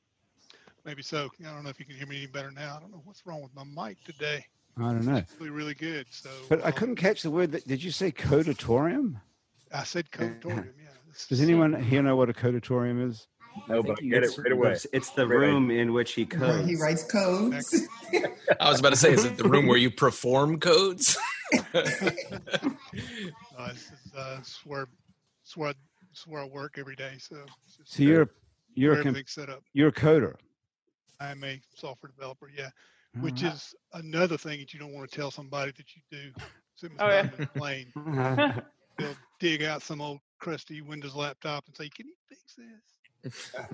maybe 0.84 1.04
so. 1.04 1.30
I 1.42 1.52
don't 1.54 1.64
know 1.64 1.70
if 1.70 1.80
you 1.80 1.86
can 1.86 1.96
hear 1.96 2.08
me 2.08 2.18
any 2.18 2.26
better 2.28 2.50
now. 2.50 2.78
I 2.78 2.80
don't 2.80 2.92
know 2.92 3.02
what's 3.06 3.24
wrong 3.28 3.44
with 3.44 3.54
my 3.54 3.64
mic 3.90 4.04
today. 4.04 4.44
I 4.78 4.82
don't 4.84 5.06
know. 5.06 5.16
It's 5.18 5.36
really 5.40 5.50
really 5.52 5.74
good. 5.74 6.08
So 6.12 6.30
But 6.50 6.62
I 6.64 6.68
um, 6.68 6.74
couldn't 6.74 6.96
catch 6.96 7.22
the 7.24 7.32
word. 7.32 7.52
That, 7.52 7.68
did 7.68 7.84
you 7.84 7.92
say 7.92 8.12
codatorium? 8.12 9.22
I 9.74 9.84
said 9.84 10.10
codatorium. 10.12 10.66
Yeah. 10.82 10.90
Does 11.30 11.42
anyone 11.42 11.82
here 11.82 12.02
know 12.02 12.16
what 12.16 12.30
a 12.30 12.34
codatorium 12.34 13.06
is? 13.10 13.28
No, 13.68 13.84
but 13.84 13.98
I 14.00 14.06
get 14.08 14.24
it 14.24 14.28
It's, 14.28 14.40
right 14.40 14.52
away. 14.54 14.78
it's 14.94 15.10
the 15.10 15.28
Right 15.28 15.36
away. 15.36 15.46
room 15.48 15.72
in 15.72 15.92
which 15.92 16.14
he 16.14 16.24
Where 16.24 16.40
codes. 16.40 16.70
he 16.70 16.76
writes 16.78 17.04
codes. 17.04 17.88
I 18.62 18.70
was 18.70 18.80
about 18.80 18.92
to 18.92 18.96
say, 18.96 19.12
is 19.12 19.26
it 19.26 19.36
the 19.38 19.44
room 19.44 19.68
where 19.68 19.78
you 19.78 19.92
perform 19.92 20.58
codes? 20.60 21.18
Uh, 23.58 23.68
this 23.74 23.92
is 23.92 24.14
uh, 24.18 24.38
it's 24.40 24.66
where 24.66 24.88
it's 25.44 25.56
where, 25.58 25.70
I, 25.70 25.74
it's 26.12 26.26
where 26.26 26.42
I 26.42 26.46
work 26.46 26.76
every 26.78 26.96
day. 26.96 27.14
So, 27.20 27.38
So 27.86 28.04
you're 28.04 28.30
you're 28.74 28.94
a 28.94 28.98
com- 28.98 29.08
everything's 29.10 29.32
set 29.32 29.50
up. 29.50 29.64
you're 29.74 29.90
a 29.90 29.94
coder. 29.94 30.36
I 31.20 31.30
am 31.32 31.44
a 31.44 31.62
software 31.76 32.12
developer. 32.16 32.50
Yeah, 32.56 32.64
All 32.66 32.70
which 33.20 33.44
right. 33.44 33.54
is 33.54 33.76
another 33.94 34.38
thing 34.38 34.60
that 34.60 34.74
you 34.74 34.80
don't 34.80 34.94
want 34.94 35.10
to 35.10 35.16
tell 35.16 35.32
somebody 35.32 35.72
that 35.72 35.86
you 35.96 36.02
do. 36.12 36.32
Sitting 36.76 36.98
Oh, 37.00 37.08
yeah. 37.10 37.22
in 37.24 37.32
the 37.38 37.48
plane, 37.48 37.92
they'll 38.98 39.16
dig 39.40 39.64
out 39.64 39.82
some 39.82 40.02
old 40.02 40.20
crusty 40.40 40.82
Windows 40.82 41.16
laptop 41.16 41.66
and 41.68 41.76
say, 41.76 41.90
"Can 41.90 42.08
you 42.08 42.14
fix 42.30 42.56
this?" 42.56 42.92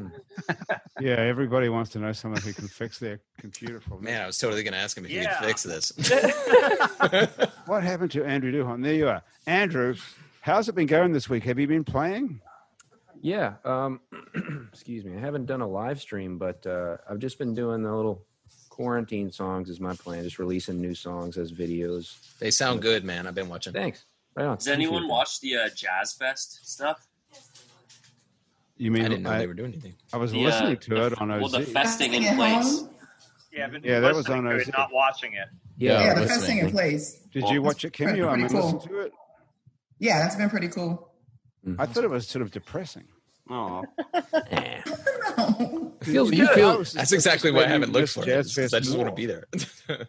Yeah, 1.00 1.12
everybody 1.12 1.69
wants 1.69 1.91
to 1.91 2.00
know 2.00 2.12
someone 2.12 2.41
who 2.41 2.52
can 2.54 2.67
fix 2.67 2.97
their 2.97 3.19
computer 3.38 3.80
for 3.80 3.91
them. 3.91 4.06
Man, 4.06 4.21
I 4.23 4.26
was 4.26 4.39
totally 4.39 4.63
going 4.63 4.73
to 4.73 4.80
ask 4.80 4.97
him 4.97 5.06
if 5.06 5.12
he 5.12 5.19
could 5.19 5.45
fix 5.45 5.62
this. 5.63 5.93
What 7.67 7.84
happened 7.84 8.12
to 8.12 8.23
Andrew 8.26 8.52
Duhon? 8.52 8.82
There 8.82 8.93
you 8.93 9.08
are, 9.10 9.21
Andrew. 9.45 9.95
How's 10.41 10.69
it 10.69 10.76
been 10.76 10.88
going 10.88 11.12
this 11.12 11.30
week? 11.30 11.43
Have 11.43 11.60
you 11.60 11.67
been 11.67 11.84
playing? 11.84 12.41
Yeah. 13.21 13.56
Um, 13.65 14.00
excuse 14.71 15.04
me. 15.06 15.15
I 15.15 15.19
haven't 15.19 15.45
done 15.45 15.62
a 15.62 15.67
live 15.67 16.00
stream, 16.02 16.38
but 16.38 16.65
uh, 16.65 16.97
I've 17.10 17.19
just 17.19 17.38
been 17.38 17.54
doing 17.54 17.84
the 17.84 17.93
little 17.93 18.23
quarantine 18.78 19.32
songs. 19.32 19.70
Is 19.70 19.80
my 19.80 19.94
plan? 19.96 20.24
Just 20.24 20.38
releasing 20.40 20.80
new 20.80 20.94
songs 20.94 21.36
as 21.38 21.52
videos. 21.52 22.13
they 22.40 22.52
sound 22.52 22.82
good, 22.84 23.04
man. 23.04 23.26
I've 23.28 23.34
been 23.36 23.49
watching. 23.49 23.74
Thanks. 23.74 24.06
Right 24.36 24.45
on. 24.45 24.58
Does 24.58 24.68
anyone 24.68 24.97
Appreciate 25.06 25.10
watch 25.12 25.39
the 25.41 25.56
uh, 25.58 25.70
Jazz 25.76 26.14
Fest 26.14 26.60
stuff? 26.70 27.08
You 28.78 28.91
mean 28.91 29.06
I 29.06 29.08
didn't 29.08 29.24
know 29.24 29.32
I, 29.32 29.39
they 29.39 29.47
were 29.47 29.56
doing 29.56 29.72
anything. 29.74 29.95
I 30.14 30.18
was 30.18 30.32
The, 30.32 30.39
uh, 30.39 30.43
listening 30.43 30.78
to 30.78 30.89
the- 30.91 31.06
it 31.08 31.20
on 31.22 31.32
OZ. 31.32 31.41
Well, 31.41 31.49
the 31.62 31.66
festing 31.66 32.14
in 32.14 32.24
At 32.24 32.36
place. 32.36 32.80
home? 32.82 32.89
Yeah, 33.51 33.66
I've 33.66 33.84
Yeah, 33.84 33.99
that 34.01 34.10
was 34.14 34.28
listening 34.30 34.45
on 34.45 34.54
to 34.54 34.62
OZ. 34.62 34.70
not 34.78 34.93
watching 34.93 35.34
it. 35.34 35.38
that. 35.38 35.49
Yeah, 35.78 35.99
Yeah. 35.99 36.14
the 36.14 36.22
listening. 36.22 36.39
festing 36.39 36.58
in 36.60 36.72
place. 36.72 37.20
Did 37.34 37.49
you 37.49 37.64
watch 37.64 37.84
it, 37.84 37.93
Kim? 37.93 38.16
You, 38.16 38.26
I 38.28 38.34
pretty 38.38 38.43
mean, 38.43 38.51
cool. 38.62 38.72
listen 38.74 38.89
to 38.89 38.99
it. 38.99 39.12
Yeah, 39.97 40.20
that's 40.20 40.36
been 40.36 40.49
pretty 40.51 40.68
cool. 40.68 41.12
I 41.80 41.88
thought 41.88 42.04
it 42.04 42.10
was 42.12 42.28
sort 42.28 42.43
of 42.43 42.51
depressing. 42.51 43.08
Oh, 43.49 43.84
Eh. 46.08 46.12
Feels 46.12 46.32
you 46.32 46.48
I 46.48 46.54
feel 46.56 46.78
That's 46.84 47.12
exactly 47.12 47.52
why 47.52 47.64
I 47.66 47.68
haven't 47.68 47.92
looked 47.92 48.10
for 48.10 48.24
it. 48.24 48.28
Jazz 48.28 48.54
just- 48.54 48.74
I 48.74 48.78
Fest 48.78 48.86
just 48.86 48.98
want 48.98 49.10
to 49.10 49.16
be 49.16 49.26
there. 49.26 49.46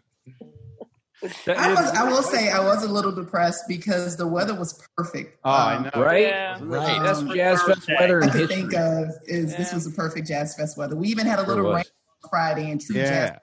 I 1.47 1.73
was. 1.73 1.91
I 1.91 2.03
will 2.09 2.23
say 2.23 2.49
I 2.49 2.59
was 2.63 2.83
a 2.83 2.87
little 2.91 3.11
depressed 3.11 3.65
because 3.67 4.15
the 4.15 4.25
weather 4.25 4.55
was 4.55 4.81
perfect. 4.95 5.37
Oh, 5.43 5.49
I 5.51 5.75
Um, 5.75 5.83
know. 5.93 6.01
right. 6.03 6.21
Yeah. 6.27 6.57
Right. 6.61 7.03
That's 7.03 7.19
Um, 7.19 7.33
Jazz 7.35 7.61
Fest 7.63 7.79
Thursday. 7.79 7.95
weather 7.99 8.21
I 8.21 8.25
in 8.27 8.31
could 8.31 8.39
history. 8.49 8.55
think 8.61 8.73
of 8.75 9.09
is 9.25 9.55
this 9.57 9.73
was 9.73 9.85
a 9.85 9.91
perfect 9.91 10.27
Jazz 10.27 10.55
Fest 10.55 10.77
weather. 10.77 10.95
We 10.95 11.09
even 11.09 11.25
had 11.27 11.39
a 11.39 11.43
little 11.43 11.73
rain 11.73 11.83
Friday 12.29 12.71
in 12.71 12.79
true 12.79 12.95
Yeah. 12.95 13.31
jazz 13.31 13.39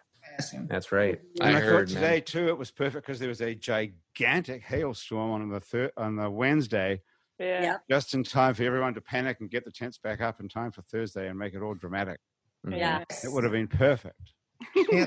fashion. 0.51 0.67
That's 0.71 0.91
right. 0.91 1.21
I 1.43 1.49
And 1.49 1.57
I, 1.59 1.61
heard, 1.61 1.89
thought 1.91 1.95
man. 1.95 2.03
today 2.03 2.21
too 2.21 2.49
it 2.49 2.57
was 2.57 2.71
perfect 2.71 3.05
because 3.07 3.19
there 3.19 3.29
was 3.29 3.43
a 3.43 3.55
gigantic 3.55 4.63
hailstorm 4.63 5.31
on 5.33 5.49
the 5.51 5.61
thir- 5.61 5.93
on 5.99 6.17
the 6.17 6.31
Wednesday, 6.31 7.03
Yeah. 7.39 7.63
Yeah. 7.63 7.77
just 7.91 8.15
in 8.15 8.23
time 8.25 8.55
for 8.55 8.63
everyone 8.63 8.95
to 8.95 9.01
panic 9.01 9.39
and 9.41 9.51
get 9.51 9.65
the 9.65 9.71
tents 9.71 9.99
back 9.99 10.21
up 10.21 10.41
in 10.41 10.49
time 10.49 10.71
for 10.73 10.83
Thursday 10.83 11.29
and 11.29 11.39
make 11.39 11.55
it 11.55 11.63
all 11.63 11.75
dramatic. 11.75 12.19
Mhm. 12.67 12.79
Yeah. 12.79 13.05
It 13.23 13.31
would 13.33 13.45
have 13.45 13.53
been 13.53 13.69
perfect. 13.69 14.21
Yeah. 14.75 15.07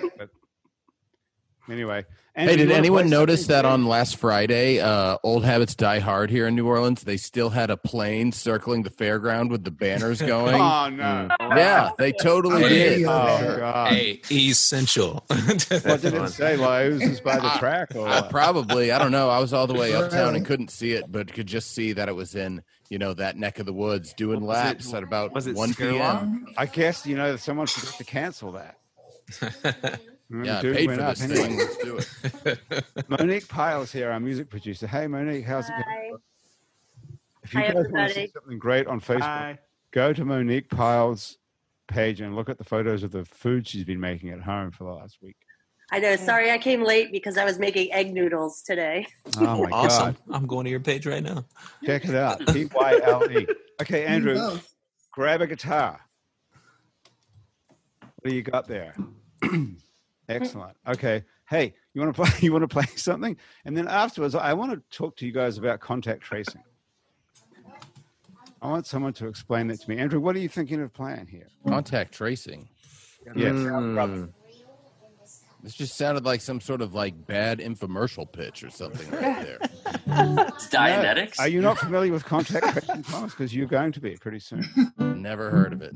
Anyway, 1.70 2.05
Hey, 2.36 2.43
Andrew, 2.43 2.51
you 2.61 2.67
did 2.67 2.72
anyone 2.72 3.09
notice 3.09 3.47
that 3.47 3.65
on 3.65 3.86
last 3.86 4.15
Friday, 4.15 4.80
uh, 4.80 5.17
Old 5.24 5.43
Habits 5.43 5.76
Die 5.76 5.99
Hard 5.99 6.30
here 6.30 6.47
in 6.47 6.55
New 6.55 6.65
Orleans, 6.67 7.03
they 7.03 7.17
still 7.17 7.49
had 7.49 7.70
a 7.70 7.76
plane 7.76 8.32
circling 8.32 8.84
the 8.84 8.89
fairground 8.89 9.49
with 9.49 9.63
the 9.65 9.72
banners 9.72 10.22
going? 10.22 10.55
Oh 10.61 10.89
no! 10.89 11.28
Yeah, 11.41 11.89
they 11.97 12.13
totally 12.13 12.63
I 12.63 12.70
did. 12.70 12.97
did. 12.99 13.05
Oh, 13.07 13.57
God. 13.59 13.91
Hey, 13.91 14.22
essential. 14.32 15.26
What 15.30 16.01
did 16.01 16.13
it 16.13 16.30
say? 16.30 16.55
Like 16.55 16.86
it 16.86 16.93
was 16.93 17.01
just 17.01 17.24
by 17.24 17.39
the 17.39 17.49
track, 17.59 17.89
or 17.95 18.07
I 18.07 18.22
what? 18.22 18.30
probably, 18.30 18.91
I 18.91 18.99
don't 18.99 19.11
know. 19.11 19.30
I 19.30 19.39
was 19.39 19.51
all 19.51 19.67
the 19.67 19.74
way 19.74 19.93
uptown 19.93 20.36
and 20.36 20.45
couldn't 20.45 20.70
see 20.72 20.91
it, 20.93 21.11
but 21.11 21.34
could 21.34 21.47
just 21.47 21.72
see 21.74 21.91
that 21.93 22.07
it 22.09 22.15
was 22.15 22.36
in, 22.36 22.63
you 22.89 22.99
know, 22.99 23.13
that 23.15 23.36
neck 23.38 23.59
of 23.59 23.65
the 23.65 23.74
woods 23.74 24.13
doing 24.13 24.41
Was 24.45 24.57
it- 24.57 24.61
laps 24.61 24.93
at 24.93 25.03
about 25.03 25.34
was 25.34 25.45
it 25.47 25.55
1 25.55 25.74
p.m. 25.74 25.91
Skirlaw? 25.93 26.53
I 26.57 26.65
guess 26.67 27.05
you 27.05 27.17
know 27.17 27.36
someone 27.36 27.67
forgot 27.67 27.95
to 27.97 28.03
cancel 28.05 28.53
that. 28.53 28.78
Mm, 30.32 30.46
Yeah, 30.46 30.60
I 30.60 30.62
dude 30.62 30.76
paid 30.76 30.90
for 30.90 30.96
this 30.98 31.22
Anyway, 31.22 31.40
thing. 31.48 31.58
Let's 31.58 31.78
do 31.78 31.98
it. 31.98 32.90
Monique 33.10 33.48
Pyle's 33.48 33.92
here, 33.92 34.12
our 34.12 34.20
music 34.20 34.50
producer. 34.50 34.88
Hey, 34.88 35.08
Monique, 35.08 35.46
how's 35.46 35.66
it 35.70 35.72
going? 35.72 35.84
Hi. 35.88 36.10
If 37.44 37.54
you 37.54 37.60
Hi, 37.62 37.68
guys 37.74 37.86
want 37.90 38.10
to 38.10 38.14
see 38.14 38.28
something 38.34 38.60
great 38.60 38.86
on 38.88 39.02
Facebook, 39.02 39.22
Hi. 39.22 39.60
go 39.92 40.14
to 40.14 40.24
Monique 40.26 40.70
Pyle's 40.70 41.38
page 41.88 42.22
and 42.22 42.36
look 42.36 42.50
at 42.50 42.60
the 42.60 42.64
photos 42.64 43.02
of 43.02 43.12
the 43.12 43.26
food 43.26 43.68
she's 43.68 43.84
been 43.86 44.00
making 44.00 44.30
at 44.30 44.42
home 44.42 44.70
for 44.72 44.84
the 44.84 44.92
last 44.92 45.18
week. 45.22 45.36
I 45.92 45.98
know. 46.00 46.16
Sorry, 46.18 46.52
I 46.52 46.60
came 46.60 46.84
late 46.84 47.12
because 47.12 47.36
I 47.36 47.44
was 47.46 47.58
making 47.58 47.92
egg 47.92 48.14
noodles 48.14 48.62
today. 48.62 49.08
Oh 49.40 49.64
my 49.64 49.70
awesome. 49.72 50.12
god! 50.28 50.36
I'm 50.36 50.46
going 50.46 50.66
to 50.66 50.70
your 50.70 50.80
page 50.80 51.08
right 51.08 51.24
now. 51.24 51.46
Check 51.84 52.06
it 52.06 52.14
out. 52.14 52.46
P 52.54 52.66
Y 52.72 53.00
L 53.04 53.32
E. 53.32 53.48
Okay, 53.82 54.06
Andrew, 54.06 54.60
grab 55.12 55.42
a 55.42 55.48
guitar. 55.48 56.00
What 58.02 58.30
do 58.30 58.36
you 58.36 58.44
got 58.44 58.68
there? 58.68 58.94
Excellent. 60.30 60.78
Okay. 60.88 61.24
Hey, 61.50 61.74
you 61.94 62.02
want 62.02 62.16
to 62.16 62.22
play? 62.24 62.32
You 62.42 62.54
want 62.54 62.64
to 62.64 62.68
play 62.68 62.86
something? 62.96 63.36
And 63.66 63.76
then 63.76 63.88
afterwards, 63.88 64.36
I 64.36 64.54
want 64.54 64.72
to 64.72 64.98
talk 64.98 65.16
to 65.18 65.26
you 65.26 65.32
guys 65.32 65.58
about 65.58 65.80
contact 65.80 66.22
tracing. 66.22 66.64
I 68.62 68.68
want 68.68 68.86
someone 68.86 69.14
to 69.14 69.28
explain 69.28 69.68
that 69.68 69.80
to 69.82 69.90
me. 69.90 69.98
Andrew, 69.98 70.20
what 70.20 70.36
are 70.36 70.40
you 70.40 70.50
thinking 70.50 70.82
of 70.82 70.94
playing 70.94 71.28
here? 71.28 71.48
Contact 71.68 72.14
tracing. 72.14 72.68
Yes. 73.36 73.54
Mm. 73.54 74.34
This 75.62 75.74
just 75.74 75.97
sounded 75.97 76.24
like 76.26 76.39
some 76.39 76.62
sort 76.62 76.82
of 76.82 76.93
like 76.93 77.28
bad 77.28 77.60
infomercial 77.60 78.32
pitch 78.32 78.64
or 78.64 78.70
something 78.70 79.10
right 79.12 79.45
there. 79.45 79.60
It's 80.12 80.68
Dianetics. 80.70 81.39
Are 81.39 81.47
you 81.47 81.62
not 81.62 81.78
familiar 81.78 82.12
with 82.12 82.26
contact 82.26 82.66
tracing, 82.72 83.03
Thomas? 83.03 83.32
Because 83.34 83.53
you're 83.55 83.68
going 83.68 83.91
to 83.91 83.99
be 84.01 84.16
pretty 84.16 84.39
soon. 84.39 84.64
Never 84.97 85.51
heard 85.51 85.72
of 85.74 85.82
it. 85.84 85.93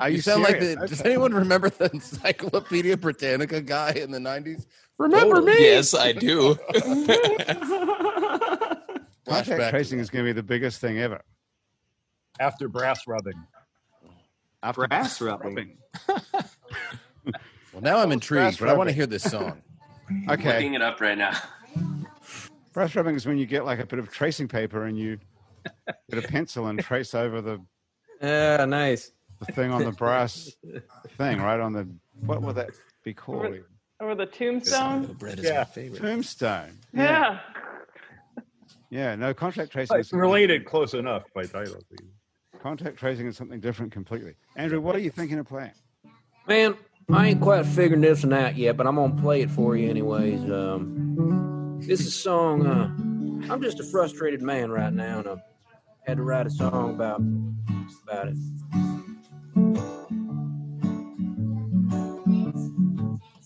Are 0.00 0.10
You 0.10 0.16
you 0.16 0.22
sound 0.22 0.42
like 0.42 0.60
serious? 0.60 0.78
the. 0.80 0.86
Does 0.88 1.00
anyone 1.02 1.32
remember 1.32 1.70
the 1.70 1.90
Encyclopedia 1.92 2.96
Britannica 2.98 3.62
guy 3.62 3.92
in 3.92 4.10
the 4.10 4.20
nineties? 4.20 4.66
Remember 4.98 5.36
Totally. 5.36 5.54
me? 5.54 5.62
Yes, 5.64 5.94
I 5.94 6.12
do. 6.12 6.56
Contact 9.28 9.70
tracing 9.70 9.98
is 10.00 10.10
going 10.10 10.24
to 10.24 10.28
be 10.28 10.32
the 10.34 10.42
biggest 10.42 10.80
thing 10.80 10.98
ever. 10.98 11.22
After 12.38 12.68
brass 12.68 13.06
rubbing. 13.06 13.42
After 14.62 14.86
Brass 14.86 15.20
rubbing. 15.20 15.78
Well, 17.76 17.82
now 17.82 17.98
I'm 17.98 18.10
intrigued, 18.10 18.58
but 18.58 18.70
I 18.70 18.72
want 18.72 18.88
to 18.88 18.94
hear 18.94 19.06
this 19.06 19.22
song. 19.22 19.60
Okay. 20.30 20.54
Looking 20.54 20.74
it 20.74 20.82
up 20.82 21.00
right 21.00 21.18
now. 21.18 21.32
Brass 22.72 22.94
rubbing 22.94 23.16
is 23.16 23.26
when 23.26 23.38
you 23.38 23.44
get 23.44 23.64
like 23.64 23.80
a 23.80 23.84
bit 23.86 23.98
of 23.98 24.08
tracing 24.08 24.46
paper 24.46 24.84
and 24.84 24.96
you 24.96 25.18
get 26.08 26.24
a 26.24 26.28
pencil 26.28 26.68
and 26.68 26.78
trace 26.78 27.12
over 27.12 27.40
the, 27.40 27.60
Yeah, 28.22 28.64
nice. 28.66 29.10
the 29.44 29.52
thing 29.52 29.72
on 29.72 29.82
the 29.82 29.90
brass 29.90 30.48
thing, 31.18 31.42
right 31.42 31.58
on 31.58 31.72
the 31.72 31.88
what 32.20 32.40
would 32.40 32.54
that 32.54 32.70
be 33.02 33.12
called? 33.14 33.56
Or 33.98 34.14
the 34.14 34.26
tombstone. 34.26 35.12
Bread 35.14 35.40
is 35.40 35.46
Yeah. 35.46 35.58
my 35.58 35.64
favorite. 35.64 36.00
Tombstone. 36.02 36.78
Yeah. 36.94 37.40
Yeah, 38.90 39.16
no, 39.16 39.34
contact 39.34 39.72
tracing. 39.72 39.98
It's 39.98 40.10
is 40.10 40.12
related 40.12 40.66
close 40.66 40.94
enough 40.94 41.24
by 41.34 41.46
title. 41.46 41.80
Contact 42.62 42.96
tracing 42.96 43.26
is 43.26 43.36
something 43.36 43.58
different 43.58 43.90
completely. 43.90 44.36
Andrew, 44.54 44.80
what 44.80 44.94
are 44.94 45.00
you 45.00 45.10
thinking 45.10 45.40
of 45.40 45.48
playing? 45.48 45.72
Man, 46.46 46.76
I 47.12 47.28
ain't 47.28 47.40
quite 47.40 47.64
figured 47.64 48.02
this 48.02 48.24
one 48.24 48.32
out 48.32 48.56
yet, 48.56 48.76
but 48.76 48.86
I'm 48.86 48.96
gonna 48.96 49.14
play 49.14 49.42
it 49.42 49.50
for 49.50 49.76
you 49.76 49.88
anyways. 49.88 50.40
Um, 50.50 51.78
this 51.80 52.00
is 52.00 52.08
a 52.08 52.10
song. 52.10 52.66
Uh, 52.66 53.52
I'm 53.52 53.62
just 53.62 53.78
a 53.78 53.84
frustrated 53.84 54.42
man 54.42 54.70
right 54.70 54.92
now, 54.92 55.20
and 55.20 55.28
I 55.28 55.36
had 56.04 56.16
to 56.16 56.24
write 56.24 56.48
a 56.48 56.50
song 56.50 56.94
about 56.94 57.20
about 58.02 58.28
it. 58.28 58.36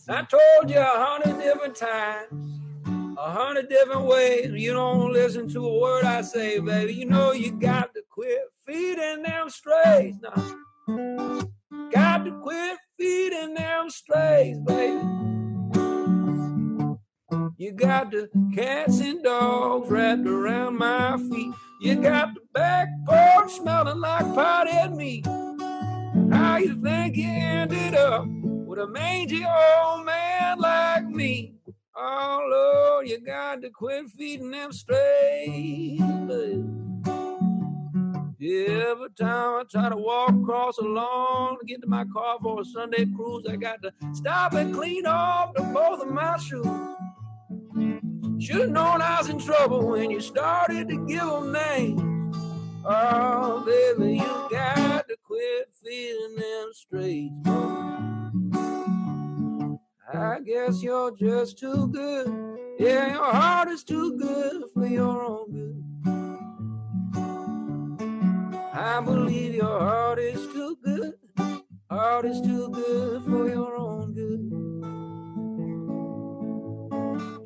I 0.08 0.22
told 0.22 0.70
you 0.70 0.78
a 0.78 0.82
hundred 0.82 1.38
different 1.38 1.76
times, 1.76 2.60
a 3.18 3.30
hundred 3.30 3.68
different 3.68 4.06
ways. 4.06 4.50
You 4.54 4.72
don't 4.72 5.12
listen 5.12 5.50
to 5.50 5.66
a 5.66 5.78
word 5.78 6.04
I 6.04 6.22
say, 6.22 6.60
baby. 6.60 6.94
You 6.94 7.04
know 7.04 7.32
you 7.32 7.52
got 7.52 7.92
to 7.94 8.02
quit 8.08 8.40
feeding 8.66 9.22
them 9.22 9.50
strays. 9.50 10.16
Now, 10.22 11.42
got 11.92 12.24
to 12.24 12.32
quit 12.42 12.78
feeding 13.00 13.54
them 13.54 13.88
strays, 13.88 14.58
baby. 14.58 15.00
You 17.56 17.72
got 17.72 18.10
the 18.10 18.28
cats 18.54 19.00
and 19.00 19.22
dogs 19.22 19.90
wrapped 19.90 20.26
around 20.26 20.76
my 20.76 21.16
feet. 21.16 21.54
You 21.80 21.94
got 21.96 22.34
the 22.34 22.40
back 22.52 22.88
porch 23.06 23.52
smelling 23.52 24.00
like 24.00 24.24
potted 24.34 24.94
meat. 24.94 25.26
How 26.30 26.58
you 26.58 26.80
think 26.82 27.16
you 27.16 27.28
ended 27.28 27.94
up 27.94 28.26
with 28.26 28.78
a 28.78 28.86
mangy 28.86 29.44
old 29.46 30.04
man 30.04 30.58
like 30.58 31.06
me? 31.06 31.54
Oh 31.96 32.40
Lord, 32.50 33.08
you 33.08 33.20
got 33.20 33.62
to 33.62 33.70
quit 33.70 34.08
feeding 34.10 34.50
them 34.50 34.72
strays, 34.72 36.00
baby. 36.00 36.89
Every 38.42 39.10
time 39.18 39.60
I 39.60 39.64
try 39.70 39.90
to 39.90 39.96
walk 39.98 40.30
across 40.30 40.76
the 40.76 40.84
lawn 40.84 41.58
to 41.58 41.66
get 41.66 41.82
to 41.82 41.86
my 41.86 42.06
car 42.06 42.38
for 42.40 42.62
a 42.62 42.64
Sunday 42.64 43.04
cruise, 43.14 43.44
I 43.46 43.56
got 43.56 43.82
to 43.82 43.92
stop 44.14 44.54
and 44.54 44.74
clean 44.74 45.04
off 45.04 45.52
the 45.54 45.62
both 45.62 46.00
of 46.00 46.08
my 46.08 46.38
shoes. 46.38 46.64
Should 48.42 48.60
have 48.60 48.70
known 48.70 49.02
I 49.02 49.18
was 49.18 49.28
in 49.28 49.38
trouble 49.38 49.86
when 49.86 50.10
you 50.10 50.22
started 50.22 50.88
to 50.88 51.06
give 51.06 51.20
them 51.20 51.52
names. 51.52 52.00
Oh, 52.86 53.62
baby, 53.66 54.14
you 54.14 54.48
got 54.50 55.06
to 55.06 55.16
quit 55.22 55.68
feeding 55.84 56.36
them 56.36 56.70
straight. 56.72 57.32
I 60.14 60.40
guess 60.40 60.82
you're 60.82 61.14
just 61.14 61.58
too 61.58 61.88
good. 61.88 62.26
Yeah, 62.78 63.12
your 63.12 63.32
heart 63.32 63.68
is 63.68 63.84
too 63.84 64.16
good 64.16 64.62
for 64.72 64.86
your 64.86 65.22
own 65.22 65.52
good. 65.52 65.89
I 68.80 68.98
believe 69.02 69.54
your 69.54 69.78
heart 69.78 70.18
is 70.18 70.40
too 70.54 70.74
good. 70.82 71.12
Heart 71.90 72.24
is 72.24 72.40
too 72.40 72.70
good 72.70 73.22
for 73.24 73.46
your 73.46 73.76
own 73.76 74.14
good. 74.14 74.70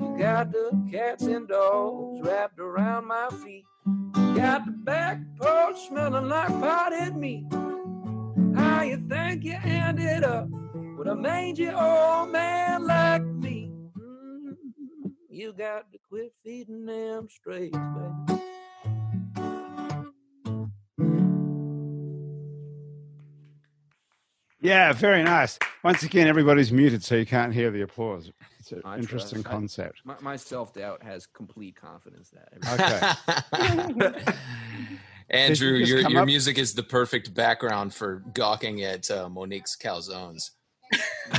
You 0.00 0.16
got 0.16 0.52
the 0.52 0.88
cats 0.92 1.24
and 1.24 1.48
dogs 1.48 2.20
wrapped 2.24 2.60
around 2.60 3.06
my 3.08 3.30
feet. 3.44 3.64
You 4.16 4.36
Got 4.36 4.64
the 4.66 4.70
back 4.72 5.18
porch 5.40 5.88
smelling 5.88 6.28
like 6.28 6.48
potted 6.50 7.16
meat. 7.16 7.46
How 8.54 8.82
you 8.82 9.04
think 9.08 9.42
you 9.42 9.56
ended 9.64 10.22
up 10.22 10.48
with 10.96 11.08
a 11.08 11.16
mangy 11.16 11.68
old 11.68 12.30
man 12.30 12.86
like 12.86 13.24
me? 13.24 13.72
Mm, 13.98 14.54
You 15.28 15.52
got 15.52 15.90
to 15.92 15.98
quit 16.08 16.32
feeding 16.44 16.86
them 16.86 17.26
strays, 17.28 17.72
baby. 17.72 18.40
Yeah, 24.64 24.94
very 24.94 25.22
nice. 25.22 25.58
Once 25.82 26.02
again, 26.04 26.26
everybody's 26.26 26.72
muted, 26.72 27.04
so 27.04 27.16
you 27.16 27.26
can't 27.26 27.52
hear 27.52 27.70
the 27.70 27.82
applause. 27.82 28.32
It's 28.58 28.72
an 28.72 28.80
I 28.82 28.96
interesting 28.96 29.42
trust. 29.42 29.46
I- 29.46 29.58
concept. 29.58 30.00
My, 30.04 30.14
my 30.22 30.36
self 30.36 30.72
doubt 30.72 31.02
has 31.02 31.26
complete 31.26 31.76
confidence 31.76 32.30
that. 32.30 34.14
Okay. 34.16 34.24
Andrew, 35.30 35.80
just 35.80 35.90
your 35.90 36.08
your 36.10 36.22
up- 36.22 36.26
music 36.26 36.56
is 36.56 36.72
the 36.72 36.82
perfect 36.82 37.34
background 37.34 37.92
for 37.92 38.22
gawking 38.32 38.82
at 38.82 39.10
uh, 39.10 39.28
Monique's 39.28 39.76
calzones. 39.76 40.52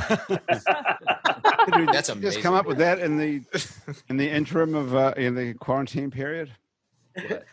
Did 0.08 0.38
That's 0.48 2.08
you 2.08 2.14
amazing. 2.14 2.20
Just 2.22 2.40
come 2.42 2.54
up 2.54 2.66
with 2.66 2.78
that 2.78 3.00
in 3.00 3.16
the 3.16 3.42
in 4.08 4.18
the 4.18 4.28
interim 4.30 4.76
of 4.76 4.94
uh, 4.94 5.14
in 5.16 5.34
the 5.34 5.54
quarantine 5.54 6.12
period. 6.12 6.52
What? 7.28 7.44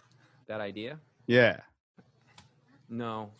That 0.47 0.61
idea? 0.61 0.99
Yeah. 1.25 1.61
No. 2.89 3.31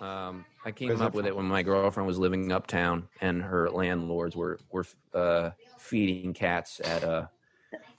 Um, 0.00 0.44
I 0.64 0.72
came 0.72 1.00
up 1.00 1.14
with 1.14 1.24
from? 1.24 1.32
it 1.32 1.36
when 1.36 1.46
my 1.46 1.62
girlfriend 1.62 2.06
was 2.06 2.18
living 2.18 2.52
uptown, 2.52 3.08
and 3.20 3.42
her 3.42 3.70
landlords 3.70 4.34
were 4.36 4.58
were 4.72 4.86
uh, 5.12 5.50
feeding 5.78 6.32
cats 6.32 6.80
at 6.80 7.04
uh, 7.04 7.26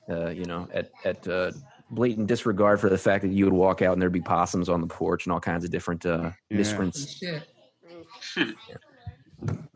uh, 0.10 0.30
you 0.30 0.46
know 0.46 0.68
at 0.74 0.90
at 1.04 1.28
uh, 1.28 1.52
blatant 1.92 2.28
disregard 2.28 2.80
for 2.80 2.90
the 2.90 2.98
fact 2.98 3.22
that 3.24 3.32
you 3.32 3.46
would 3.46 3.54
walk 3.54 3.82
out 3.82 3.94
and 3.94 4.02
there'd 4.02 4.12
be 4.12 4.22
possums 4.22 4.70
on 4.70 4.82
the 4.82 4.88
porch 4.88 5.26
and 5.26 5.34
all 5.34 5.40
kinds 5.40 5.64
of 5.64 5.72
different 5.72 6.06
uh, 6.06 6.32
Yeah. 6.50 6.58
miscreants. 6.58 7.16
Shit. 7.20 7.44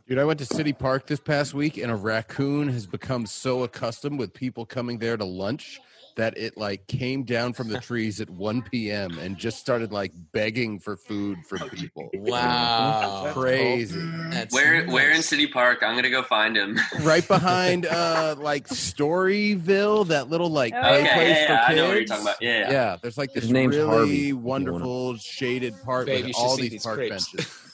Dude, 0.08 0.18
I 0.18 0.26
went 0.26 0.40
to 0.40 0.46
City 0.46 0.74
Park 0.74 1.06
this 1.06 1.20
past 1.20 1.54
week, 1.54 1.78
and 1.78 1.92
a 1.92 1.96
raccoon 1.96 2.68
has 2.70 2.88
become 2.88 3.28
so 3.28 3.62
accustomed 3.62 4.18
with 4.18 4.34
people 4.34 4.66
coming 4.66 4.98
there 4.98 5.16
to 5.16 5.24
lunch 5.24 5.80
that 6.20 6.38
it 6.38 6.58
like 6.58 6.86
came 6.88 7.24
down 7.24 7.54
from 7.54 7.70
the 7.70 7.80
trees 7.90 8.20
at 8.20 8.30
1 8.30 8.62
p.m. 8.64 9.18
and 9.20 9.38
just 9.38 9.58
started 9.60 9.94
like 9.94 10.12
begging 10.34 10.78
for 10.78 10.98
food 10.98 11.38
from 11.48 11.70
people. 11.70 12.10
Wow. 12.20 13.32
crazy! 13.34 14.00
That's 14.30 14.54
Where 14.54 14.86
where 14.88 15.12
in. 15.12 15.22
City 15.24 15.48
Park? 15.48 15.80
I'm 15.82 15.96
gonna 15.96 16.10
go 16.10 16.22
find 16.24 16.56
him. 16.58 16.78
Right 17.02 17.26
behind, 17.28 17.86
uh, 17.86 18.36
like 18.38 18.68
Storyville, 18.68 20.08
that 20.08 20.30
little 20.30 20.50
like 20.50 20.74
Oh, 20.76 20.82
play 20.82 21.04
yeah, 21.04 21.14
place 21.16 21.30
yeah, 21.30 21.46
for 21.48 21.54
yeah, 21.54 21.64
I 21.64 21.68
kids. 21.68 21.78
know 21.78 21.88
what 21.88 21.96
you're 21.96 22.06
talking 22.06 22.24
about. 22.24 22.42
Yeah, 22.42 22.72
yeah. 22.72 22.98
there's 23.02 23.18
like 23.18 23.34
this 23.34 23.44
His 23.46 23.52
name's 23.52 23.76
really 23.78 23.90
Harvey, 23.90 24.12
if 24.12 24.20
you 24.28 24.38
wanna- 24.38 24.72
wonderful 24.72 25.16
shaded 25.18 25.74
part 25.84 26.06
Babe, 26.08 26.26
with 26.26 26.36
all 26.38 26.58
these 26.58 26.72
these 26.72 26.84
park 26.84 26.98
crepes. 26.98 27.32
benches. 27.32 27.66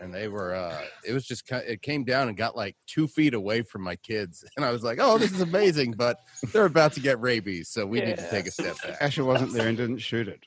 And 0.00 0.12
they 0.12 0.28
were 0.28 0.54
uh 0.54 0.82
it 1.06 1.12
was 1.12 1.24
just 1.26 1.50
it 1.50 1.80
came 1.82 2.04
down 2.04 2.28
and 2.28 2.36
got 2.36 2.56
like 2.56 2.76
two 2.86 3.06
feet 3.06 3.34
away 3.34 3.62
from 3.62 3.82
my 3.82 3.96
kids 3.96 4.44
and 4.56 4.64
i 4.64 4.70
was 4.70 4.82
like 4.82 4.98
oh 5.00 5.18
this 5.18 5.32
is 5.32 5.40
amazing 5.40 5.92
but 5.92 6.18
they're 6.52 6.66
about 6.66 6.92
to 6.92 7.00
get 7.00 7.20
rabies 7.20 7.68
so 7.68 7.86
we 7.86 8.00
need 8.00 8.16
to 8.16 8.30
take 8.30 8.46
a 8.46 8.50
step 8.50 8.76
back 8.82 8.96
Asher 9.00 9.24
wasn't 9.24 9.52
there 9.52 9.68
and 9.68 9.76
didn't 9.76 9.98
shoot 9.98 10.28
it. 10.28 10.44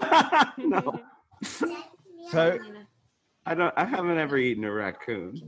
no. 0.58 1.00
So 2.30 2.58
I 3.46 3.54
don't. 3.54 3.72
I 3.76 3.84
haven't 3.84 4.18
ever 4.18 4.36
eaten 4.36 4.64
a 4.64 4.70
raccoon. 4.72 5.40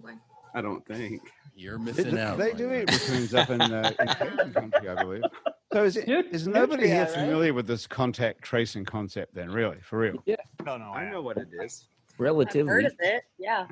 I 0.54 0.60
don't 0.62 0.84
think. 0.86 1.20
you're 1.54 1.78
they, 1.78 1.84
missing 1.84 2.18
out 2.18 2.38
they 2.38 2.52
my 2.52 2.58
do 2.58 2.68
man. 2.68 2.82
eat 2.82 2.90
raccoons 2.90 3.34
up 3.34 3.50
in, 3.50 3.60
uh, 3.60 3.92
in 4.00 4.06
Cajun 4.08 4.52
country, 4.52 4.88
I 4.88 4.94
believe. 5.02 5.22
So 5.72 5.84
is, 5.84 5.96
it, 5.96 6.08
Nut- 6.08 6.26
is 6.32 6.46
nobody 6.48 6.88
here 6.88 7.06
familiar 7.06 7.52
with 7.54 7.66
this 7.66 7.86
contact 7.86 8.42
tracing 8.42 8.84
concept 8.84 9.34
then, 9.34 9.50
really, 9.50 9.78
for 9.82 9.98
real? 9.98 10.22
yeah 10.26 10.36
No, 10.64 10.76
no, 10.78 10.86
I 10.86 11.10
know 11.10 11.20
what 11.22 11.36
it 11.36 11.48
is. 11.62 11.86
I've 12.20 12.66
heard 12.66 12.84
Relatively. 12.84 12.84
of 12.86 12.94
it. 13.00 13.24
Yeah. 13.38 13.66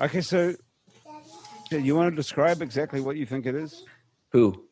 Okay, 0.00 0.20
so 0.20 0.54
do 1.70 1.78
you 1.78 1.94
want 1.94 2.10
to 2.10 2.16
describe 2.16 2.62
exactly 2.62 3.00
what 3.00 3.16
you 3.16 3.26
think 3.26 3.46
it 3.46 3.54
is? 3.54 3.84
Who? 4.32 4.64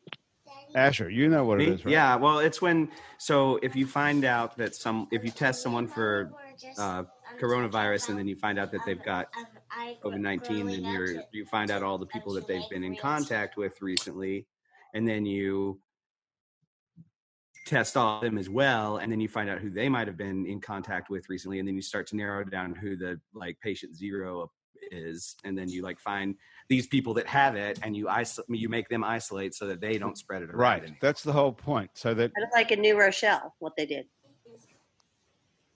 Asher, 0.75 1.09
you 1.09 1.27
know 1.29 1.45
what 1.45 1.61
it 1.61 1.67
Me? 1.67 1.75
is, 1.75 1.85
right? 1.85 1.91
Yeah. 1.91 2.15
Well, 2.15 2.39
it's 2.39 2.61
when. 2.61 2.89
So 3.17 3.59
if 3.63 3.75
you 3.75 3.87
find 3.87 4.23
out 4.23 4.55
that 4.57 4.75
some, 4.75 5.07
if 5.11 5.23
you 5.23 5.31
test 5.31 5.63
someone 5.63 5.87
for 5.87 6.31
uh, 6.77 7.03
coronavirus 7.39 8.09
and 8.09 8.19
then 8.19 8.27
you 8.27 8.35
find 8.35 8.59
out 8.59 8.71
that 8.71 8.81
they've 8.85 9.03
got 9.03 9.27
COVID 10.03 10.19
nineteen, 10.19 10.67
then 10.67 10.83
you're 10.83 11.23
you 11.31 11.45
find 11.45 11.71
out 11.71 11.81
all 11.81 11.97
the 11.97 12.05
people 12.05 12.33
that 12.33 12.47
they've 12.47 12.69
been 12.69 12.83
in 12.83 12.95
contact 12.95 13.57
with 13.57 13.81
recently, 13.81 14.45
and 14.93 15.07
then 15.07 15.25
you 15.25 15.79
test 17.69 17.95
all 17.95 18.17
of 18.17 18.23
them 18.23 18.37
as 18.37 18.49
well, 18.49 18.97
and 18.97 19.11
then 19.11 19.19
you 19.19 19.27
find 19.29 19.49
out 19.49 19.59
who 19.59 19.69
they 19.69 19.87
might 19.87 20.07
have 20.07 20.17
been 20.17 20.45
in 20.47 20.59
contact 20.59 21.09
with 21.09 21.29
recently, 21.29 21.59
and 21.59 21.67
then 21.67 21.75
you 21.75 21.81
start 21.81 22.07
to 22.07 22.15
narrow 22.15 22.43
down 22.43 22.73
who 22.73 22.97
the 22.97 23.19
like 23.33 23.59
patient 23.61 23.95
zero 23.95 24.51
is, 24.91 25.35
and 25.43 25.55
then 25.57 25.69
you 25.69 25.83
like 25.83 25.99
find 25.99 26.35
these 26.67 26.87
people 26.87 27.13
that 27.13 27.27
have 27.27 27.55
it, 27.55 27.79
and 27.83 27.95
you 27.95 28.09
isolate, 28.09 28.49
you 28.49 28.69
make 28.69 28.89
them 28.89 29.03
isolate 29.03 29.53
so 29.53 29.67
that 29.67 29.79
they 29.81 29.99
don't 29.99 30.17
spread 30.17 30.41
it 30.41 30.49
around. 30.49 30.59
Right. 30.59 30.81
anymore. 30.81 30.97
That's 30.99 31.21
the 31.21 31.31
whole 31.31 31.53
point. 31.53 31.91
So 31.93 32.13
that 32.15 32.33
Kind 32.33 32.43
of 32.45 32.49
like 32.55 32.71
in 32.71 32.81
New 32.81 32.99
Rochelle, 32.99 33.53
what 33.59 33.73
they 33.77 33.85
did. 33.85 34.07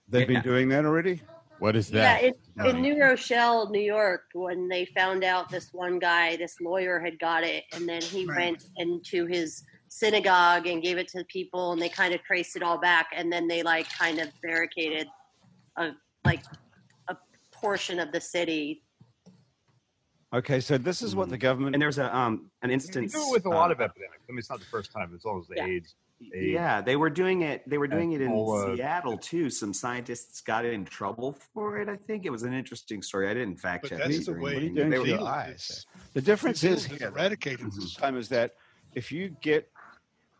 they've 0.08 0.22
Yeah. 0.28 0.34
been 0.34 0.42
doing 0.42 0.68
that 0.70 0.84
already? 0.84 1.20
what 1.60 1.76
is 1.76 1.88
Yeah, 1.90 2.20
that 2.20 2.24
in, 2.24 2.66
in 2.66 2.82
New 2.82 3.00
Rochelle, 3.00 3.70
New 3.70 3.80
York, 3.80 4.22
when 4.34 4.68
they 4.68 4.84
found 4.86 5.22
out 5.22 5.50
this 5.50 5.68
one 5.72 6.00
guy, 6.00 6.34
this 6.36 6.60
lawyer 6.60 6.98
had 6.98 7.18
got 7.20 7.44
it, 7.44 7.62
and 7.72 7.88
then 7.88 8.02
he 8.02 8.26
Right. 8.26 8.36
went 8.36 8.64
into 8.76 9.26
his 9.26 9.62
synagogue 9.98 10.66
and 10.66 10.82
gave 10.82 10.98
it 10.98 11.06
to 11.08 11.24
people, 11.26 11.72
and 11.72 11.80
they 11.80 11.88
kind 11.88 12.12
of 12.14 12.22
traced 12.22 12.56
it 12.56 12.62
all 12.62 12.78
back, 12.78 13.08
and 13.14 13.32
then 13.32 13.46
they 13.46 13.62
like 13.62 13.88
kind 13.96 14.18
of 14.18 14.28
barricaded 14.42 15.06
a 15.76 15.90
like 16.24 16.42
a 17.08 17.16
portion 17.52 18.00
of 18.00 18.10
the 18.12 18.20
city. 18.20 18.82
Okay, 20.32 20.58
so 20.58 20.76
this 20.76 21.00
is 21.00 21.14
what 21.14 21.28
the 21.28 21.38
government 21.38 21.76
And 21.76 21.82
there's 21.82 21.98
a 21.98 22.14
um 22.16 22.50
an 22.62 22.70
You 22.70 22.74
instance 22.74 23.12
do 23.12 23.20
it 23.20 23.30
with 23.30 23.46
a 23.46 23.50
lot 23.50 23.70
uh, 23.70 23.74
of 23.74 23.80
epidemics. 23.80 24.24
I 24.28 24.32
mean, 24.32 24.38
it's 24.40 24.50
not 24.50 24.58
the 24.58 24.66
first 24.66 24.90
time. 24.92 25.12
It's 25.14 25.24
always 25.24 25.46
the 25.46 25.54
Yeah. 25.56 25.66
AIDS. 25.66 25.94
AIDS. 26.34 26.34
Yeah, 26.34 26.80
they 26.80 26.96
were 26.96 27.10
doing 27.10 27.42
it. 27.42 27.68
They 27.68 27.78
were 27.78 27.86
doing 27.86 28.12
it 28.12 28.20
in 28.20 28.32
Ebola. 28.32 28.74
Seattle 28.76 29.16
too. 29.18 29.48
Some 29.48 29.72
scientists 29.72 30.40
got 30.40 30.64
in 30.64 30.84
trouble 30.86 31.36
for 31.52 31.78
it. 31.80 31.88
I 31.88 31.96
think 31.96 32.24
it 32.26 32.30
was 32.30 32.42
an 32.42 32.52
interesting 32.52 33.00
story. 33.00 33.28
I 33.28 33.34
didn't 33.34 33.56
fact 33.60 33.82
But 33.82 33.88
check. 33.90 33.98
that's 34.00 34.26
the 34.26 34.32
way 34.32 34.40
What 34.40 34.52
are 34.54 34.60
you 34.60 34.74
doing 34.74 34.90
to 34.90 35.02
they 35.04 35.12
were- 35.12 35.20
eyes? 35.28 35.86
The 36.14 36.22
difference 36.22 36.64
is 36.64 36.82
Zealand 36.82 36.90
has 36.90 36.98
here, 37.00 37.08
eradicated 37.10 37.60
Mhm. 37.66 37.74
this. 37.76 37.94
time 37.94 38.16
is 38.16 38.28
that 38.30 38.56
if 38.94 39.12
you 39.12 39.28
get 39.40 39.70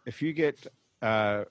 if 0.06 0.22
you 0.22 0.32
get 0.32 0.66
uh, 1.02 1.44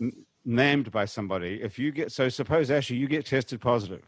n- 0.00 0.12
named 0.44 0.90
by 0.90 1.04
somebody, 1.04 1.60
if 1.62 1.78
you 1.78 1.90
get 1.92 2.12
so 2.12 2.28
suppose 2.28 2.70
actually 2.70 2.96
you 2.98 3.08
get 3.08 3.26
tested 3.26 3.60
positive, 3.60 4.02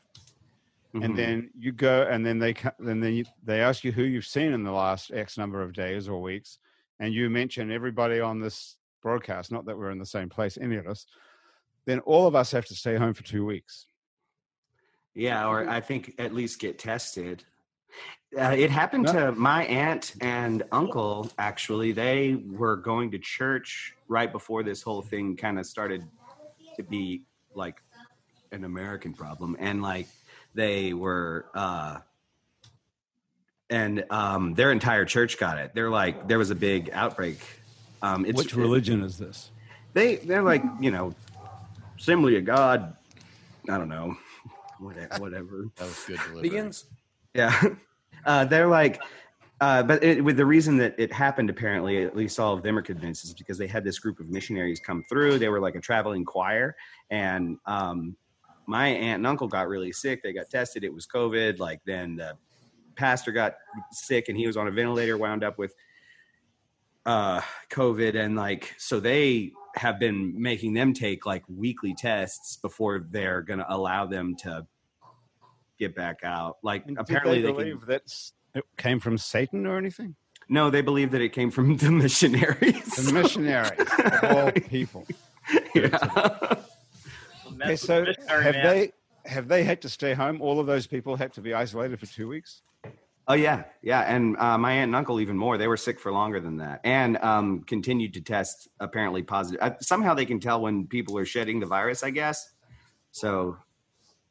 Mhm. 0.94 1.04
and 1.04 1.18
then 1.18 1.50
you 1.58 1.70
go 1.72 2.02
and 2.10 2.24
then 2.24 2.38
they 2.38 2.54
then 2.78 3.02
you, 3.02 3.24
they 3.44 3.60
ask 3.60 3.84
you 3.84 3.92
who 3.92 4.04
you've 4.04 4.24
seen 4.26 4.52
in 4.52 4.62
the 4.62 4.72
last 4.72 5.10
X 5.12 5.36
number 5.36 5.62
of 5.62 5.72
days 5.72 6.08
or 6.08 6.20
weeks, 6.22 6.58
and 6.98 7.12
you 7.12 7.28
mention 7.28 7.70
everybody 7.70 8.20
on 8.20 8.40
this 8.40 8.76
broadcast. 9.02 9.52
Not 9.52 9.64
that 9.66 9.76
we're 9.76 9.90
in 9.90 9.98
the 9.98 10.06
same 10.06 10.28
place, 10.28 10.56
any 10.60 10.76
of 10.76 10.86
us. 10.86 11.06
Then 11.84 12.00
all 12.00 12.26
of 12.26 12.34
us 12.34 12.50
have 12.52 12.66
to 12.66 12.74
stay 12.74 12.96
home 12.96 13.14
for 13.14 13.22
two 13.22 13.44
weeks. 13.44 13.86
Yeah, 15.14 15.46
or 15.46 15.68
I 15.68 15.80
think 15.80 16.14
at 16.18 16.32
least 16.34 16.58
get 16.60 16.78
tested. 16.78 17.44
Uh, 18.38 18.54
it 18.56 18.70
happened 18.70 19.04
No. 19.04 19.12
to 19.12 19.32
my 19.32 19.64
aunt 19.64 20.14
and 20.20 20.62
uncle. 20.70 21.30
Actually, 21.38 21.92
they 21.92 22.34
were 22.46 22.76
going 22.76 23.10
to 23.12 23.18
church 23.18 23.94
right 24.06 24.30
before 24.30 24.62
this 24.62 24.82
whole 24.82 25.00
thing 25.02 25.36
kind 25.36 25.58
of 25.58 25.64
started 25.66 26.02
to 26.76 26.82
be 26.82 27.22
like 27.54 27.76
an 28.52 28.64
American 28.64 29.14
problem, 29.14 29.56
and 29.58 29.82
like 29.82 30.06
they 30.54 30.92
were, 30.92 31.46
uh, 31.54 31.98
and 33.70 34.04
um, 34.10 34.54
their 34.54 34.72
entire 34.72 35.04
church 35.04 35.38
got 35.38 35.58
it. 35.58 35.72
They're 35.74 35.90
like, 35.90 36.28
there 36.28 36.38
was 36.38 36.50
a 36.50 36.54
big 36.54 36.90
outbreak. 36.92 37.38
Um, 38.02 38.24
it's, 38.26 38.36
Which 38.36 38.54
religion 38.54 39.02
is 39.02 39.18
this? 39.18 39.50
They 39.94 40.16
they're 40.16 40.42
like 40.42 40.62
you 40.80 40.90
know, 40.90 41.14
assembly 41.98 42.36
of 42.36 42.44
God. 42.44 42.94
I 43.70 43.76
don't 43.78 43.88
know, 43.88 44.16
whatever. 44.78 45.18
whatever. 45.18 45.64
that 45.76 45.88
was 45.88 46.04
good 46.06 46.20
delivery. 46.22 46.50
Vegans? 46.50 46.84
Yeah, 47.34 47.60
uh, 48.24 48.44
they're 48.44 48.68
like, 48.68 49.00
uh, 49.60 49.82
but 49.82 50.02
it, 50.04 50.22
with 50.22 50.36
the 50.36 50.46
reason 50.46 50.76
that 50.78 50.94
it 50.98 51.12
happened, 51.12 51.50
apparently, 51.50 52.04
at 52.04 52.16
least 52.16 52.38
all 52.38 52.54
of 52.54 52.62
them 52.62 52.78
are 52.78 52.82
convinced, 52.82 53.24
is 53.24 53.34
because 53.34 53.58
they 53.58 53.66
had 53.66 53.84
this 53.84 53.98
group 53.98 54.20
of 54.20 54.28
missionaries 54.28 54.80
come 54.80 55.04
through. 55.08 55.38
They 55.38 55.48
were 55.48 55.60
like 55.60 55.74
a 55.74 55.80
traveling 55.80 56.24
choir, 56.24 56.76
and 57.10 57.58
um, 57.66 58.16
my 58.66 58.88
aunt 58.88 59.18
and 59.18 59.26
uncle 59.26 59.48
got 59.48 59.68
really 59.68 59.92
sick. 59.92 60.22
They 60.22 60.32
got 60.32 60.50
tested. 60.50 60.84
It 60.84 60.92
was 60.92 61.06
COVID. 61.06 61.58
Like 61.58 61.80
then 61.84 62.16
the 62.16 62.34
pastor 62.94 63.32
got 63.32 63.54
sick, 63.90 64.28
and 64.28 64.38
he 64.38 64.46
was 64.46 64.56
on 64.56 64.68
a 64.68 64.70
ventilator. 64.70 65.16
Wound 65.16 65.42
up 65.42 65.58
with 65.58 65.74
uh, 67.06 67.40
COVID, 67.70 68.14
and 68.14 68.36
like 68.36 68.74
so 68.78 69.00
they 69.00 69.52
have 69.74 69.98
been 69.98 70.40
making 70.40 70.74
them 70.74 70.92
take 70.92 71.24
like 71.26 71.42
weekly 71.48 71.94
tests 71.94 72.56
before 72.56 73.06
they're 73.10 73.42
going 73.42 73.58
to 73.58 73.74
allow 73.74 74.06
them 74.06 74.34
to 74.34 74.66
get 75.78 75.94
back 75.94 76.20
out. 76.24 76.56
Like 76.62 76.86
And 76.86 76.98
apparently 76.98 77.40
they 77.40 77.48
they, 77.48 77.52
believe 77.52 77.80
can. 77.80 77.88
that 77.88 78.02
it 78.54 78.64
came 78.76 79.00
from 79.00 79.18
Satan 79.18 79.66
or 79.66 79.76
anything? 79.78 80.16
No, 80.48 80.70
they 80.70 80.80
believe 80.80 81.10
that 81.10 81.20
it 81.20 81.30
came 81.32 81.50
from 81.50 81.76
the 81.76 81.90
missionaries. 81.90 82.84
The 83.06 83.12
missionaries, 83.12 83.70
of 83.78 84.24
all 84.36 84.52
people. 84.52 85.06
yeah. 85.74 86.54
Okay, 87.62 87.76
so 87.76 88.04
have 88.28 88.54
they 88.54 88.92
have 89.26 89.48
they 89.48 89.64
had 89.64 89.82
to 89.82 89.88
stay 89.88 90.14
home? 90.14 90.40
All 90.40 90.60
of 90.60 90.66
those 90.66 90.86
people 90.86 91.16
had 91.16 91.32
to 91.34 91.40
be 91.40 91.52
isolated 91.54 91.98
for 92.00 92.06
two 92.06 92.28
weeks. 92.28 92.62
Oh 93.26 93.34
yeah, 93.34 93.64
yeah, 93.82 94.00
and 94.02 94.36
uh, 94.38 94.56
my 94.56 94.72
aunt 94.72 94.84
and 94.88 94.96
uncle 94.96 95.20
even 95.20 95.36
more. 95.36 95.58
They 95.58 95.68
were 95.68 95.76
sick 95.76 96.00
for 96.00 96.10
longer 96.12 96.40
than 96.40 96.56
that, 96.58 96.80
and 96.84 97.18
um, 97.18 97.62
continued 97.66 98.14
to 98.14 98.22
test 98.22 98.68
apparently 98.80 99.22
positive. 99.22 99.60
Uh, 99.60 99.72
somehow 99.80 100.14
they 100.14 100.24
can 100.24 100.40
tell 100.40 100.62
when 100.62 100.86
people 100.86 101.18
are 101.18 101.26
shedding 101.26 101.60
the 101.60 101.66
virus, 101.66 102.02
I 102.02 102.08
guess. 102.10 102.54
So, 103.10 103.58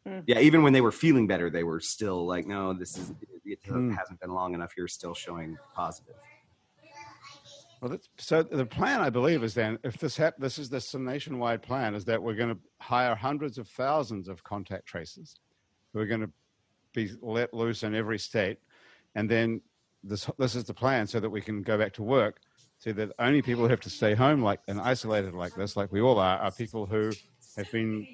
Hmm. 0.07 0.19
yeah, 0.25 0.39
even 0.39 0.63
when 0.63 0.71
they 0.71 0.79
were 0.81 0.91
feeling 0.91 1.27
better, 1.27 1.49
they 1.49 1.63
were 1.63 1.81
still 1.81 2.25
like, 2.25 2.47
"No, 2.47 2.71
this 2.73 2.97
is 2.97 3.13
it 3.45 3.59
Hmm. 3.65 3.91
hasn't 3.91 4.19
been 4.21 4.31
long 4.31 4.53
enough. 4.53 4.71
You're 4.77 4.87
still 4.87 5.13
showing 5.13 5.57
positive." 5.73 6.15
Well, 7.81 7.91
that's, 7.91 8.07
so 8.17 8.41
the 8.41 8.65
plan, 8.65 9.01
I 9.01 9.09
believe, 9.09 9.43
is 9.43 9.53
then 9.53 9.77
if 9.83 9.97
this 9.97 10.17
hap- 10.17 10.37
this 10.37 10.57
is 10.57 10.69
this 10.69 10.93
nationwide 10.95 11.61
plan, 11.61 11.93
is 11.93 12.05
that 12.05 12.21
we're 12.23 12.35
going 12.35 12.55
to 12.55 12.59
hire 12.79 13.15
hundreds 13.15 13.57
of 13.57 13.67
thousands 13.67 14.27
of 14.29 14.43
contact 14.43 14.85
tracers 14.87 15.35
who 15.93 15.99
are 15.99 16.05
going 16.07 16.21
to 16.21 16.31
be 16.93 17.11
let 17.21 17.53
loose 17.53 17.83
in 17.83 17.93
every 17.93 18.17
state, 18.17 18.57
and 19.15 19.29
then 19.29 19.61
this 20.03 20.29
this 20.39 20.55
is 20.55 20.63
the 20.63 20.73
plan 20.73 21.05
so 21.05 21.19
that 21.19 21.29
we 21.29 21.41
can 21.41 21.61
go 21.61 21.77
back 21.77 21.93
to 21.93 22.03
work. 22.03 22.39
So 22.79 22.93
that 22.93 23.11
only 23.19 23.41
people 23.41 23.63
who 23.63 23.69
have 23.69 23.81
to 23.81 23.89
stay 23.89 24.13
home 24.13 24.41
like 24.43 24.61
and 24.67 24.79
isolated 24.79 25.33
like 25.33 25.53
this, 25.55 25.75
like 25.75 25.91
we 25.91 25.99
all 25.99 26.19
are, 26.19 26.37
are 26.37 26.51
people 26.51 26.85
who 26.85 27.11
have 27.57 27.71
been 27.71 28.07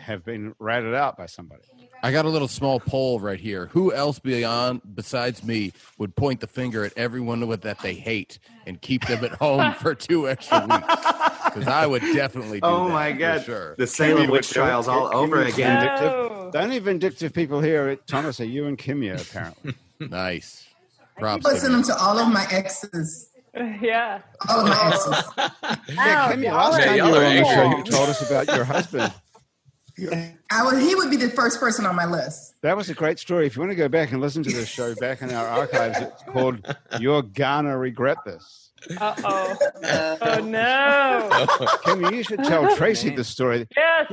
have 0.00 0.24
been 0.24 0.54
ratted 0.58 0.94
out 0.94 1.16
by 1.16 1.26
somebody. 1.26 1.62
I 2.02 2.12
got 2.12 2.24
a 2.24 2.28
little 2.30 2.48
small 2.48 2.80
poll 2.80 3.20
right 3.20 3.38
here. 3.38 3.66
Who 3.72 3.92
else 3.92 4.18
beyond 4.18 4.80
besides 4.94 5.44
me 5.44 5.72
would 5.98 6.16
point 6.16 6.40
the 6.40 6.46
finger 6.46 6.82
at 6.84 6.96
everyone 6.96 7.46
with 7.46 7.60
that 7.62 7.80
they 7.80 7.92
hate 7.94 8.38
and 8.66 8.80
keep 8.80 9.06
them 9.06 9.22
at 9.24 9.32
home 9.32 9.74
for 9.80 9.94
two 9.94 10.26
extra 10.28 10.60
weeks? 10.60 10.86
Because 11.44 11.66
I 11.68 11.86
would 11.86 12.00
definitely 12.00 12.60
do 12.60 12.66
Oh 12.66 12.86
that 12.88 12.92
my 12.94 13.12
for 13.12 13.18
god, 13.18 13.44
sure. 13.44 13.74
the 13.76 13.86
Salem 13.86 14.30
witch 14.30 14.50
trials 14.50 14.88
all 14.88 15.10
Kimmy 15.10 15.14
over 15.14 15.44
was 15.44 15.54
again. 15.54 15.78
vindictive. 15.80 16.12
No. 16.12 16.28
no. 16.44 16.50
The 16.52 16.60
only 16.62 16.78
vindictive 16.78 17.32
people 17.34 17.60
here, 17.60 17.96
Thomas, 18.06 18.40
are 18.40 18.44
you 18.46 18.66
and 18.66 18.78
Kimya, 18.78 19.20
apparently. 19.20 19.74
nice. 20.00 20.66
I 21.16 21.20
Props. 21.20 21.46
keep 21.52 21.60
to 21.60 21.68
them 21.68 21.82
to 21.82 21.94
all 21.98 22.18
of 22.18 22.32
my 22.32 22.46
exes. 22.50 23.28
yeah. 23.54 24.20
All 24.48 24.60
of 24.60 24.68
my 24.68 24.86
exes. 24.86 25.24
Yeah, 25.94 26.28
Ow, 26.28 26.32
Kimya, 26.32 26.44
y'all 26.44 26.70
last 26.70 26.80
are 26.80 26.84
time 26.86 26.96
you 26.96 27.02
were 27.02 27.24
on 27.26 27.36
the 27.36 27.44
show, 27.44 27.76
you 27.76 27.84
told 27.84 28.08
us 28.08 28.26
about 28.30 28.46
your 28.56 28.64
husband. 28.64 29.12
I 30.50 30.64
would, 30.64 30.82
he 30.82 30.94
would 30.94 31.10
be 31.10 31.16
the 31.16 31.30
first 31.30 31.60
person 31.60 31.86
on 31.86 31.96
my 31.96 32.06
list. 32.06 32.54
That 32.62 32.76
was 32.76 32.90
a 32.90 32.94
great 32.94 33.18
story. 33.18 33.46
If 33.46 33.56
you 33.56 33.60
want 33.60 33.72
to 33.72 33.76
go 33.76 33.88
back 33.88 34.12
and 34.12 34.20
listen 34.20 34.42
to 34.42 34.50
this 34.50 34.68
show 34.68 34.94
back 34.96 35.22
in 35.22 35.32
our 35.32 35.46
archives, 35.46 35.98
it's 35.98 36.22
called 36.24 36.66
You're 36.98 37.22
Gonna 37.22 37.76
Regret 37.76 38.18
This. 38.24 38.70
Uh 38.98 39.14
oh. 39.24 39.56
oh 40.22 40.40
no. 40.40 41.28
Kimmy, 41.84 42.14
you 42.14 42.22
should 42.22 42.42
tell 42.44 42.74
Tracy 42.76 43.10
the 43.10 43.24
story. 43.24 43.66
Yes. 43.76 44.12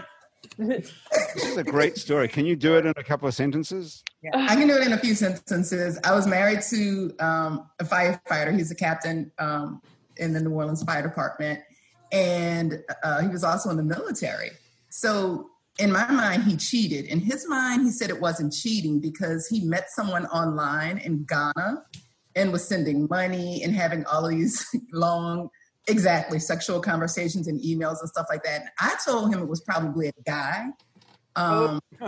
This 0.57 0.91
is 1.35 1.57
a 1.57 1.63
great 1.63 1.97
story. 1.97 2.27
Can 2.27 2.45
you 2.45 2.55
do 2.55 2.77
it 2.77 2.85
in 2.85 2.93
a 2.97 3.03
couple 3.03 3.27
of 3.27 3.33
sentences? 3.33 4.03
I 4.33 4.55
can 4.55 4.67
do 4.67 4.75
it 4.75 4.85
in 4.85 4.93
a 4.93 4.97
few 4.97 5.15
sentences. 5.15 5.99
I 6.03 6.13
was 6.13 6.27
married 6.27 6.61
to 6.69 7.13
um, 7.19 7.69
a 7.79 7.83
firefighter. 7.83 8.55
He's 8.55 8.71
a 8.71 8.75
captain 8.75 9.31
um, 9.39 9.81
in 10.17 10.33
the 10.33 10.41
New 10.41 10.51
Orleans 10.51 10.83
Fire 10.83 11.01
Department, 11.01 11.61
and 12.11 12.83
uh, 13.03 13.21
he 13.21 13.27
was 13.27 13.43
also 13.43 13.69
in 13.69 13.77
the 13.77 13.83
military. 13.83 14.49
So, 14.89 15.51
in 15.79 15.91
my 15.91 16.09
mind, 16.11 16.43
he 16.43 16.57
cheated. 16.57 17.05
In 17.05 17.19
his 17.19 17.47
mind, 17.47 17.83
he 17.83 17.91
said 17.91 18.09
it 18.09 18.19
wasn't 18.19 18.53
cheating 18.53 18.99
because 18.99 19.47
he 19.47 19.63
met 19.63 19.89
someone 19.89 20.25
online 20.27 20.97
in 20.97 21.25
Ghana 21.25 21.83
and 22.35 22.51
was 22.51 22.67
sending 22.67 23.07
money 23.09 23.63
and 23.63 23.75
having 23.75 24.05
all 24.05 24.25
of 24.25 24.31
these 24.31 24.65
long, 24.91 25.49
exactly 25.87 26.39
sexual 26.39 26.79
conversations 26.79 27.47
and 27.47 27.61
emails 27.61 27.97
and 27.99 28.09
stuff 28.09 28.27
like 28.29 28.43
that. 28.43 28.61
And 28.61 28.69
I 28.79 28.95
told 29.05 29.33
him 29.33 29.41
it 29.41 29.47
was 29.47 29.61
probably 29.61 30.07
a 30.07 30.21
guy. 30.25 30.67
Um, 31.35 31.79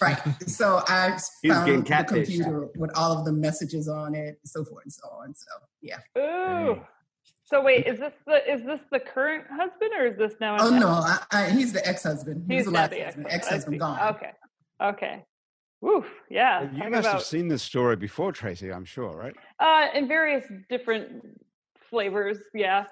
right. 0.00 0.20
So 0.46 0.80
I 0.86 1.18
He 1.42 1.48
was 1.48 1.58
found 1.58 1.66
getting 1.66 1.82
the 1.82 2.04
computer 2.04 2.68
with 2.76 2.96
all 2.96 3.18
of 3.18 3.24
the 3.24 3.32
messages 3.32 3.88
on 3.88 4.14
it, 4.14 4.38
so 4.44 4.64
forth 4.64 4.84
and 4.84 4.92
so 4.92 5.08
on. 5.08 5.34
So 5.34 5.46
yeah. 5.82 5.98
Ooh. 6.16 6.80
So 7.46 7.62
wait, 7.62 7.86
is 7.86 7.98
this 8.00 8.12
the 8.26 8.52
is 8.52 8.64
this 8.64 8.80
the 8.90 8.98
current 8.98 9.44
husband 9.48 9.92
or 9.96 10.06
is 10.06 10.18
this 10.18 10.34
now? 10.40 10.56
Oh 10.58 10.68
no, 10.70 10.88
I, 10.88 11.18
I, 11.30 11.50
he's 11.50 11.72
the 11.72 11.86
ex-husband. 11.86 12.44
He 12.48 12.56
He's 12.56 12.66
was 12.66 12.68
a 12.68 12.70
the 12.72 12.78
husband. 12.80 13.00
ex-husband. 13.02 13.26
Ex-husband 13.30 13.80
gone. 13.80 14.14
Okay. 14.16 14.30
Okay. 14.82 15.24
Woof. 15.80 16.06
Yeah. 16.28 16.68
You 16.72 16.78
talk 16.80 16.90
must 16.90 17.08
have 17.08 17.22
seen 17.22 17.46
this 17.48 17.62
story 17.62 17.94
before, 17.96 18.32
Tracy, 18.32 18.72
I'm 18.72 18.84
sure, 18.84 19.16
right? 19.16 19.34
Uh, 19.60 19.96
in 19.96 20.08
various 20.08 20.44
different 20.68 21.22
flavors. 21.88 22.38
Yeah. 22.52 22.86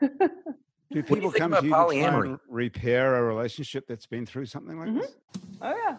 Do 0.00 0.08
What 0.08 1.06
do 1.06 1.14
people 1.14 1.30
come 1.32 1.50
to 1.52 1.56
you 1.58 1.62
to 1.64 1.68
try 1.68 1.84
polyamory? 1.84 2.24
and 2.30 2.38
repair 2.48 3.16
a 3.16 3.22
relationship 3.22 3.84
that's 3.88 4.06
been 4.06 4.24
through 4.24 4.46
something 4.46 4.78
like 4.78 4.94
this? 4.94 5.14
Oh 5.60 5.74
yeah. 5.86 5.96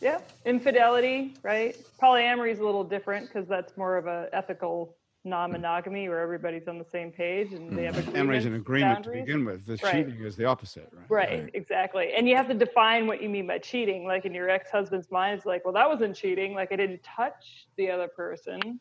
Yeah. 0.00 0.20
Infidelity, 0.46 1.34
right? 1.42 1.76
Polyamory 2.02 2.52
is 2.52 2.58
a 2.58 2.64
little 2.64 2.84
different 2.84 3.26
because 3.28 3.46
that's 3.48 3.76
more 3.76 3.96
of 3.96 4.06
a 4.06 4.28
ethical 4.32 4.96
non-monogamy 5.24 6.08
where 6.08 6.20
everybody's 6.20 6.66
on 6.66 6.78
the 6.78 6.84
same 6.84 7.12
page 7.12 7.52
and 7.52 7.76
they 7.76 7.84
have 7.84 7.94
mm-hmm. 7.94 8.08
And 8.08 8.16
agreements, 8.16 8.32
there's 8.32 8.46
an 8.46 8.54
agreement 8.54 8.94
boundaries. 8.94 9.20
to 9.20 9.26
begin 9.26 9.44
with. 9.44 9.66
The 9.66 9.78
Right. 9.82 10.06
cheating 10.06 10.24
is 10.24 10.36
the 10.36 10.46
opposite, 10.46 10.88
right? 10.92 11.10
Right, 11.10 11.50
exactly. 11.54 12.12
And 12.16 12.28
you 12.28 12.36
have 12.36 12.48
to 12.48 12.54
define 12.54 13.06
what 13.06 13.22
you 13.22 13.28
mean 13.28 13.46
by 13.46 13.58
cheating. 13.58 14.06
Like 14.06 14.24
in 14.24 14.32
your 14.32 14.48
ex 14.48 14.70
husband's 14.70 15.10
mind, 15.10 15.36
it's 15.36 15.46
like, 15.46 15.64
well, 15.64 15.74
that 15.74 15.88
wasn't 15.88 16.16
cheating. 16.16 16.54
Like 16.54 16.72
I 16.72 16.76
didn't 16.76 17.02
touch 17.02 17.66
the 17.76 17.90
other 17.90 18.08
person. 18.08 18.80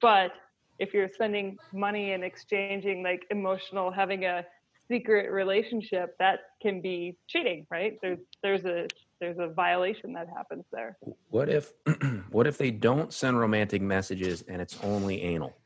But 0.00 0.32
if 0.78 0.92
you're 0.92 1.10
sending 1.16 1.56
money 1.72 2.12
and 2.12 2.24
exchanging 2.24 3.02
like 3.02 3.24
emotional, 3.30 3.90
having 3.90 4.24
a 4.24 4.44
secret 4.88 5.30
relationship, 5.30 6.16
that 6.18 6.40
can 6.60 6.80
be 6.80 7.16
cheating, 7.28 7.66
right? 7.70 7.98
There's 8.02 8.18
there's 8.42 8.64
a 8.64 8.88
there's 9.20 9.38
a 9.38 9.48
violation 9.48 10.12
that 10.14 10.28
happens 10.28 10.64
there. 10.72 10.96
What 11.30 11.48
if 11.48 11.72
what 12.30 12.46
if 12.46 12.58
they 12.58 12.70
don't 12.70 13.12
send 13.12 13.38
romantic 13.38 13.82
messages 13.82 14.42
and 14.48 14.60
it's 14.60 14.78
only 14.82 15.22
anal? 15.22 15.56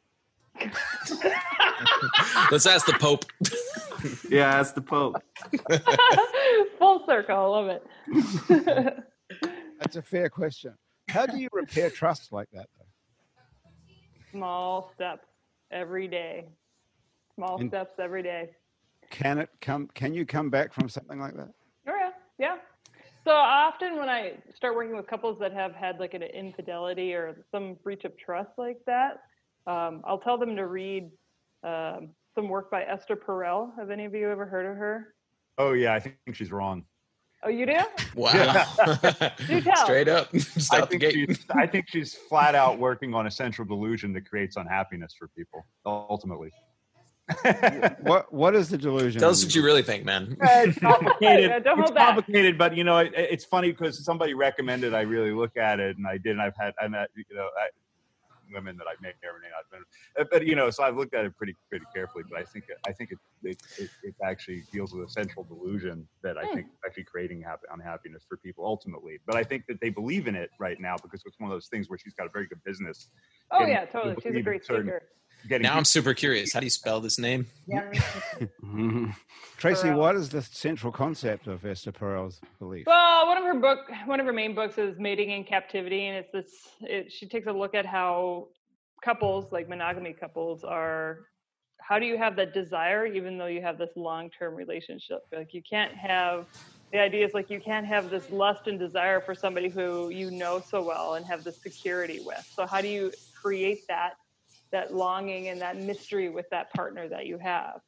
Let's 2.50 2.66
ask 2.66 2.86
the 2.86 2.96
Pope. 3.00 3.24
yeah, 4.30 4.58
ask 4.58 4.74
the 4.74 4.82
Pope. 4.82 5.16
Full 6.78 7.04
circle, 7.06 7.36
I 7.36 7.46
love 7.46 7.68
it. 7.68 7.86
That's 9.78 9.96
a 9.96 10.02
fair 10.02 10.28
question. 10.28 10.74
How 11.08 11.26
do 11.26 11.38
you 11.38 11.48
repair 11.52 11.90
trust 11.90 12.32
like 12.32 12.48
that, 12.52 12.66
though? 12.78 12.84
Small 14.32 14.92
steps 14.94 15.26
every 15.72 16.06
day. 16.06 16.46
Small 17.34 17.58
And- 17.58 17.70
steps 17.70 17.94
every 17.98 18.22
day. 18.22 18.50
Can 19.10 19.38
it 19.38 19.48
come? 19.60 19.88
Can 19.94 20.14
you 20.14 20.24
come 20.24 20.50
back 20.50 20.72
from 20.72 20.88
something 20.88 21.18
like 21.18 21.34
that? 21.34 21.48
Oh 21.88 21.96
yeah, 21.98 22.10
yeah. 22.38 22.56
So 23.30 23.36
often 23.36 23.96
when 23.96 24.08
I 24.08 24.32
start 24.56 24.74
working 24.74 24.96
with 24.96 25.06
couples 25.06 25.38
that 25.38 25.52
have 25.52 25.72
had 25.72 26.00
like 26.00 26.14
an 26.14 26.22
infidelity 26.24 27.14
or 27.14 27.44
some 27.52 27.74
breach 27.84 28.02
of 28.02 28.18
trust 28.18 28.50
like 28.58 28.78
that, 28.86 29.20
um, 29.68 30.02
I'll 30.04 30.18
tell 30.18 30.36
them 30.36 30.56
to 30.56 30.66
read 30.66 31.12
um, 31.62 32.08
some 32.34 32.48
work 32.48 32.72
by 32.72 32.82
Esther 32.82 33.14
Perel. 33.14 33.70
Have 33.78 33.90
any 33.90 34.04
of 34.04 34.16
you 34.16 34.28
ever 34.28 34.46
heard 34.46 34.66
of 34.66 34.76
her? 34.76 35.14
Oh 35.58 35.74
yeah, 35.74 35.94
I 35.94 36.00
think 36.00 36.16
she's 36.32 36.50
wrong. 36.50 36.84
Oh, 37.44 37.48
you 37.48 37.66
do? 37.66 37.78
Wow. 38.16 38.66
Do 39.46 39.60
tell. 39.60 39.76
Straight 39.84 40.08
up. 40.08 40.30
I 40.72 40.78
out 40.78 40.90
the 40.90 40.98
think, 40.98 41.00
gate. 41.00 41.12
she's, 41.12 41.46
I 41.50 41.68
think 41.68 41.86
she's 41.88 42.14
flat 42.14 42.56
out 42.56 42.80
working 42.80 43.14
on 43.14 43.28
a 43.28 43.30
central 43.30 43.64
delusion 43.64 44.12
that 44.14 44.28
creates 44.28 44.56
unhappiness 44.56 45.14
for 45.16 45.28
people. 45.28 45.64
Ultimately, 45.86 46.50
What 48.00 48.32
What 48.32 48.54
is 48.54 48.68
the 48.70 48.78
delusion? 48.78 49.20
Tell 49.20 49.30
us 49.30 49.44
what 49.44 49.54
you 49.54 49.62
really 49.64 49.82
think, 49.82 50.04
man. 50.04 50.36
it's 50.40 50.78
complicated. 50.80 51.50
Yeah, 51.50 51.58
don't 51.58 51.78
it's 51.78 51.88
hold 51.88 51.94
back. 51.94 52.14
complicated, 52.14 52.58
but 52.58 52.76
you 52.76 52.84
know, 52.84 52.98
it, 52.98 53.12
it's 53.16 53.44
funny 53.44 53.70
because 53.70 54.04
somebody 54.04 54.34
recommended 54.34 54.94
I 54.94 55.02
really 55.02 55.32
look 55.32 55.56
at 55.56 55.80
it, 55.80 55.96
and 55.96 56.06
I 56.06 56.18
did. 56.18 56.32
And 56.32 56.42
I've 56.42 56.56
had, 56.58 56.74
I 56.80 56.88
met, 56.88 57.08
you 57.16 57.24
know, 57.34 57.48
I, 57.58 57.68
women 58.52 58.76
that 58.78 58.86
I 58.88 58.94
may 59.00 59.10
or 59.10 59.38
may 59.40 59.46
not 59.48 59.62
have 59.62 59.70
been, 59.70 60.28
but 60.32 60.44
you 60.44 60.56
know, 60.56 60.70
so 60.70 60.82
I've 60.82 60.96
looked 60.96 61.14
at 61.14 61.24
it 61.24 61.36
pretty, 61.36 61.54
pretty 61.68 61.84
carefully. 61.94 62.24
But 62.28 62.40
I 62.40 62.44
think, 62.44 62.64
I 62.84 62.90
think 62.92 63.12
it, 63.12 63.18
it, 63.44 63.58
it, 63.78 63.90
it 64.02 64.14
actually 64.24 64.64
deals 64.72 64.92
with 64.92 65.06
a 65.06 65.10
central 65.10 65.44
delusion 65.44 66.06
that 66.24 66.36
I 66.36 66.44
Hmm. 66.46 66.54
think 66.56 66.66
is 66.66 66.72
actually 66.84 67.04
creating 67.04 67.42
happy, 67.42 67.62
unhappiness 67.72 68.24
for 68.28 68.38
people 68.38 68.64
ultimately. 68.66 69.18
But 69.24 69.36
I 69.36 69.44
think 69.44 69.66
that 69.68 69.80
they 69.80 69.90
believe 69.90 70.26
in 70.26 70.34
it 70.34 70.50
right 70.58 70.80
now 70.80 70.96
because 71.00 71.22
it's 71.24 71.38
one 71.38 71.48
of 71.48 71.54
those 71.54 71.68
things 71.68 71.88
where 71.88 71.98
she's 71.98 72.14
got 72.14 72.26
a 72.26 72.30
very 72.30 72.46
good 72.48 72.62
business. 72.64 73.08
Oh 73.52 73.64
yeah, 73.64 73.84
totally. 73.84 74.14
She's 74.16 74.18
a 74.18 74.28
believe 74.30 74.36
in 74.38 74.42
great 74.44 74.64
certain- 74.66 74.82
speaker. 74.86 75.02
Getting 75.48 75.62
Now 75.62 75.76
I'm 75.76 75.84
super 75.84 76.14
curious. 76.14 76.52
How 76.52 76.60
do 76.60 76.66
you 76.66 76.70
spell 76.70 77.00
this 77.00 77.18
name? 77.18 77.46
Yeah. 77.66 77.90
Tracy, 79.56 79.88
Perel. 79.88 79.96
what 79.98 80.16
is 80.16 80.30
the 80.30 80.42
central 80.42 80.92
concept 80.92 81.46
of 81.46 81.64
Esther 81.64 81.92
Perel's 81.92 82.40
belief? 82.58 82.86
Well, 82.86 83.26
one 83.26 83.36
of 83.36 83.44
her 83.44 83.54
book, 83.54 83.80
one 84.06 84.18
of 84.18 84.26
her 84.26 84.32
main 84.32 84.54
books 84.54 84.78
is 84.78 84.98
Mating 84.98 85.30
in 85.30 85.44
Captivity, 85.44 86.06
and 86.06 86.16
it's 86.16 86.32
this. 86.32 86.68
It, 86.80 87.12
she 87.12 87.28
takes 87.28 87.46
a 87.46 87.52
look 87.52 87.74
at 87.74 87.84
how 87.84 88.48
couples, 89.04 89.52
like 89.52 89.68
monogamy 89.68 90.12
couples, 90.12 90.64
are. 90.64 91.18
How 91.78 91.98
do 91.98 92.06
you 92.06 92.16
have 92.16 92.36
that 92.36 92.54
desire, 92.54 93.04
even 93.04 93.36
though 93.36 93.46
you 93.46 93.60
have 93.62 93.76
this 93.76 93.90
long-term 93.96 94.54
relationship? 94.54 95.20
Like 95.32 95.52
you 95.52 95.62
can't 95.68 95.94
have. 95.94 96.46
The 96.92 96.98
idea 96.98 97.26
is 97.26 97.34
like 97.34 97.50
you 97.50 97.60
can't 97.60 97.86
have 97.86 98.10
this 98.10 98.30
lust 98.30 98.66
and 98.66 98.78
desire 98.78 99.20
for 99.20 99.34
somebody 99.34 99.68
who 99.68 100.08
you 100.08 100.30
know 100.30 100.60
so 100.60 100.82
well 100.82 101.14
and 101.14 101.26
have 101.26 101.44
the 101.44 101.52
security 101.52 102.20
with. 102.24 102.50
So 102.52 102.66
how 102.66 102.80
do 102.80 102.88
you 102.88 103.12
create 103.40 103.86
that 103.88 104.14
that 104.72 104.94
longing 104.94 105.48
and 105.48 105.60
that 105.60 105.76
mystery 105.76 106.28
with 106.28 106.48
that 106.50 106.72
partner 106.72 107.08
that 107.08 107.26
you 107.26 107.38
have, 107.38 107.80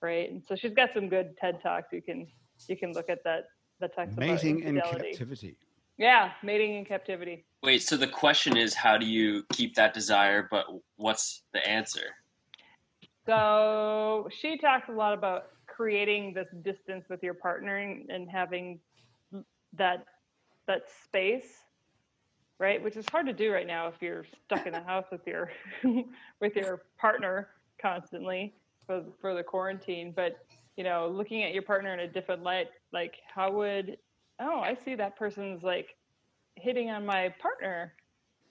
right? 0.00 0.30
And 0.30 0.42
so 0.46 0.54
she's 0.54 0.74
got 0.74 0.90
some 0.94 1.08
good 1.08 1.36
TED 1.40 1.60
talks. 1.62 1.88
You 1.92 2.02
can 2.02 2.26
you 2.68 2.76
can 2.76 2.92
look 2.92 3.08
at 3.08 3.22
that 3.24 3.44
that 3.80 3.94
talks 3.94 4.12
about 4.12 4.26
Mating 4.26 4.62
in 4.62 4.80
captivity. 4.80 5.56
Yeah, 5.96 6.30
mating 6.44 6.74
in 6.76 6.84
captivity. 6.84 7.44
Wait, 7.62 7.82
so 7.82 7.96
the 7.96 8.06
question 8.06 8.56
is 8.56 8.72
how 8.72 8.96
do 8.96 9.04
you 9.04 9.42
keep 9.52 9.74
that 9.74 9.94
desire, 9.94 10.46
but 10.48 10.66
what's 10.96 11.42
the 11.52 11.66
answer? 11.68 12.14
So 13.26 14.28
she 14.40 14.58
talks 14.58 14.88
a 14.88 14.92
lot 14.92 15.12
about 15.12 15.46
creating 15.66 16.34
this 16.34 16.46
distance 16.62 17.04
with 17.10 17.22
your 17.22 17.34
partner 17.34 17.76
and, 17.76 18.08
and 18.10 18.30
having 18.30 18.78
that 19.76 20.04
that 20.66 20.82
space, 21.04 21.64
right? 22.58 22.82
Which 22.82 22.96
is 22.96 23.04
hard 23.10 23.26
to 23.26 23.32
do 23.32 23.52
right 23.52 23.66
now 23.66 23.88
if 23.88 23.94
you're 24.00 24.24
stuck 24.44 24.66
in 24.66 24.72
the 24.72 24.82
house 24.82 25.06
with 25.10 25.26
your 25.26 25.50
with 26.40 26.56
your 26.56 26.82
partner 26.98 27.48
constantly 27.80 28.54
for 28.86 29.04
for 29.20 29.34
the 29.34 29.42
quarantine. 29.42 30.12
But 30.14 30.38
you 30.76 30.84
know, 30.84 31.08
looking 31.08 31.44
at 31.44 31.52
your 31.52 31.62
partner 31.62 31.92
in 31.92 32.00
a 32.00 32.08
different 32.08 32.42
light, 32.42 32.68
like 32.92 33.14
how 33.34 33.52
would 33.52 33.98
oh, 34.40 34.60
I 34.60 34.76
see 34.84 34.94
that 34.94 35.16
person's 35.16 35.62
like 35.62 35.96
hitting 36.54 36.90
on 36.90 37.04
my 37.04 37.34
partner. 37.40 37.94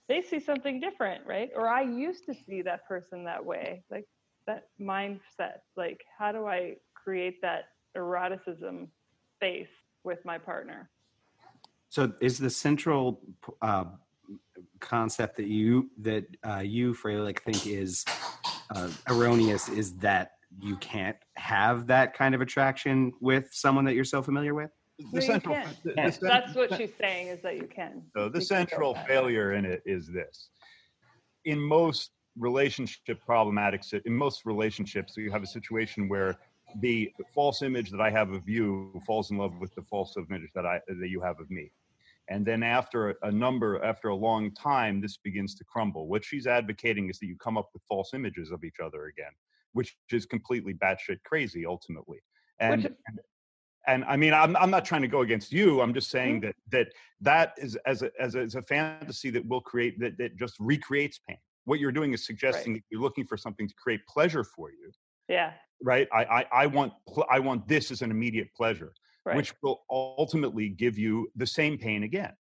They 0.07 0.21
see 0.21 0.39
something 0.39 0.79
different, 0.79 1.25
right? 1.25 1.49
Or 1.55 1.67
I 1.67 1.81
used 1.81 2.25
to 2.25 2.33
see 2.33 2.61
that 2.61 2.87
person 2.87 3.25
that 3.25 3.43
way. 3.43 3.83
Like 3.91 4.05
that 4.47 4.69
mindset 4.81 5.59
like 5.75 6.01
how 6.17 6.31
do 6.31 6.47
i 6.47 6.73
create 6.95 7.39
that 7.41 7.65
eroticism 7.95 8.87
space 9.35 9.67
with 10.03 10.23
my 10.25 10.37
partner 10.37 10.89
So, 11.89 12.11
is 12.21 12.37
the 12.37 12.49
central 12.49 13.21
uh, 13.61 13.85
concept 14.79 15.37
that 15.37 15.47
you 15.47 15.89
that 16.01 16.25
uh, 16.47 16.59
you 16.59 16.93
Freilich 16.93 17.39
think 17.39 17.65
is 17.65 18.03
uh, 18.75 18.89
erroneous 19.07 19.69
is 19.69 19.93
that 19.97 20.31
you 20.59 20.75
can't 20.77 21.17
have 21.35 21.87
that 21.87 22.13
kind 22.13 22.35
of 22.35 22.41
attraction 22.41 23.13
with 23.21 23.47
someone 23.51 23.85
that 23.85 23.93
you're 23.93 24.03
so 24.03 24.21
familiar 24.21 24.53
with? 24.53 24.71
the 24.99 25.19
No, 25.19 25.19
central 25.19 25.55
can. 25.55 25.75
the- 25.83 25.93
the 25.93 26.17
That's 26.21 26.55
what 26.55 26.73
she's 26.75 26.93
saying 26.99 27.27
is 27.27 27.41
that 27.43 27.55
you 27.55 27.67
can. 27.67 28.03
So 28.15 28.29
the 28.29 28.39
You 28.39 28.45
central 28.45 28.95
failure 29.07 29.53
in 29.53 29.63
it 29.65 29.81
is 29.85 30.07
this: 30.11 30.49
in 31.45 31.59
most 31.59 32.11
relationship 32.37 33.19
problematic, 33.25 33.83
si- 33.83 34.01
in 34.05 34.13
most 34.13 34.45
relationships, 34.45 35.15
you 35.15 35.31
have 35.31 35.43
a 35.43 35.47
situation 35.47 36.09
where 36.09 36.37
the 36.79 37.11
false 37.33 37.61
image 37.61 37.89
that 37.91 38.01
I 38.01 38.09
have 38.09 38.31
of 38.31 38.47
you 38.47 39.01
falls 39.05 39.31
in 39.31 39.37
love 39.37 39.57
with 39.59 39.73
the 39.75 39.83
false 39.83 40.15
image 40.17 40.49
that 40.55 40.65
I 40.65 40.79
that 40.87 41.09
you 41.09 41.21
have 41.21 41.39
of 41.39 41.49
me, 41.49 41.71
and 42.29 42.45
then 42.45 42.63
after 42.63 43.17
a 43.23 43.31
number, 43.31 43.83
after 43.83 44.09
a 44.09 44.15
long 44.15 44.53
time, 44.53 45.01
this 45.01 45.17
begins 45.17 45.55
to 45.55 45.63
crumble. 45.63 46.07
What 46.07 46.23
she's 46.23 46.47
advocating 46.47 47.09
is 47.09 47.19
that 47.19 47.27
you 47.27 47.37
come 47.37 47.57
up 47.57 47.69
with 47.73 47.83
false 47.87 48.13
images 48.13 48.51
of 48.51 48.63
each 48.63 48.79
other 48.83 49.05
again, 49.05 49.31
which 49.73 49.95
is 50.11 50.25
completely 50.25 50.73
batshit 50.73 51.23
crazy 51.23 51.65
ultimately. 51.65 52.19
And 52.59 52.85
and- 52.85 53.19
and 53.87 54.03
I 54.03 54.17
mean, 54.17 54.33
I'm 54.33 54.55
I'm 54.57 54.69
not 54.69 54.85
trying 54.85 55.01
to 55.01 55.07
go 55.07 55.21
against 55.21 55.51
you. 55.51 55.81
I'm 55.81 55.93
just 55.93 56.09
mm-hmm. 56.09 56.17
saying 56.17 56.39
that 56.41 56.55
that 56.71 56.87
that 57.21 57.53
is 57.57 57.77
as 57.85 58.03
a 58.03 58.11
as 58.19 58.35
a, 58.35 58.41
as 58.41 58.55
a 58.55 58.61
fantasy 58.61 59.29
that 59.31 59.47
will 59.47 59.61
create 59.61 59.99
that 59.99 60.17
that 60.17 60.37
just 60.37 60.55
recreates 60.59 61.19
pain. 61.27 61.37
What 61.63 61.79
you're 61.79 61.91
doing 61.91 62.13
is 62.13 62.25
suggesting 62.25 62.73
that 62.73 62.83
you're 62.89 63.01
looking 63.01 63.25
for 63.25 63.37
something 63.37 63.67
to 63.67 63.73
create 63.75 64.01
pleasure 64.07 64.43
for 64.43 64.71
you, 64.71 64.91
Yeah. 65.27 65.53
right? 65.83 66.07
I 66.13 66.23
I, 66.23 66.45
I 66.63 66.65
want 66.67 66.93
pl- 67.07 67.27
I 67.29 67.39
want 67.39 67.67
this 67.67 67.91
as 67.91 68.01
an 68.01 68.11
immediate 68.11 68.49
pleasure, 68.55 68.93
Right. 69.25 69.35
which 69.35 69.53
will 69.61 69.83
ultimately 69.89 70.69
give 70.69 70.97
you 70.97 71.29
the 71.35 71.45
same 71.47 71.77
pain 71.77 72.03
again. 72.03 72.33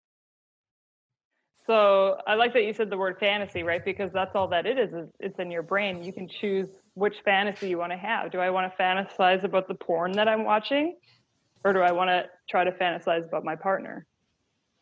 So 1.65 2.17
I 2.25 2.35
like 2.35 2.53
that 2.53 2.63
you 2.63 2.73
said 2.73 2.89
the 2.89 2.97
word 2.97 3.17
fantasy, 3.19 3.61
right? 3.61 3.83
Because 3.83 4.09
that's 4.13 4.33
all 4.35 4.47
that 4.47 4.65
it 4.65 4.79
is. 4.79 4.93
is 4.93 5.09
It's 5.19 5.37
in 5.37 5.51
your 5.51 5.63
brain. 5.63 6.01
You 6.01 6.13
can 6.13 6.29
choose 6.29 6.69
which 6.93 7.15
fantasy 7.25 7.67
you 7.67 7.77
want 7.77 7.91
to 7.91 7.97
have. 7.97 8.31
Do 8.31 8.39
I 8.39 8.49
want 8.49 8.71
to 8.71 8.81
fantasize 8.81 9.43
about 9.43 9.67
the 9.67 9.75
porn 9.75 10.13
that 10.13 10.29
I'm 10.29 10.45
watching, 10.45 10.97
or 11.65 11.73
do 11.73 11.79
I 11.81 11.91
want 11.91 12.07
to 12.09 12.25
try 12.49 12.63
to 12.63 12.71
fantasize 12.71 13.25
about 13.27 13.43
my 13.43 13.55
partner? 13.57 14.05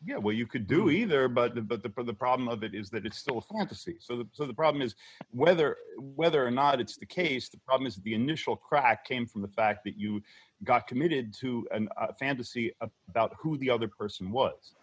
Yeah, 0.04 0.18
well, 0.18 0.34
you 0.34 0.46
could 0.46 0.66
do 0.66 0.84
mm. 0.84 0.92
either, 0.92 1.28
but 1.28 1.66
but 1.66 1.82
the 1.82 1.90
the 2.02 2.12
problem 2.12 2.48
of 2.48 2.62
it 2.62 2.74
is 2.74 2.90
that 2.90 3.06
it's 3.06 3.18
still 3.18 3.38
a 3.38 3.54
fantasy. 3.54 3.96
So 3.98 4.18
the, 4.18 4.28
so 4.32 4.46
the 4.46 4.54
problem 4.54 4.82
is 4.82 4.94
whether 5.30 5.76
whether 5.98 6.46
or 6.46 6.50
not 6.50 6.80
it's 6.80 6.96
the 6.96 7.06
case. 7.06 7.48
The 7.48 7.58
problem 7.58 7.86
is 7.86 7.94
that 7.96 8.04
the 8.04 8.14
initial 8.14 8.56
crack 8.56 9.06
came 9.06 9.26
from 9.26 9.42
the 9.42 9.48
fact 9.48 9.84
that 9.84 9.96
you 9.96 10.22
got 10.64 10.86
committed 10.86 11.34
to 11.40 11.66
an, 11.70 11.88
a 11.96 12.14
fantasy 12.14 12.72
about 13.08 13.32
who 13.40 13.56
the 13.58 13.70
other 13.70 13.88
person 13.88 14.30
was. 14.30 14.74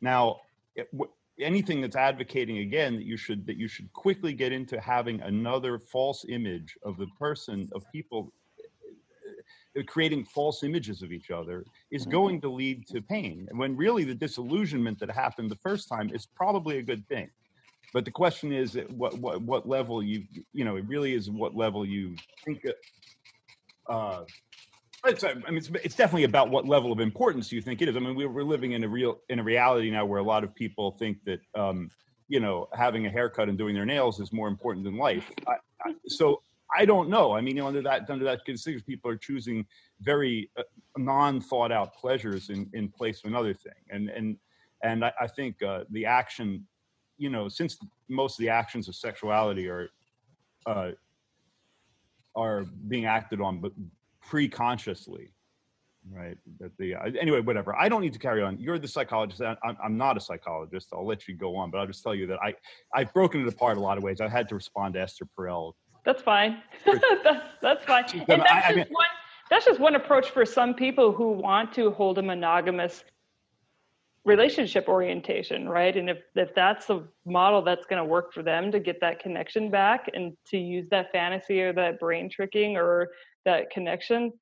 Now, 0.00 0.40
it, 0.74 0.88
wh- 0.98 1.12
anything 1.40 1.80
that's 1.80 1.96
advocating 1.96 2.58
again 2.58 2.96
that 2.96 3.04
you 3.04 3.16
should 3.16 3.46
that 3.46 3.56
you 3.56 3.68
should 3.68 3.92
quickly 3.92 4.32
get 4.32 4.52
into 4.52 4.80
having 4.80 5.20
another 5.20 5.78
false 5.78 6.24
image 6.28 6.76
of 6.82 6.96
the 6.96 7.06
person 7.18 7.68
of 7.72 7.84
people 7.92 8.32
creating 9.86 10.24
false 10.24 10.62
images 10.62 11.02
of 11.02 11.12
each 11.12 11.30
other 11.30 11.64
is 11.90 12.04
going 12.04 12.40
to 12.42 12.48
lead 12.50 12.86
to 12.88 13.00
pain. 13.00 13.48
When 13.52 13.76
really 13.76 14.04
the 14.04 14.14
disillusionment 14.14 14.98
that 15.00 15.10
happened 15.10 15.50
the 15.50 15.56
first 15.56 15.88
time 15.88 16.10
is 16.12 16.26
probably 16.26 16.78
a 16.78 16.82
good 16.82 17.06
thing. 17.08 17.30
But 17.92 18.04
the 18.04 18.10
question 18.10 18.52
is 18.52 18.76
at 18.76 18.90
what 18.90 19.18
what 19.18 19.42
what 19.42 19.68
level 19.68 20.02
you 20.02 20.24
you 20.52 20.64
know 20.64 20.76
it 20.76 20.86
really 20.86 21.14
is 21.14 21.30
what 21.30 21.54
level 21.54 21.86
you 21.86 22.16
think. 22.44 22.64
Uh, 23.88 24.22
it's, 25.04 25.24
I 25.24 25.34
mean, 25.34 25.56
it's, 25.56 25.68
it's 25.82 25.96
definitely 25.96 26.24
about 26.24 26.50
what 26.50 26.66
level 26.66 26.92
of 26.92 27.00
importance 27.00 27.50
you 27.50 27.60
think 27.60 27.82
it 27.82 27.88
is. 27.88 27.96
I 27.96 27.98
mean, 27.98 28.14
we're, 28.14 28.30
we're 28.30 28.44
living 28.44 28.72
in 28.72 28.84
a 28.84 28.88
real 28.88 29.20
in 29.28 29.40
a 29.40 29.42
reality 29.42 29.90
now 29.90 30.06
where 30.06 30.20
a 30.20 30.24
lot 30.24 30.44
of 30.44 30.54
people 30.54 30.92
think 30.92 31.18
that 31.24 31.40
um, 31.54 31.90
you 32.28 32.40
know 32.40 32.68
having 32.72 33.06
a 33.06 33.10
haircut 33.10 33.48
and 33.48 33.58
doing 33.58 33.74
their 33.74 33.86
nails 33.86 34.20
is 34.20 34.32
more 34.32 34.48
important 34.48 34.84
than 34.84 34.96
life. 34.96 35.30
I, 35.46 35.54
I, 35.84 35.94
so 36.06 36.42
I 36.76 36.84
don't 36.84 37.08
know. 37.08 37.32
I 37.32 37.40
mean, 37.40 37.60
under 37.60 37.82
that 37.82 38.08
under 38.08 38.24
that 38.24 38.44
consideration, 38.44 38.84
people 38.86 39.10
are 39.10 39.16
choosing 39.16 39.66
very 40.00 40.50
uh, 40.56 40.62
non 40.96 41.40
thought 41.40 41.72
out 41.72 41.94
pleasures 41.94 42.50
in 42.50 42.68
in 42.72 42.88
place 42.88 43.20
of 43.24 43.30
another 43.30 43.54
thing, 43.54 43.72
and 43.90 44.08
and 44.08 44.36
and 44.82 45.04
I, 45.04 45.12
I 45.20 45.26
think 45.26 45.62
uh, 45.62 45.84
the 45.90 46.06
action, 46.06 46.66
you 47.18 47.30
know, 47.30 47.48
since 47.48 47.78
most 48.08 48.38
of 48.38 48.42
the 48.42 48.48
actions 48.48 48.88
of 48.88 48.94
sexuality 48.94 49.68
are 49.68 49.88
uh, 50.66 50.92
are 52.34 52.64
being 52.88 53.04
acted 53.04 53.40
on, 53.40 53.60
but 53.60 53.72
pre-consciously 54.20 55.32
right 56.10 56.36
that 56.58 56.76
the 56.78 56.94
uh, 56.94 57.10
anyway 57.20 57.40
whatever. 57.40 57.76
I 57.76 57.88
don't 57.88 58.00
need 58.00 58.12
to 58.12 58.18
carry 58.18 58.42
on. 58.42 58.58
You're 58.58 58.78
the 58.78 58.88
psychologist. 58.88 59.40
I'm, 59.40 59.76
I'm 59.82 59.96
not 59.96 60.16
a 60.16 60.20
psychologist. 60.20 60.88
I'll 60.92 61.06
let 61.06 61.28
you 61.28 61.34
go 61.36 61.54
on 61.56 61.70
but 61.70 61.78
i'll 61.78 61.86
just 61.86 62.02
tell 62.02 62.14
you 62.14 62.26
that 62.26 62.38
i 62.42 62.54
i've 62.94 63.12
broken 63.14 63.40
it 63.40 63.48
apart 63.48 63.76
a 63.76 63.80
lot 63.80 63.98
of 63.98 64.02
ways. 64.02 64.20
I 64.20 64.28
had 64.28 64.48
to 64.48 64.54
respond 64.54 64.94
to 64.94 65.00
esther 65.00 65.26
perel 65.38 65.74
That's 66.04 66.22
fine. 66.22 66.62
that's, 66.84 67.44
that's 67.60 67.84
fine. 67.84 68.04
And 68.28 68.42
that's 68.42 68.50
I 68.50 68.74
just 68.74 68.76
mean- 68.76 68.86
one. 68.90 69.06
That's 69.50 69.66
just 69.66 69.80
one 69.80 69.96
approach 69.96 70.30
for 70.30 70.46
some 70.46 70.72
people 70.72 71.12
who 71.12 71.32
want 71.32 71.74
to 71.74 71.90
hold 71.90 72.16
a 72.16 72.22
monogamous 72.22 73.04
relationship 74.24 74.88
orientation, 74.88 75.68
right? 75.68 75.94
And 75.94 76.08
if 76.08 76.18
if 76.34 76.54
that's 76.54 76.86
the 76.86 77.06
model 77.26 77.60
that's 77.60 77.84
going 77.84 77.98
to 77.98 78.04
work 78.04 78.32
for 78.32 78.42
them 78.42 78.72
to 78.72 78.80
get 78.80 78.98
that 79.00 79.18
connection 79.18 79.70
back 79.70 80.08
and 80.14 80.34
to 80.46 80.56
use 80.56 80.88
that 80.90 81.12
fantasy 81.12 81.60
or 81.60 81.74
that 81.74 82.00
brain 82.00 82.30
tricking 82.30 82.76
or 82.78 83.10
that 83.44 83.68
connection, 83.70 84.32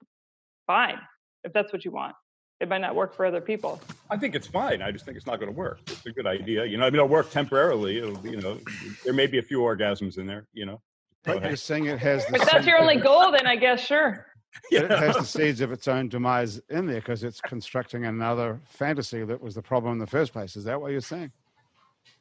fine. 0.66 0.98
If 1.42 1.52
that's 1.52 1.72
what 1.72 1.84
you 1.84 1.90
want, 1.90 2.14
it 2.60 2.68
might 2.68 2.82
not 2.82 2.94
work 2.94 3.14
for 3.16 3.24
other 3.26 3.40
people. 3.40 3.80
i 4.10 4.16
think 4.16 4.34
it's 4.34 4.46
fine 4.46 4.82
i 4.82 4.90
just 4.90 5.04
think 5.04 5.16
it's 5.16 5.26
not 5.26 5.40
going 5.40 5.50
to 5.50 5.56
work 5.56 5.80
it's 5.86 6.04
a 6.06 6.12
good 6.12 6.26
idea 6.26 6.64
you 6.64 6.76
know 6.76 6.84
i 6.84 6.90
mean 6.90 6.96
it'll 6.96 7.08
work 7.08 7.30
temporarily 7.30 7.98
it'll, 7.98 8.26
you 8.26 8.40
know 8.40 8.58
there 9.04 9.14
may 9.14 9.26
be 9.26 9.38
a 9.38 9.42
few 9.42 9.60
orgasms 9.60 10.18
in 10.18 10.26
there 10.26 10.46
you 10.52 10.66
know 10.66 10.80
But 11.24 11.42
you're 11.42 11.56
saying 11.56 11.86
it 11.86 11.98
has 11.98 12.26
the 12.26 12.36
If 12.36 12.50
that's 12.50 12.66
your 12.66 12.78
only 12.78 12.96
goal, 13.00 13.32
then 13.32 13.46
I 13.46 13.56
guess 13.56 13.80
sure. 13.80 14.26
But 14.72 14.84
it 14.84 14.90
has 14.90 15.16
the 15.16 15.24
seeds 15.24 15.60
of 15.60 15.70
its 15.70 15.86
own 15.86 16.08
demise 16.08 16.60
in 16.70 16.86
there 16.86 16.96
because 16.96 17.22
it's 17.22 17.40
constructing 17.40 18.06
another 18.06 18.58
fantasy 18.66 19.24
that 19.24 19.40
was 19.40 19.54
the 19.54 19.62
problem 19.62 19.92
in 19.92 19.98
the 19.98 20.08
first 20.08 20.32
place. 20.32 20.56
Is 20.56 20.64
that 20.64 20.80
what 20.80 20.90
you're 20.90 21.00
saying? 21.00 21.30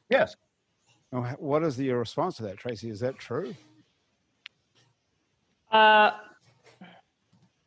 Yes. 0.08 0.36
What 1.10 1.64
is 1.64 1.76
the, 1.76 1.86
your 1.86 1.98
response 1.98 2.36
to 2.36 2.44
that, 2.44 2.56
Tracy? 2.56 2.88
Is 2.88 3.00
that 3.00 3.18
true? 3.18 3.52
Uh, 5.72 6.12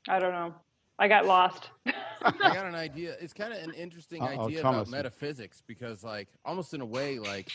I 0.08 0.20
don't 0.20 0.32
know. 0.32 0.54
I 0.98 1.08
got 1.10 1.26
lost. 1.26 1.70
I 1.86 2.32
got 2.40 2.66
an 2.66 2.76
idea. 2.76 3.16
It's 3.20 3.34
kind 3.34 3.52
of 3.52 3.62
an 3.62 3.74
interesting 3.74 4.22
Uh-oh, 4.22 4.46
idea 4.46 4.62
Thomas. 4.62 4.88
about 4.88 4.98
metaphysics 4.98 5.62
because, 5.68 6.04
like, 6.04 6.30
almost 6.46 6.74
in 6.74 6.80
a 6.82 6.86
way, 6.86 7.20
like, 7.20 7.50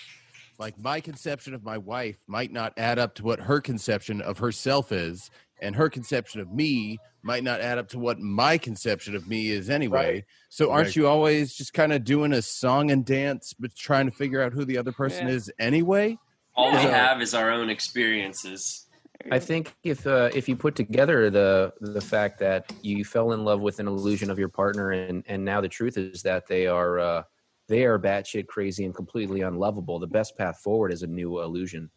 like 0.59 0.79
my 0.79 1.01
conception 1.01 1.55
of 1.55 1.63
my 1.63 1.79
wife 1.79 2.19
might 2.27 2.53
not 2.53 2.73
add 2.77 2.99
up 2.99 3.15
to 3.15 3.23
what 3.23 3.41
her 3.41 3.61
conception 3.61 4.21
of 4.21 4.39
herself 4.39 4.91
is, 4.93 5.31
and 5.61 5.77
her 5.77 5.89
conception 5.89 6.41
of 6.41 6.53
me 6.53 6.99
might 7.23 7.45
not 7.45 7.61
add 7.61 7.79
up 7.79 7.89
to 7.89 7.99
what 7.99 8.19
my 8.21 8.59
conception 8.59 9.15
of 9.15 9.29
me 9.29 9.51
is 9.51 9.71
anyway. 9.71 10.15
Right. 10.15 10.25
So, 10.51 10.71
aren't 10.71 10.89
Right. 10.89 10.97
you 10.97 11.07
always 11.07 11.55
just 11.55 11.73
kind 11.75 11.93
of 11.93 12.05
doing 12.05 12.33
a 12.33 12.43
song 12.43 12.91
and 12.91 13.05
dance, 13.05 13.55
but 13.59 13.75
trying 13.75 14.07
to 14.07 14.13
figure 14.13 14.43
out 14.43 14.53
who 14.53 14.65
the 14.65 14.79
other 14.79 14.93
person 14.93 15.29
Yeah. 15.29 15.35
is 15.35 15.51
anyway? 15.59 16.19
All 16.57 16.73
we 16.73 16.79
have 16.79 17.23
is 17.23 17.35
our 17.35 17.51
own 17.53 17.71
experiences. 17.71 18.87
I 19.31 19.39
think 19.41 19.75
if 19.83 20.07
uh, 20.07 20.31
if 20.33 20.49
you 20.49 20.57
put 20.57 20.75
together 20.77 21.29
the 21.29 21.73
the 21.81 22.01
fact 22.01 22.39
that 22.39 22.73
you 22.83 23.05
fell 23.05 23.33
in 23.33 23.45
love 23.45 23.61
with 23.61 23.81
an 23.81 23.89
illusion 23.89 24.31
of 24.31 24.39
your 24.39 24.49
partner, 24.49 24.91
and 24.91 25.25
and 25.27 25.45
now 25.45 25.61
the 25.61 25.69
truth 25.69 25.97
is 25.99 26.23
that 26.23 26.47
they 26.47 26.67
are 26.67 26.99
uh, 26.99 27.23
they 27.69 27.85
are 27.85 27.99
batshit 27.99 28.47
crazy 28.47 28.85
and 28.85 28.95
completely 28.95 29.43
unlovable, 29.43 29.99
the 29.99 30.07
best 30.07 30.37
path 30.37 30.59
forward 30.61 30.93
is 30.93 31.03
a 31.03 31.07
new 31.07 31.41
illusion. 31.41 31.91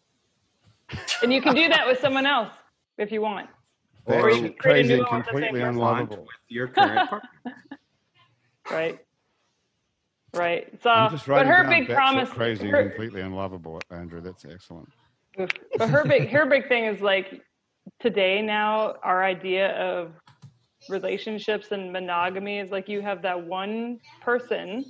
and 1.23 1.33
you 1.33 1.41
can 1.41 1.55
do 1.55 1.69
that 1.69 1.87
with 1.87 1.99
someone 1.99 2.25
else 2.25 2.51
if 2.97 3.11
you 3.11 3.21
want. 3.21 3.49
Or 4.05 4.21
Or 4.27 4.31
you 4.31 4.41
can 4.41 4.53
crazy 4.53 4.93
and 4.95 5.03
one 5.05 5.17
with 5.17 5.25
the 5.25 5.31
same 5.31 5.33
completely 5.33 5.59
person. 5.61 5.75
unlovable. 5.75 6.27
Your 6.49 6.67
current 6.67 7.09
partner. 7.09 7.29
Right. 8.69 8.99
Right. 10.33 10.67
So, 10.81 11.09
but 11.27 11.45
her 11.45 11.67
big 11.67 11.89
promise, 11.89 12.29
crazy 12.29 12.69
her, 12.69 12.79
and 12.81 12.91
completely 12.91 13.21
unlovable, 13.21 13.81
Andrew. 13.89 14.21
That's 14.21 14.45
excellent. 14.45 14.87
but 15.35 15.89
her 15.89 16.05
big, 16.05 16.29
her 16.29 16.45
big 16.45 16.69
thing 16.69 16.85
is 16.85 17.01
like 17.01 17.41
today 17.99 18.41
now, 18.41 18.93
our 19.03 19.23
idea 19.25 19.71
of 19.77 20.13
relationships 20.89 21.71
and 21.71 21.91
monogamy 21.91 22.59
is 22.59 22.71
like 22.71 22.87
you 22.87 23.01
have 23.01 23.21
that 23.23 23.43
one 23.45 23.99
person 24.21 24.85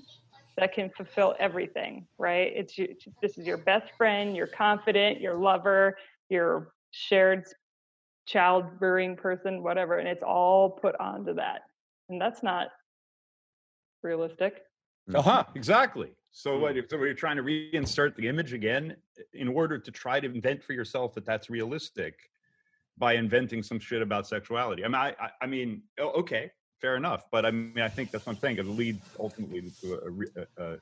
that 0.61 0.73
can 0.73 0.91
fulfill 0.95 1.33
everything, 1.39 2.05
right? 2.19 2.53
It's 2.55 2.77
you, 2.77 2.95
this 3.19 3.39
is 3.39 3.47
your 3.47 3.57
best 3.57 3.91
friend, 3.97 4.35
your 4.35 4.45
confident, 4.45 5.19
your 5.19 5.35
lover, 5.35 5.97
your 6.29 6.73
shared 6.91 7.45
child 8.27 8.65
rearing 8.79 9.15
person, 9.15 9.63
whatever, 9.63 9.97
and 9.97 10.07
it's 10.07 10.21
all 10.21 10.69
put 10.69 10.95
onto 10.99 11.33
that, 11.33 11.61
and 12.09 12.21
that's 12.21 12.43
not 12.43 12.67
realistic. 14.03 14.61
Uh-huh, 15.15 15.43
exactly. 15.55 16.11
So 16.31 16.59
what? 16.59 16.75
So 16.89 16.97
you're 17.03 17.15
trying 17.15 17.37
to 17.37 17.43
reinsert 17.43 18.15
the 18.15 18.27
image 18.27 18.53
again 18.53 18.95
in 19.33 19.47
order 19.47 19.79
to 19.79 19.91
try 19.91 20.19
to 20.19 20.27
invent 20.27 20.63
for 20.63 20.73
yourself 20.73 21.15
that 21.15 21.25
that's 21.25 21.49
realistic 21.49 22.29
by 22.99 23.13
inventing 23.15 23.63
some 23.63 23.79
shit 23.79 24.03
about 24.03 24.27
sexuality. 24.27 24.85
I 24.85 24.87
mean, 24.87 24.95
I, 24.95 25.09
I, 25.19 25.29
I 25.41 25.47
mean, 25.47 25.81
okay, 25.99 26.51
fair 26.81 26.95
enough. 26.97 27.25
But 27.31 27.45
I 27.45 27.51
mean, 27.51 27.79
I 27.79 27.87
think 27.89 28.11
that's 28.11 28.25
what 28.25 28.33
I'm 28.35 28.39
saying. 28.41 28.57
It 28.57 28.65
leads 28.65 29.05
ultimately 29.19 29.71
to 29.81 29.93
a, 29.93 30.41
a, 30.61 30.63
a, 30.65 30.77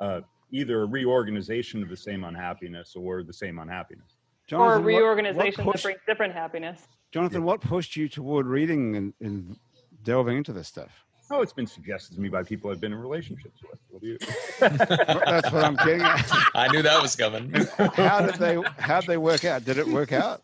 a, 0.00 0.06
a 0.18 0.24
either 0.50 0.82
a 0.82 0.86
reorganization 0.86 1.82
of 1.82 1.88
the 1.88 1.96
same 1.96 2.24
unhappiness 2.24 2.94
or 2.96 3.22
the 3.22 3.32
same 3.32 3.58
unhappiness. 3.58 4.16
or 4.16 4.16
a 4.16 4.48
Jonathan, 4.50 4.84
what- 4.84 4.92
what 4.92 4.98
reorganization 4.98 5.64
pushed- 5.64 5.76
that 5.78 5.82
brings 5.88 6.00
different 6.06 6.34
happiness. 6.34 6.80
Jonathan, 7.12 7.44
what 7.44 7.60
pushed 7.60 7.94
you 7.96 8.08
toward 8.08 8.46
reading 8.46 8.96
and, 8.96 9.12
in 9.20 9.56
delving 10.02 10.38
into 10.38 10.52
this 10.52 10.66
stuff? 10.66 11.04
Oh, 11.30 11.40
it's 11.42 11.52
been 11.52 11.66
suggested 11.66 12.14
to 12.14 12.20
me 12.20 12.28
by 12.28 12.42
people 12.42 12.70
I've 12.70 12.80
been 12.80 12.92
in 12.92 12.98
relationships 12.98 13.60
with. 13.62 13.78
What 13.88 14.02
do 14.02 14.08
you? 14.08 14.18
That's 14.60 15.50
what 15.52 15.64
I'm 15.64 15.76
getting 15.76 16.02
at. 16.02 16.30
I 16.54 16.68
knew 16.68 16.82
that 16.82 17.00
was 17.00 17.14
coming. 17.16 17.50
How 17.94 18.20
did 18.26 18.34
they? 18.36 18.58
How 18.78 19.00
did 19.00 19.08
they 19.08 19.16
work 19.16 19.44
out? 19.44 19.64
Did 19.64 19.78
it 19.78 19.86
work 19.86 20.12
out? 20.12 20.42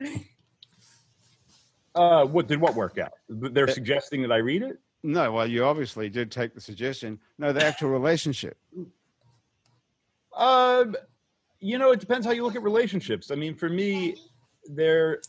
Uh, 1.94 2.24
what 2.24 2.48
did 2.48 2.60
what 2.60 2.74
work 2.74 2.98
out? 2.98 3.12
They're 3.28 3.68
suggesting 3.68 4.22
that 4.22 4.32
I 4.32 4.38
read 4.38 4.62
it. 4.62 4.78
No. 5.02 5.32
Well, 5.32 5.46
you 5.46 5.64
obviously 5.64 6.08
did 6.08 6.30
take 6.30 6.54
the 6.54 6.60
suggestion. 6.60 7.20
No, 7.38 7.52
the 7.52 7.64
actual 7.64 7.90
relationship. 7.90 8.56
Um, 10.36 10.96
you 11.60 11.78
know, 11.78 11.92
it 11.92 12.00
depends 12.00 12.26
how 12.26 12.32
you 12.32 12.42
look 12.42 12.56
at 12.56 12.62
relationships. 12.62 13.30
I 13.30 13.36
mean, 13.36 13.54
for 13.54 13.68
me, 13.68 14.16
they're 14.66 15.20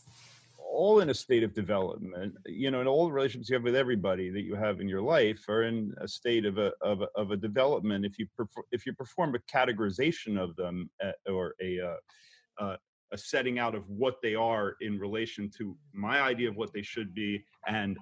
all 0.58 1.00
in 1.00 1.10
a 1.10 1.14
state 1.14 1.44
of 1.44 1.54
development. 1.54 2.34
You 2.46 2.70
know, 2.70 2.80
and 2.80 2.88
all 2.88 3.06
the 3.06 3.12
relationships 3.12 3.48
you 3.48 3.54
have 3.54 3.62
with 3.62 3.76
everybody 3.76 4.30
that 4.30 4.42
you 4.42 4.56
have 4.56 4.80
in 4.80 4.88
your 4.88 5.02
life 5.02 5.44
are 5.48 5.62
in 5.62 5.94
a 6.00 6.08
state 6.08 6.44
of 6.44 6.58
a 6.58 6.72
of 6.82 7.02
a, 7.02 7.08
of 7.14 7.30
a 7.30 7.36
development. 7.36 8.04
If 8.04 8.18
you 8.18 8.26
perfor- 8.38 8.64
if 8.72 8.86
you 8.86 8.92
perform 8.92 9.34
a 9.36 9.38
categorization 9.38 10.36
of 10.36 10.56
them 10.56 10.90
uh, 11.04 11.32
or 11.32 11.54
a 11.62 11.80
uh, 11.80 12.64
uh, 12.64 12.76
a 13.16 13.18
setting 13.18 13.58
out 13.58 13.74
of 13.74 13.88
what 13.88 14.16
they 14.22 14.34
are 14.34 14.76
in 14.80 14.98
relation 14.98 15.50
to 15.58 15.76
my 15.92 16.20
idea 16.20 16.48
of 16.48 16.56
what 16.56 16.72
they 16.72 16.82
should 16.82 17.14
be 17.14 17.44
and 17.66 17.96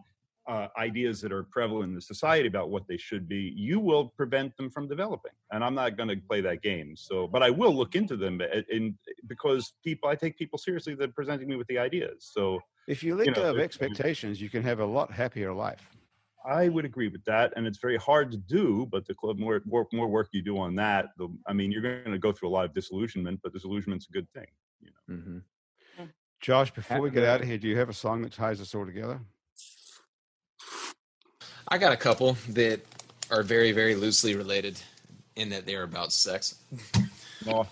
uh, 0.47 0.69
ideas 0.77 1.21
that 1.23 1.33
are 1.33 1.45
prevalent 1.45 1.89
in 1.91 1.95
the 1.95 2.01
society 2.01 2.47
about 2.47 2.69
what 2.69 2.87
they 2.87 2.99
should 2.99 3.27
be, 3.27 3.53
you 3.57 3.81
will 3.81 4.05
prevent 4.21 4.55
them 4.59 4.69
from 4.69 4.87
developing. 4.87 5.33
And 5.53 5.65
I'm 5.65 5.75
not 5.75 5.97
going 5.97 6.11
to 6.11 6.17
play 6.17 6.41
that 6.43 6.61
game. 6.61 6.97
So, 6.97 7.27
but 7.27 7.43
I 7.43 7.51
will 7.51 7.75
look 7.75 7.95
into 7.95 8.17
them 8.17 8.41
in, 8.41 8.65
in 8.71 8.99
because 9.27 9.73
people, 9.83 10.09
I 10.11 10.17
take 10.17 10.37
people 10.37 10.59
seriously 10.59 10.95
that 10.97 11.11
are 11.11 11.13
presenting 11.13 11.49
me 11.49 11.57
with 11.57 11.69
the 11.69 11.79
ideas. 11.79 12.29
So, 12.35 12.61
If 12.87 13.03
you 13.03 13.15
let 13.17 13.27
You 13.27 13.33
know, 13.33 13.43
go 13.43 13.51
of 13.51 13.59
expectations, 13.59 14.41
you 14.41 14.51
can 14.51 14.63
have 14.63 14.81
a 14.81 14.85
lot 14.85 15.11
happier 15.11 15.53
life. 15.53 15.89
I 16.47 16.69
would 16.69 16.85
agree 16.85 17.09
with 17.09 17.25
that, 17.25 17.55
and 17.57 17.67
it's 17.67 17.79
very 17.79 17.97
hard 17.97 18.31
to 18.33 18.37
do. 18.37 18.87
But 18.93 19.07
the 19.07 19.15
club 19.15 19.39
more 19.39 19.63
more, 19.65 19.87
more 19.95 20.09
work 20.09 20.29
you 20.33 20.43
do 20.43 20.59
on 20.59 20.75
that, 20.77 21.07
the, 21.17 21.29
I 21.47 21.55
mean, 21.55 21.73
you're 21.73 21.81
going 21.81 22.13
to 22.13 22.19
go 22.19 22.33
through 22.33 22.51
a 22.51 22.55
lot 22.57 22.67
of 22.67 22.75
disillusionment, 22.75 23.41
but 23.43 23.55
disillusionment's 23.55 24.09
a 24.11 24.13
good 24.13 24.29
thing. 24.35 24.47
You 24.81 24.91
know. 25.09 25.15
Mm-hmm. 25.17 25.39
Josh, 26.41 26.71
before 26.73 27.01
we 27.01 27.11
get 27.11 27.25
out 27.25 27.41
of 27.41 27.47
here, 27.47 27.57
do 27.57 27.67
you 27.69 27.79
have 27.79 27.89
a 27.89 27.95
song 27.95 28.21
that 28.23 28.33
ties 28.33 28.61
us 28.61 28.75
all 28.75 28.85
together? 28.85 29.19
I 31.69 31.79
got 31.79 31.93
a 31.93 31.97
couple 31.97 32.37
that 32.51 32.81
are 33.31 33.43
very, 33.43 33.73
very 33.73 33.95
loosely 33.95 34.37
related 34.37 34.79
in 35.37 35.49
that 35.51 35.65
they're 35.65 35.85
about 35.85 36.13
sex. 36.13 36.57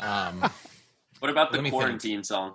Um, 0.00 0.44
What 1.22 1.30
about 1.30 1.52
the 1.52 1.58
Let 1.58 1.62
me 1.62 1.70
think. 1.70 1.80
quarantine 1.80 2.24
song? 2.24 2.54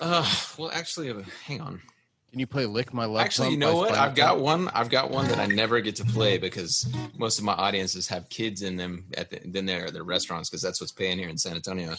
uh, 0.00 0.26
well, 0.56 0.70
actually, 0.72 1.10
uh, 1.10 1.20
hang 1.44 1.60
on. 1.60 1.82
Can 2.30 2.40
you 2.40 2.46
play 2.46 2.64
"Lick 2.64 2.94
My 2.94 3.04
Love"? 3.04 3.20
Actually, 3.20 3.50
you 3.50 3.58
know 3.58 3.76
what? 3.76 3.92
I've 3.92 4.14
got 4.14 4.40
one. 4.40 4.68
I've 4.68 4.88
got 4.88 5.10
one 5.10 5.28
that 5.28 5.38
I 5.38 5.44
never 5.44 5.82
get 5.82 5.96
to 5.96 6.04
play 6.06 6.38
because 6.48 6.90
most 7.18 7.38
of 7.38 7.44
my 7.44 7.52
audiences 7.52 8.08
have 8.08 8.26
kids 8.30 8.62
in 8.62 8.76
them 8.76 9.04
at 9.18 9.28
the, 9.28 9.40
then 9.44 9.66
they're 9.66 9.88
at 9.88 9.92
their 9.92 10.02
restaurants 10.02 10.48
because 10.48 10.62
that's 10.62 10.80
what's 10.80 10.92
paying 10.92 11.18
here 11.18 11.28
in 11.28 11.36
San 11.36 11.56
Antonio. 11.56 11.94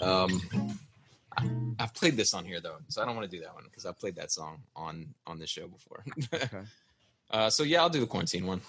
Um, 0.00 0.40
I, 1.36 1.48
I've 1.78 1.94
played 1.94 2.16
this 2.16 2.34
on 2.34 2.44
here 2.44 2.60
though, 2.60 2.76
so 2.88 3.02
I 3.02 3.04
don't 3.04 3.16
want 3.16 3.30
to 3.30 3.36
do 3.36 3.42
that 3.42 3.54
one 3.54 3.64
because 3.64 3.86
I 3.86 3.92
played 3.92 4.16
that 4.16 4.30
song 4.30 4.62
on 4.74 5.14
on 5.26 5.38
this 5.38 5.50
show 5.50 5.68
before. 5.68 6.04
uh, 7.30 7.50
so 7.50 7.62
yeah, 7.62 7.80
I'll 7.80 7.90
do 7.90 8.00
the 8.00 8.06
quarantine 8.06 8.46
one. 8.46 8.60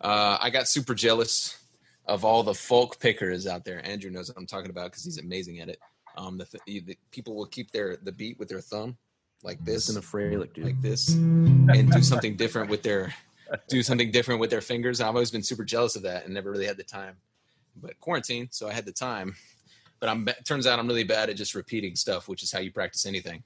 Uh, 0.00 0.38
I 0.40 0.50
got 0.50 0.66
super 0.66 0.94
jealous 0.94 1.58
of 2.06 2.24
all 2.24 2.42
the 2.42 2.54
folk 2.54 2.98
pickers 2.98 3.46
out 3.46 3.64
there. 3.64 3.84
Andrew 3.86 4.10
knows 4.10 4.28
what 4.28 4.38
I'm 4.38 4.46
talking 4.46 4.70
about 4.70 4.90
because 4.90 5.04
he's 5.04 5.18
amazing 5.18 5.60
at 5.60 5.68
it. 5.68 5.78
Um, 6.16 6.38
the, 6.38 6.44
th- 6.44 6.84
the 6.84 6.98
people 7.10 7.34
will 7.36 7.46
keep 7.46 7.70
their 7.70 7.96
the 7.96 8.12
beat 8.12 8.38
with 8.38 8.48
their 8.48 8.60
thumb 8.60 8.96
like 9.42 9.64
this 9.64 9.88
Listen 9.88 10.02
to 10.02 10.06
Freilich, 10.06 10.52
dude. 10.52 10.64
like 10.64 10.82
this 10.82 11.10
and 11.10 11.90
do 11.90 12.02
something 12.02 12.36
different 12.36 12.68
with 12.68 12.82
their 12.82 13.14
do 13.68 13.82
something 13.82 14.10
different 14.10 14.40
with 14.40 14.50
their 14.50 14.60
fingers. 14.60 15.00
I've 15.00 15.08
always 15.08 15.30
been 15.30 15.42
super 15.42 15.64
jealous 15.64 15.96
of 15.96 16.02
that 16.02 16.24
and 16.24 16.34
never 16.34 16.50
really 16.50 16.66
had 16.66 16.76
the 16.76 16.84
time. 16.84 17.16
But 17.76 17.98
quarantine, 18.00 18.48
so 18.50 18.68
I 18.68 18.72
had 18.72 18.84
the 18.84 18.92
time. 18.92 19.36
But 20.00 20.08
I'm 20.08 20.28
turns 20.44 20.66
out 20.66 20.78
I'm 20.78 20.88
really 20.88 21.04
bad 21.04 21.30
at 21.30 21.36
just 21.36 21.54
repeating 21.54 21.94
stuff, 21.94 22.28
which 22.28 22.42
is 22.42 22.50
how 22.50 22.58
you 22.58 22.72
practice 22.72 23.06
anything. 23.06 23.42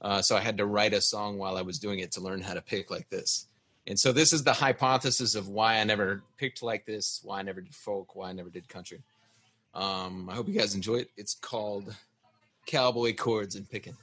Uh, 0.00 0.22
so 0.22 0.36
I 0.36 0.40
had 0.40 0.56
to 0.58 0.66
write 0.66 0.94
a 0.94 1.00
song 1.00 1.36
while 1.36 1.56
I 1.56 1.62
was 1.62 1.78
doing 1.78 1.98
it 1.98 2.10
to 2.12 2.20
learn 2.20 2.40
how 2.40 2.54
to 2.54 2.62
pick 2.62 2.90
like 2.90 3.08
this. 3.10 3.48
And 3.86 3.98
so 3.98 4.12
this 4.12 4.32
is 4.32 4.42
the 4.42 4.52
hypothesis 4.52 5.34
of 5.34 5.48
why 5.48 5.78
I 5.78 5.84
never 5.84 6.22
picked 6.38 6.62
like 6.62 6.86
this, 6.86 7.20
why 7.22 7.40
I 7.40 7.42
never 7.42 7.60
did 7.60 7.74
folk, 7.74 8.14
why 8.14 8.30
I 8.30 8.32
never 8.32 8.50
did 8.50 8.68
country. 8.68 9.02
Um, 9.74 10.28
I 10.30 10.34
hope 10.34 10.48
you 10.48 10.54
guys 10.54 10.74
enjoy 10.74 10.96
it. 10.96 11.10
It's 11.16 11.34
called 11.34 11.94
Cowboy 12.66 13.14
Chords 13.14 13.56
and 13.56 13.68
Picking. 13.68 13.96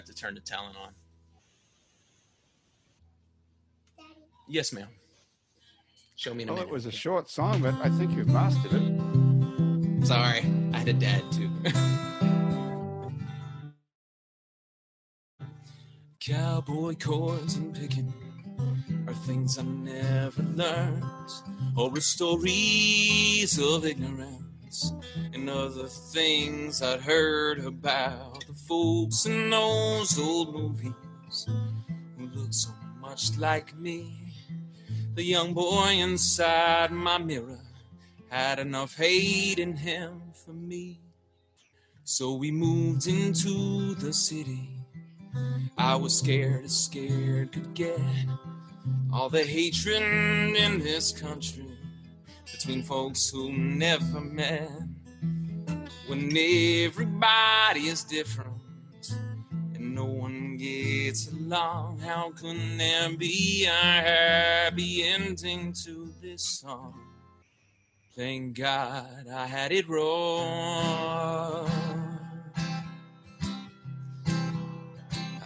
forgot 0.00 0.06
to 0.06 0.14
turn 0.14 0.34
the 0.34 0.40
talent 0.40 0.76
on. 0.76 0.92
Yes, 4.48 4.72
ma'am. 4.72 4.88
Show 6.16 6.34
me 6.34 6.42
in 6.44 6.48
a 6.48 6.52
Well, 6.54 6.62
it 6.62 6.68
was 6.70 6.86
a 6.86 6.92
short 6.92 7.28
song, 7.30 7.60
but 7.62 7.74
I 7.74 7.88
think 7.90 8.12
you've 8.16 8.28
mastered 8.28 8.72
it. 8.74 9.10
Sorry, 10.06 10.44
I 10.72 10.78
had 10.78 10.88
a 10.88 10.92
dad 10.92 11.22
too. 11.32 11.50
Cowboy 16.20 16.94
chords 16.94 17.56
and 17.56 17.74
picking 17.74 18.12
are 19.06 19.14
things 19.14 19.58
I 19.58 19.62
never 19.62 20.42
learned. 20.42 21.04
Horror 21.76 22.00
stories 22.00 23.58
of 23.60 23.86
ignorance 23.86 24.42
and 25.32 25.48
other 25.48 25.86
things 25.86 26.82
I'd 26.82 27.00
heard 27.00 27.60
about. 27.64 28.44
The 28.46 28.54
folks 28.54 29.26
in 29.26 29.50
those 29.50 30.18
old 30.18 30.54
movies 30.54 31.46
who 32.16 32.26
look 32.34 32.52
so 32.52 32.70
much 33.00 33.36
like 33.38 33.76
me. 33.78 34.34
The 35.14 35.24
young 35.24 35.54
boy 35.54 35.92
inside 35.98 36.90
my 36.92 37.18
mirror 37.18 37.60
had 38.30 38.58
enough 38.58 38.96
hate 38.96 39.58
in 39.58 39.76
him 39.76 40.20
for 40.32 40.52
me. 40.52 41.00
So 42.04 42.34
we 42.34 42.50
moved 42.50 43.06
into 43.06 43.94
the 43.94 44.12
city. 44.12 44.68
I 45.76 45.96
was 45.96 46.18
scared 46.18 46.64
as 46.64 46.84
scared 46.84 47.52
could 47.52 47.74
get. 47.74 48.00
All 49.12 49.28
the 49.28 49.44
hatred 49.44 50.02
in 50.02 50.78
this 50.78 51.12
country 51.12 51.67
between 52.52 52.82
folks 52.82 53.28
who 53.30 53.52
never 53.52 54.20
met. 54.20 54.70
When 56.06 56.30
everybody 56.36 57.88
is 57.88 58.02
different 58.04 58.62
and 59.74 59.94
no 59.94 60.06
one 60.06 60.56
gets 60.56 61.28
along, 61.28 61.98
how 61.98 62.30
can 62.30 62.78
there 62.78 63.14
be 63.16 63.66
a 63.66 63.70
happy 63.70 65.04
ending 65.04 65.74
to 65.84 66.12
this 66.22 66.42
song? 66.60 66.94
Thank 68.16 68.58
God 68.58 69.26
I 69.32 69.46
had 69.46 69.70
it 69.70 69.88
wrong. 69.88 71.70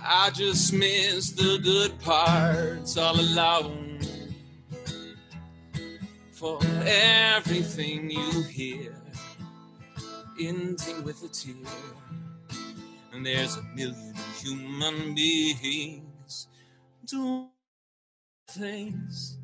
I 0.05 0.31
just 0.31 0.73
missed 0.73 1.37
the 1.37 1.59
good 1.63 1.99
parts 2.01 2.97
all 2.97 3.19
alone. 3.19 3.82
For 6.43 6.59
everything 6.85 8.11
you 8.11 8.43
hear, 8.43 8.93
ending 10.41 11.05
with 11.05 11.23
a 11.23 11.29
tear. 11.29 11.55
And 13.13 13.25
there's 13.25 13.59
a 13.59 13.63
million 13.77 14.13
human 14.41 15.15
beings 15.15 16.49
doing 17.07 17.49
things 18.49 19.39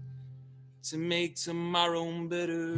to 0.91 0.99
make 0.99 1.37
tomorrow 1.37 2.27
better. 2.27 2.75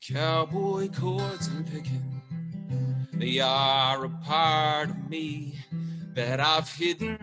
Cowboy 0.00 0.88
chords 0.88 1.46
and 1.46 1.64
picking, 1.64 2.20
they 3.12 3.38
are 3.38 4.04
a 4.04 4.10
part 4.24 4.90
of 4.90 5.08
me 5.08 5.54
that 6.18 6.40
I've 6.40 6.68
hidden 6.68 7.16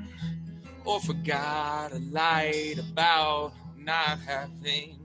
or 0.86 1.02
forgot 1.02 1.92
a 1.92 2.00
light 2.14 2.76
about 2.80 3.52
not 3.78 4.20
having. 4.20 4.98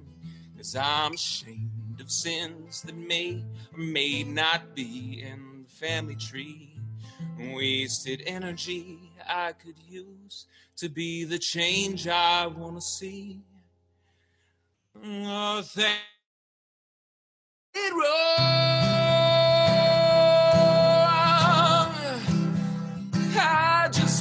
Cause 0.57 0.76
I'm 0.76 1.14
ashamed 1.14 2.01
of 2.01 2.09
sins 2.09 2.82
that 2.82 2.95
may 2.95 3.43
or 3.76 3.80
may 3.80 4.22
not 4.22 4.76
be 4.76 5.24
in 5.28 5.64
the 5.64 5.70
family 5.72 6.14
tree. 6.14 6.72
Wasted 7.36 8.22
energy 8.26 9.11
I 9.28 9.55
could 9.55 9.78
use 9.88 10.47
to 10.76 10.88
be 10.88 11.24
the 11.24 11.41
change 11.41 12.07
I 12.07 12.47
wanna 12.47 12.80
see. 12.80 13.41
Oh, 15.05 15.62
thank 15.64 15.99
it 17.74 17.93
wrong. 17.93 18.89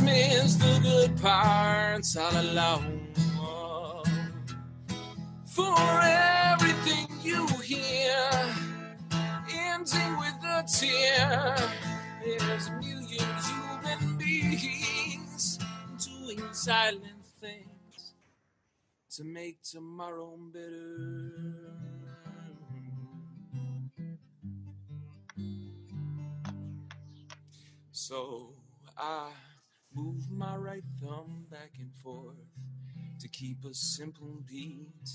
Miss 0.02 0.56
the 0.56 0.80
good 0.82 1.22
parts 1.22 2.16
all 2.16 2.32
alone. 2.32 3.08
For 5.46 5.76
everything 6.04 7.08
you 7.22 7.46
hear, 7.64 8.30
ending 9.52 10.18
with 10.18 10.40
a 10.44 10.64
tear, 10.72 11.56
there's 12.24 12.68
a 12.68 12.72
million 12.80 13.30
human 13.50 14.18
beings 14.18 15.60
doing 15.98 16.42
silent 16.54 17.26
things 17.42 18.14
to 19.12 19.24
make 19.24 19.62
tomorrow 19.64 20.38
better. 20.54 21.60
So 27.92 28.54
I 28.98 29.30
move 29.94 30.30
my 30.32 30.56
right 30.56 30.84
thumb 31.02 31.46
back 31.50 31.72
and 31.80 31.94
forth 31.96 32.36
to 33.20 33.28
keep 33.28 33.64
a 33.66 33.74
simple 33.74 34.42
beat 34.48 35.10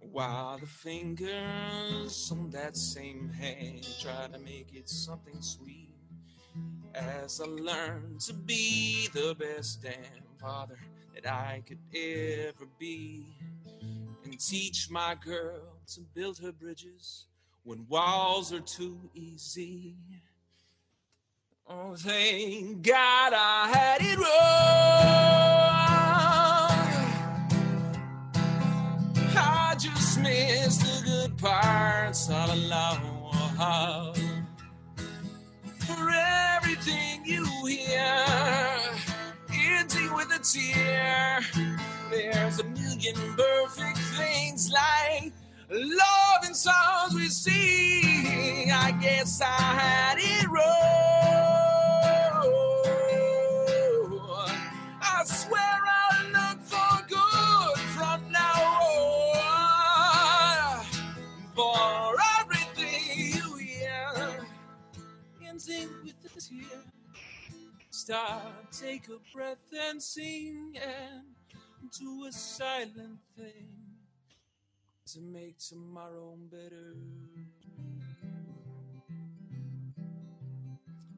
while 0.00 0.58
the 0.58 0.66
fingers 0.66 2.30
on 2.32 2.50
that 2.50 2.76
same 2.76 3.28
hand 3.30 3.86
try 4.00 4.26
to 4.32 4.38
make 4.38 4.74
it 4.74 4.88
something 4.88 5.40
sweet 5.40 5.94
as 6.94 7.40
I 7.40 7.44
learn 7.46 8.16
to 8.26 8.32
be 8.32 9.08
the 9.12 9.34
best 9.38 9.82
damn 9.82 9.94
father 10.40 10.78
that 11.14 11.30
I 11.30 11.62
could 11.66 11.78
ever 11.94 12.66
be 12.78 13.26
and 14.24 14.38
teach 14.40 14.88
my 14.90 15.14
girl 15.14 15.78
to 15.88 16.00
build 16.14 16.38
her 16.38 16.52
bridges 16.52 17.26
when 17.64 17.86
walls 17.88 18.52
are 18.52 18.60
too 18.60 18.98
easy. 19.14 19.96
Oh, 21.68 21.96
thank 21.96 22.82
God 22.82 23.32
I 23.34 23.68
had 23.74 24.00
it 24.00 24.16
wrong. 24.18 24.26
I 29.36 29.74
just 29.76 30.20
missed 30.20 30.82
the 30.82 31.02
good 31.04 31.36
parts 31.36 32.30
all 32.30 32.52
along. 32.52 33.14
For 35.80 36.08
everything 36.56 37.24
you 37.24 37.44
hear, 37.66 38.24
ending 39.52 40.14
with 40.14 40.30
a 40.30 40.38
tear. 40.38 41.40
There's 42.12 42.60
a 42.60 42.64
million 42.64 43.16
perfect 43.36 43.98
things 44.16 44.70
like 44.70 45.32
love 45.70 46.44
and 46.44 46.56
songs 46.56 47.14
we 47.14 47.28
sing. 47.28 48.70
I 48.70 48.92
guess 49.00 49.40
I 49.40 49.46
had 49.46 50.18
it 50.18 50.48
wrong. 50.48 50.64
I 55.00 55.24
swear 55.24 55.80
I'll 55.86 56.26
look 56.30 56.60
for 56.62 57.06
good 57.08 57.78
from 57.96 58.30
now 58.30 58.62
on. 60.78 60.84
For 61.54 62.14
everything 62.40 63.34
you 63.34 63.56
hear, 63.56 64.46
ending 65.46 65.88
with 66.04 66.24
a 66.24 66.40
tear. 66.40 66.82
Stop, 67.90 68.70
take 68.70 69.08
a 69.08 69.18
breath 69.34 69.72
and 69.88 70.02
sing 70.02 70.76
and 70.76 71.24
do 71.98 72.26
a 72.26 72.32
silent 72.32 73.18
thing 73.36 73.75
to 75.12 75.20
make 75.20 75.58
tomorrow 75.58 76.36
better. 76.50 76.96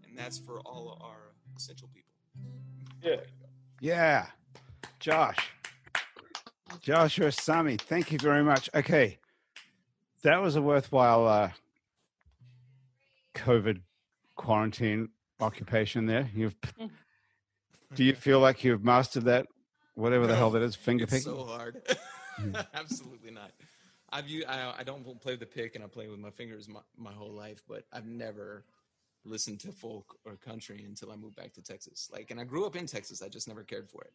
And 0.07 0.16
that's 0.16 0.39
for 0.39 0.61
all 0.61 0.93
of 0.93 1.03
our 1.03 1.32
essential 1.57 1.89
people. 1.95 2.12
Yeah. 3.03 3.20
Yeah. 3.80 4.26
Josh. 5.01 5.39
Joshua 6.80 7.32
Sami, 7.32 7.76
thank 7.76 8.12
you 8.12 8.18
very 8.18 8.43
much. 8.45 8.68
Okay. 8.74 9.18
That 10.22 10.43
was 10.43 10.57
a 10.57 10.62
worthwhile 10.62 11.26
uh, 11.26 11.51
COVID 13.34 13.80
quarantine 14.36 15.09
occupation 15.41 16.07
there. 16.07 16.28
You've 16.34 16.57
do 17.95 18.05
you 18.05 18.14
feel 18.14 18.41
like 18.41 18.64
you've 18.64 18.84
mastered 18.84 19.24
that? 19.24 19.47
Whatever 19.95 20.26
the 20.26 20.36
hell 20.36 20.51
that 20.51 20.62
is, 20.62 20.76
finger 20.76 21.05
it's 21.05 21.12
picking? 21.12 21.24
so 21.24 21.45
hard. 21.45 21.82
Absolutely 22.74 23.30
not. 23.30 23.51
I've 24.11 24.29
u- 24.29 24.45
I, 24.49 24.75
I 24.79 24.83
don't 24.85 25.21
play 25.21 25.37
the 25.37 25.47
pick 25.47 25.75
and 25.75 25.85
I 25.85 25.87
play 25.87 26.09
with 26.09 26.19
my 26.19 26.31
fingers 26.31 26.69
my, 26.69 26.81
my 26.97 27.13
whole 27.13 27.33
life, 27.33 27.63
but 27.69 27.85
I've 27.93 28.07
never 28.07 28.65
listened 29.25 29.61
to 29.61 29.73
folk 29.73 30.17
or 30.25 30.37
country 30.37 30.85
until 30.87 31.13
I 31.13 31.17
moved 31.17 31.37
back 31.37 31.53
to 31.55 31.63
Texas. 31.63 32.09
Like, 32.13 32.31
and 32.31 32.41
I 32.41 32.45
grew 32.45 32.65
up 32.65 32.77
in 32.77 32.87
Texas. 32.87 33.23
I 33.23 33.29
just 33.29 33.49
never 33.49 33.63
cared 33.65 33.89
for 33.89 34.03
it. 34.03 34.13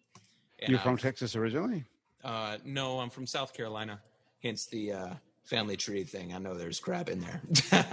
And 0.60 0.70
You're 0.70 0.80
from 0.80 0.94
I've- 0.94 1.02
Texas 1.02 1.36
originally? 1.36 1.84
Uh, 2.24 2.58
no, 2.64 3.00
I'm 3.00 3.10
from 3.10 3.28
South 3.28 3.54
Carolina. 3.54 4.00
Hence 4.41 4.66
the 4.66 4.94
uh, 4.94 5.14
family 5.44 5.76
tree 5.78 6.04
thing. 6.06 6.34
I 6.34 6.38
know 6.38 6.54
there's 6.54 6.80
crap 6.80 7.10
in 7.10 7.20
there. 7.20 7.41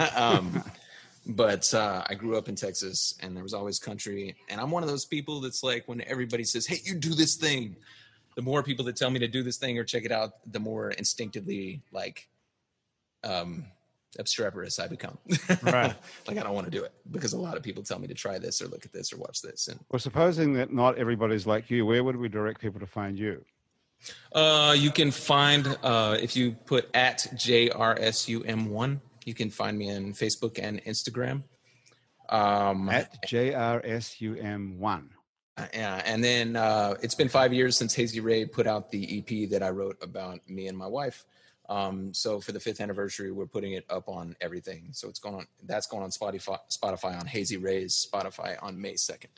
um, 0.15 0.63
but 1.27 1.71
uh, 1.73 2.03
I 2.09 2.15
grew 2.15 2.37
up 2.37 2.47
in 2.49 2.55
Texas, 2.55 3.15
and 3.21 3.35
there 3.35 3.43
was 3.43 3.53
always 3.53 3.77
country. 3.77 4.35
And 4.49 4.59
I'm 4.59 4.71
one 4.71 4.83
of 4.83 4.89
those 4.89 5.05
people 5.05 5.41
that's 5.41 5.63
like, 5.63 5.87
when 5.87 6.01
everybody 6.07 6.43
says, 6.45 6.65
"Hey, 6.65 6.79
you 6.83 6.95
do 6.95 7.13
this 7.13 7.35
thing," 7.35 7.75
the 8.35 8.41
more 8.41 8.63
people 8.63 8.85
that 8.85 8.95
tell 8.95 9.09
me 9.09 9.19
to 9.19 9.27
do 9.27 9.43
this 9.43 9.57
thing 9.57 9.77
or 9.77 9.83
check 9.83 10.05
it 10.05 10.11
out, 10.11 10.31
the 10.51 10.59
more 10.59 10.91
instinctively 10.91 11.81
like 11.91 12.27
um, 13.23 13.65
obstreperous 14.19 14.79
I 14.79 14.87
become. 14.87 15.17
Right. 15.61 15.93
like 16.27 16.37
I 16.37 16.43
don't 16.43 16.53
want 16.53 16.65
to 16.65 16.71
do 16.71 16.83
it 16.83 16.93
because 17.11 17.33
a 17.33 17.37
lot 17.39 17.57
of 17.57 17.63
people 17.63 17.83
tell 17.83 17.99
me 17.99 18.07
to 18.07 18.13
try 18.13 18.39
this 18.39 18.61
or 18.61 18.67
look 18.67 18.85
at 18.85 18.93
this 18.93 19.13
or 19.13 19.17
watch 19.17 19.41
this, 19.41 19.67
and 19.67 19.79
Well, 19.89 19.99
supposing 19.99 20.53
that 20.53 20.73
not 20.73 20.97
everybody's 20.97 21.45
like 21.45 21.69
you, 21.69 21.85
where 21.85 22.03
would 22.03 22.15
we 22.15 22.29
direct 22.29 22.61
people 22.61 22.79
to 22.79 22.87
find 22.87 23.17
you? 23.17 23.43
Uh, 24.33 24.75
you 24.77 24.91
can 24.91 25.11
find 25.11 25.77
uh, 25.83 26.17
if 26.19 26.35
you 26.35 26.53
put 26.65 26.89
at 26.95 27.19
JRSUM1, 27.35 28.99
you 29.25 29.33
can 29.33 29.49
find 29.51 29.77
me 29.77 29.95
on 29.95 30.13
Facebook 30.13 30.57
and 30.61 30.83
Instagram. 30.85 31.43
Um, 32.29 32.89
At 32.89 33.23
JRSUM1. 33.27 35.09
Yeah, 35.73 36.01
and 36.05 36.23
then 36.23 36.55
uh, 36.55 36.95
it's 37.01 37.15
been 37.15 37.29
five 37.29 37.53
years 37.53 37.77
since 37.77 37.93
Hazy 37.93 38.19
Ray 38.19 38.45
put 38.45 38.67
out 38.67 38.91
the 38.91 39.19
EP 39.19 39.49
that 39.49 39.61
I 39.63 39.69
wrote 39.69 39.97
about 40.01 40.39
me 40.49 40.67
and 40.67 40.77
my 40.77 40.87
wife. 40.87 41.25
Um, 41.69 42.13
so 42.13 42.39
for 42.41 42.51
the 42.51 42.59
fifth 42.59 42.81
anniversary, 42.81 43.31
we're 43.31 43.45
putting 43.45 43.73
it 43.73 43.85
up 43.89 44.09
on 44.09 44.35
everything. 44.41 44.89
So 44.91 45.07
it's 45.07 45.19
going 45.19 45.35
on. 45.35 45.47
That's 45.63 45.87
going 45.87 46.03
on 46.03 46.09
Spotify. 46.09 46.57
Spotify 46.69 47.17
on 47.19 47.25
Hazy 47.25 47.57
Ray's 47.57 48.05
Spotify 48.11 48.57
on 48.61 48.79
May 48.81 48.95
second. 48.95 49.31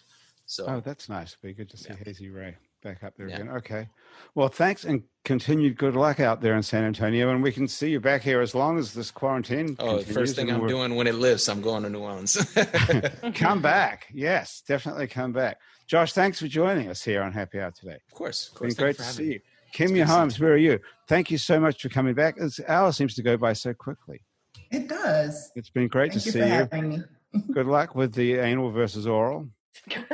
So 0.47 0.65
Oh, 0.67 0.79
that's 0.79 1.09
nice. 1.09 1.35
Be 1.41 1.53
good 1.53 1.69
to 1.69 1.77
see 1.77 1.93
Hazy 2.05 2.29
Ray 2.29 2.55
back 2.81 3.03
up 3.03 3.15
there 3.15 3.29
Yeah. 3.29 3.35
again. 3.35 3.49
Okay. 3.49 3.87
Well, 4.35 4.47
thanks 4.49 4.83
and 4.83 5.03
continued 5.23 5.77
good 5.77 5.95
luck 5.95 6.19
out 6.19 6.41
there 6.41 6.55
in 6.55 6.63
San 6.63 6.83
Antonio. 6.83 7.29
And 7.29 7.41
we 7.43 7.51
can 7.51 7.67
see 7.67 7.91
you 7.91 7.99
back 7.99 8.23
here 8.23 8.41
as 8.41 8.53
long 8.55 8.77
as 8.79 8.93
this 8.93 9.11
quarantine. 9.11 9.75
oh, 9.79 9.85
the 9.85 10.03
continues 10.03 10.13
first 10.15 10.35
thing 10.35 10.47
and 10.49 10.55
I'm 10.55 10.61
we're- 10.63 10.73
doing 10.73 10.95
when 10.95 11.05
it 11.07 11.15
lifts, 11.15 11.47
I'm 11.47 11.61
going 11.61 11.83
to 11.83 11.89
New 11.89 11.99
Orleans. 12.01 12.35
come 13.35 13.61
back. 13.61 14.07
Yes, 14.13 14.63
definitely 14.67 15.07
come 15.07 15.33
back. 15.33 15.59
Josh, 15.93 16.13
thanks 16.13 16.39
for 16.39 16.47
joining 16.47 16.89
us 16.89 17.03
here 17.03 17.21
on 17.21 17.31
Happy 17.31 17.59
Hour 17.61 17.69
today. 17.69 17.99
Of 18.07 18.15
course, 18.15 18.47
of 18.47 18.53
Been 18.55 18.69
course. 18.69 18.73
great 18.73 18.97
to 18.97 19.03
see 19.03 19.23
you. 19.25 19.29
me. 19.29 19.39
Kim 19.73 19.89
good 19.89 19.99
to 19.99 20.07
see 20.07 20.11
Holmes, 20.11 20.39
where 20.39 20.53
are 20.53 20.57
you? 20.57 20.79
Thank 21.07 21.29
you 21.29 21.37
so 21.37 21.59
much 21.59 21.83
for 21.83 21.89
coming 21.89 22.15
back. 22.15 22.35
This 22.35 22.59
hour 22.67 22.91
seems 22.91 23.13
to 23.13 23.21
go 23.21 23.37
by 23.37 23.53
so 23.53 23.75
quickly. 23.75 24.23
It 24.71 24.87
does. 24.87 25.51
It's 25.55 25.69
been 25.69 25.87
great 25.87 26.11
Thank 26.11 26.23
to 26.23 26.29
you 26.29 26.31
see 26.31 26.39
for 26.39 26.45
you. 26.47 26.51
having 26.51 26.89
me. 26.89 26.97
Good 27.53 27.67
luck 27.67 27.93
with 27.93 28.11
the 28.15 28.37
anal 28.39 28.71
versus 28.71 29.05
oral 29.05 29.49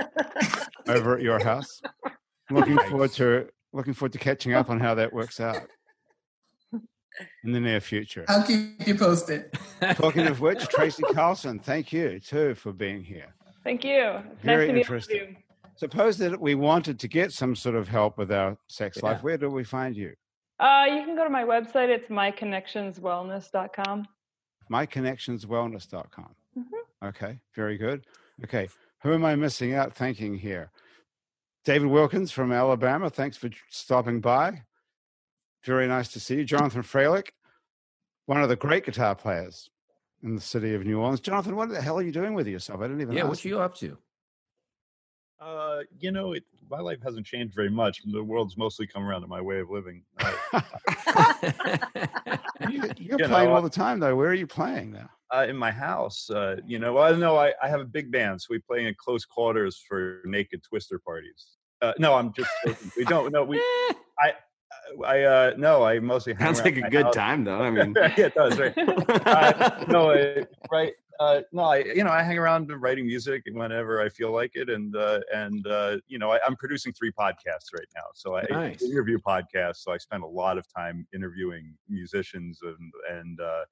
over 0.90 1.16
at 1.16 1.22
your 1.22 1.42
house. 1.42 1.82
Looking 2.52 2.78
forward 2.90 3.14
to 3.14 3.48
looking 3.72 3.94
forward 3.94 4.12
to 4.12 4.20
catching 4.20 4.56
up 4.56 4.70
on 4.70 4.82
how 4.82 4.96
that 4.96 5.14
works 5.14 5.40
out 5.40 5.62
in 6.74 7.54
the 7.54 7.60
near 7.62 7.80
future. 7.80 8.26
I'll 8.28 8.44
keep 8.46 8.86
you 8.86 8.96
posted. 8.96 9.58
Talking 9.94 10.28
of 10.28 10.42
which, 10.42 10.60
Tracy 10.68 11.04
Carlson, 11.14 11.58
thank 11.58 11.94
you 11.94 12.20
too 12.20 12.54
for 12.56 12.74
being 12.74 13.02
here. 13.02 13.34
Thank 13.64 13.86
you. 13.86 14.18
It's 14.34 14.44
Very 14.44 14.66
nice 14.66 14.68
to 14.68 14.74
meet 14.74 14.80
interesting. 14.82 15.38
You. 15.82 15.88
Suppose 15.88 16.18
that 16.18 16.40
we 16.40 16.56
wanted 16.56 17.00
to 17.00 17.08
get 17.08 17.32
some 17.32 17.56
sort 17.56 17.76
of 17.76 17.88
help 17.88 18.18
with 18.18 18.32
our 18.32 18.58
sex 18.68 19.02
life. 19.02 19.24
Where 19.24 19.38
do 19.38 19.50
we 19.50 19.64
find 19.64 19.96
you? 19.96 20.14
Uh, 20.60 20.86
you 20.90 21.04
can 21.06 21.16
go 21.16 21.24
to 21.24 21.30
my 21.30 21.44
website. 21.44 21.90
It's 21.90 22.10
myconnectionswellness.com. 22.10 24.08
myconnectionswellness.com. 24.72 26.36
Mm-hmm. 26.58 27.08
Okay, 27.08 27.40
very 27.56 27.78
good. 27.78 28.06
Okay, 28.44 28.68
who 29.02 29.14
am 29.14 29.24
I 29.24 29.36
missing 29.36 29.74
out 29.74 29.94
thanking 29.94 30.36
here? 30.38 30.72
David 31.66 31.88
Wilkins 31.88 32.32
from 32.32 32.52
Alabama, 32.52 33.10
thanks 33.10 33.38
for 33.38 33.50
stopping 33.70 34.20
by. 34.22 34.64
Very 35.64 35.88
nice 35.88 36.10
to 36.10 36.20
see 36.20 36.36
you. 36.38 36.46
Jonathan 36.46 36.84
Freilich, 36.84 37.30
one 38.26 38.42
of 38.42 38.50
the 38.50 38.56
great 38.56 38.86
guitar 38.86 39.16
players 39.16 39.70
in 40.24 40.36
the 40.36 40.42
city 40.42 40.74
of 40.74 40.86
New 40.86 41.00
Orleans. 41.00 41.20
Jonathan, 41.20 41.56
what 41.56 41.70
the 41.70 41.82
hell 41.82 41.98
are 42.00 42.02
you 42.02 42.12
doing 42.12 42.34
with 42.34 42.48
yourself? 42.48 42.80
I 42.80 42.84
didn't 42.84 43.02
even 43.02 43.16
know. 43.16 43.18
Yeah, 43.18 43.24
ask 43.24 43.30
what 43.30 43.46
you 43.46 43.60
up 43.60 43.76
to? 43.78 43.98
Uh, 45.42 45.80
you 46.00 46.12
know, 46.12 46.34
it, 46.34 46.44
my 46.70 46.80
life 46.80 46.98
hasn't 47.04 47.26
changed 47.26 47.56
very 47.56 47.70
much. 47.70 48.02
The 48.12 48.24
world's 48.24 48.58
mostly 48.58 48.86
come 48.88 49.04
around 49.06 49.22
to 49.22 49.28
my 49.28 49.42
way 49.42 49.60
of 49.60 49.70
living. 49.70 50.04
You, 52.70 52.84
are 52.84 52.88
You 52.98 53.18
playing 53.18 53.50
know, 53.50 53.56
all 53.56 53.62
the 53.62 53.70
time, 53.70 54.00
though. 54.00 54.16
Where 54.16 54.30
are 54.30 54.34
you 54.36 54.46
playing 54.46 54.92
now? 54.92 55.10
uh, 55.34 55.46
in 55.48 55.56
my 55.56 55.72
house. 55.72 56.30
Uh, 56.30 56.58
you 56.66 56.78
know, 56.80 56.94
well, 56.94 57.16
no, 57.16 57.38
I, 57.38 57.54
I 57.64 57.68
have 57.70 57.80
a 57.80 57.86
big 57.86 58.12
band, 58.12 58.42
so 58.42 58.48
we 58.52 58.60
play 58.60 58.86
in 58.86 58.96
close 58.98 59.26
quarters 59.26 59.82
for 59.88 60.22
naked 60.26 60.62
twister 60.64 61.00
parties. 61.00 61.58
Uh, 61.82 61.94
no, 61.98 62.14
I'm 62.16 62.34
just 62.34 62.50
joking. 62.66 62.92
we 62.98 63.06
don't. 63.06 63.32
No, 63.32 63.44
we. 63.44 63.58
I. 64.20 64.34
I 65.06 65.22
uh 65.24 65.54
no, 65.56 65.84
I 65.84 66.00
mostly 66.00 66.36
Sounds 66.36 66.62
like 66.64 66.78
a 66.78 66.90
good 66.90 67.06
house. 67.06 67.16
time, 67.16 67.44
though. 67.44 67.60
I 67.62 67.70
mean, 67.78 67.94
yeah, 67.96 68.14
it 68.18 68.34
does, 68.34 68.58
right? 68.60 68.74
uh, 68.78 69.86
no, 69.88 70.10
uh, 70.12 70.44
right? 70.72 70.94
Uh, 71.20 71.42
no, 71.52 71.64
I 71.64 71.80
you 71.80 72.04
know 72.06 72.12
I 72.12 72.24
hang 72.24 72.38
around 72.38 72.72
writing 72.82 73.06
music 73.06 73.44
whenever 73.52 74.02
I 74.02 74.08
feel 74.08 74.32
like 74.32 74.52
it, 74.56 74.70
and 74.70 74.96
uh, 74.96 75.20
and 75.34 75.68
uh, 75.68 75.98
you 76.08 76.18
know 76.18 76.32
I, 76.32 76.40
I'm 76.48 76.56
producing 76.56 76.94
three 76.94 77.12
podcasts 77.12 77.74
right 77.74 77.88
now, 77.94 78.06
so 78.14 78.38
I 78.38 78.46
Nice. 78.50 78.84
interview 78.84 79.18
podcasts. 79.20 79.78
So 79.78 79.92
I 79.92 79.98
spend 79.98 80.24
a 80.24 80.28
lot 80.28 80.58
of 80.58 80.66
time 80.74 81.06
interviewing 81.14 81.76
musicians 81.90 82.60
and 82.62 82.94
and 83.12 83.42
uh, 83.42 83.66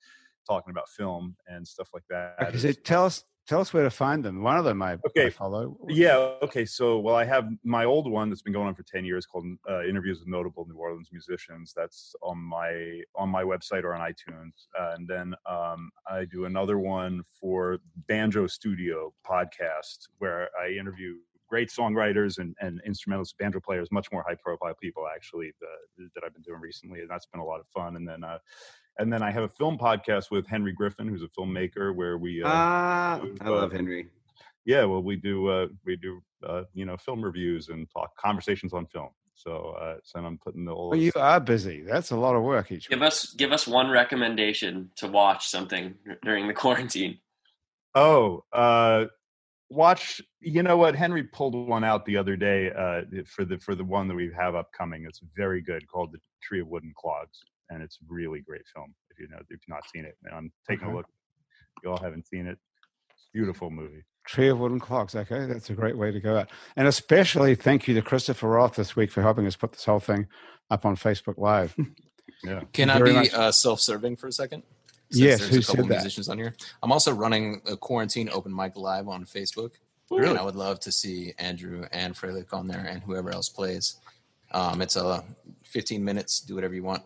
talking 0.45 0.71
about 0.71 0.89
film 0.89 1.37
and 1.47 1.65
stuff 1.65 1.87
like 1.93 2.03
that. 2.09 2.35
Okay, 2.41 2.57
so 2.57 2.71
tell 2.73 3.05
us 3.05 3.23
tell 3.47 3.61
us 3.61 3.73
where 3.73 3.83
to 3.83 3.89
find 3.89 4.23
them. 4.23 4.43
One 4.43 4.57
of 4.57 4.65
them 4.65 4.81
I, 4.81 4.97
Okay. 5.07 5.27
I 5.27 5.29
follow. 5.29 5.77
Yeah. 5.87 6.15
Okay. 6.41 6.65
So, 6.65 6.99
well, 6.99 7.15
I 7.15 7.23
have 7.25 7.49
my 7.63 7.85
old 7.85 8.09
one 8.09 8.29
that's 8.29 8.41
been 8.41 8.53
going 8.53 8.67
on 8.67 8.75
for 8.75 8.83
ten 8.83 9.05
years 9.05 9.25
called 9.25 9.45
uh, 9.69 9.83
"Interviews 9.85 10.19
with 10.19 10.27
Notable 10.27 10.65
New 10.67 10.75
Orleans 10.75 11.09
Musicians." 11.11 11.73
That's 11.75 12.13
on 12.21 12.37
my 12.37 13.01
on 13.15 13.29
my 13.29 13.43
website 13.43 13.83
or 13.83 13.95
on 13.95 14.01
iTunes. 14.01 14.67
Uh, 14.79 14.93
and 14.95 15.07
then 15.07 15.33
um, 15.49 15.89
I 16.09 16.25
do 16.25 16.45
another 16.45 16.77
one 16.79 17.23
for 17.39 17.79
Banjo 18.07 18.47
Studio 18.47 19.13
podcast, 19.25 20.07
where 20.19 20.49
I 20.61 20.69
interview 20.71 21.15
great 21.49 21.69
songwriters 21.69 22.39
and, 22.39 22.53
and 22.59 22.81
instrumentalist 22.85 23.37
banjo 23.37 23.61
players, 23.61 23.89
much 23.89 24.11
more 24.11 24.21
high 24.27 24.35
profile 24.43 24.73
people 24.81 25.05
actually 25.15 25.53
the, 25.61 26.09
that 26.13 26.25
I've 26.25 26.33
been 26.33 26.41
doing 26.41 26.59
recently, 26.59 26.99
and 26.99 27.09
that's 27.09 27.25
been 27.25 27.39
a 27.39 27.45
lot 27.45 27.61
of 27.61 27.67
fun. 27.67 27.95
And 27.95 28.07
then. 28.07 28.23
Uh, 28.23 28.39
and 28.99 29.11
then 29.11 29.21
I 29.21 29.31
have 29.31 29.43
a 29.43 29.49
film 29.49 29.77
podcast 29.77 30.31
with 30.31 30.47
Henry 30.47 30.71
Griffin, 30.73 31.07
who's 31.07 31.23
a 31.23 31.27
filmmaker, 31.27 31.93
where 31.95 32.17
we 32.17 32.43
uh, 32.43 32.47
ah, 32.49 33.19
do, 33.21 33.35
I 33.41 33.49
love 33.49 33.71
uh, 33.71 33.75
Henry. 33.75 34.07
yeah 34.65 34.83
well 34.85 35.01
we 35.01 35.15
do 35.15 35.47
uh 35.47 35.67
we 35.85 35.95
do 35.95 36.21
uh 36.45 36.63
you 36.73 36.85
know 36.85 36.97
film 36.97 37.23
reviews 37.23 37.69
and 37.69 37.87
talk 37.89 38.15
conversations 38.17 38.73
on 38.73 38.85
film 38.87 39.09
so 39.33 39.75
uh 39.81 39.95
so 40.03 40.19
i'm 40.19 40.37
putting 40.37 40.65
the 40.65 40.71
old 40.71 40.91
Well, 40.91 40.99
you 40.99 41.11
are 41.15 41.39
busy. 41.39 41.81
That's 41.81 42.11
a 42.11 42.15
lot 42.17 42.35
of 42.35 42.43
work 42.43 42.71
each 42.71 42.89
Give 42.89 43.01
us 43.01 43.33
give 43.33 43.51
us 43.51 43.65
one 43.67 43.89
recommendation 43.89 44.89
to 44.97 45.07
watch 45.07 45.47
something 45.47 45.95
during 46.23 46.47
the 46.47 46.53
quarantine. 46.63 47.17
oh 47.95 48.43
uh 48.53 49.05
watch 49.69 50.21
you 50.39 50.63
know 50.63 50.77
what 50.77 50.95
henry 50.95 51.23
pulled 51.23 51.53
one 51.67 51.83
out 51.83 52.05
the 52.05 52.15
other 52.17 52.35
day 52.37 52.71
uh 52.71 53.01
for 53.25 53.43
the 53.45 53.57
for 53.59 53.75
the 53.75 53.83
one 53.83 54.07
that 54.07 54.15
we 54.15 54.31
have 54.33 54.55
upcoming 54.55 55.05
it's 55.05 55.21
very 55.35 55.61
good 55.61 55.85
called 55.87 56.11
the 56.13 56.19
tree 56.41 56.61
of 56.61 56.67
wooden 56.67 56.93
clogs 56.95 57.43
and 57.69 57.81
it's 57.83 57.97
a 58.01 58.05
really 58.07 58.41
great 58.41 58.61
film 58.73 58.93
if 59.11 59.19
you 59.19 59.27
know 59.29 59.37
if 59.39 59.47
you've 59.49 59.59
not 59.67 59.83
seen 59.93 60.05
it 60.05 60.15
and 60.25 60.33
i'm 60.35 60.51
taking 60.69 60.85
Okay. 60.87 60.93
a 60.93 60.97
look 60.97 61.05
you 61.83 61.91
all 61.91 61.97
haven't 61.97 62.27
seen 62.27 62.47
it 62.47 62.57
beautiful 63.33 63.69
movie 63.69 64.03
Tree 64.25 64.49
of 64.49 64.59
Wooden 64.59 64.81
Clogs. 64.81 65.15
Okay, 65.15 65.45
that's 65.45 65.69
a 65.69 65.73
great 65.73 65.97
way 65.97 66.11
to 66.11 66.19
go 66.19 66.35
out. 66.37 66.49
And 66.75 66.85
especially 66.85 67.55
thank 67.55 67.87
you 67.87 67.93
to 67.95 68.01
Christopher 68.01 68.49
Roth 68.49 68.75
this 68.75 68.93
week 68.93 69.09
for 69.09 69.21
helping 69.21 69.47
us 69.47 69.55
put 69.55 69.71
this 69.71 69.85
whole 69.85 70.01
thing 70.01 70.27
up 70.69 70.85
on 70.85 70.97
Facebook 70.97 71.37
Live. 71.37 71.73
yeah 72.43 72.59
Can 72.73 72.89
I 72.89 73.01
be 73.01 73.31
uh, 73.31 73.53
self-serving 73.53 74.17
for 74.17 74.27
a 74.27 74.33
second? 74.33 74.63
Since 75.11 75.21
Yes, 75.23 75.39
there's 75.39 75.51
who 75.51 75.59
a 75.59 75.61
couple 75.61 75.75
said 75.85 75.91
that? 75.91 75.95
musicians 76.01 76.27
on 76.27 76.37
here. 76.39 76.53
I'm 76.83 76.91
also 76.91 77.13
running 77.13 77.61
a 77.71 77.77
quarantine 77.77 78.29
open 78.33 78.53
mic 78.53 78.75
live 78.75 79.07
on 79.07 79.23
Facebook. 79.23 79.75
Really? 80.11 80.31
And 80.31 80.37
I 80.37 80.43
would 80.43 80.57
love 80.57 80.81
to 80.81 80.91
see 80.91 81.33
Andrew 81.39 81.85
and 81.93 82.13
Freilich 82.13 82.51
on 82.51 82.67
there 82.67 82.85
and 82.85 83.01
whoever 83.01 83.31
else 83.31 83.47
plays. 83.47 83.95
Um, 84.51 84.81
it's 84.81 84.97
a 84.97 85.23
15 85.63 86.03
minutes. 86.03 86.41
Do 86.41 86.53
whatever 86.55 86.73
you 86.73 86.83
want. 86.83 87.01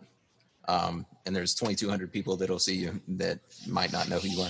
Um, 0.67 1.05
and 1.25 1.35
there's 1.35 1.53
2,200 1.55 2.11
people 2.11 2.37
that'll 2.37 2.59
see 2.59 2.75
you 2.75 3.01
that 3.09 3.39
might 3.67 3.91
not 3.91 4.09
know 4.09 4.19
who 4.19 4.27
you 4.29 4.41
are. 4.41 4.49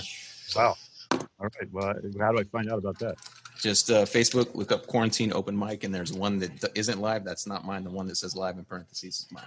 wow 0.54 0.76
all 1.12 1.18
right 1.40 1.70
well 1.72 1.94
how 2.20 2.32
do 2.32 2.38
i 2.38 2.44
find 2.44 2.70
out 2.70 2.78
about 2.78 2.98
that 2.98 3.16
Just 3.60 3.90
uh, 3.90 4.04
Facebook, 4.04 4.54
look 4.54 4.72
up 4.72 4.86
quarantine 4.86 5.32
open 5.32 5.56
mic, 5.58 5.84
and 5.84 5.94
there's 5.94 6.12
one 6.12 6.38
that 6.40 6.64
isn't 6.74 7.00
live. 7.00 7.22
That's 7.24 7.46
not 7.46 7.64
mine. 7.64 7.84
The 7.84 7.90
one 7.90 8.06
that 8.08 8.16
says 8.16 8.34
live 8.34 8.58
in 8.58 8.64
parentheses 8.64 9.20
is 9.20 9.26
mine. 9.30 9.44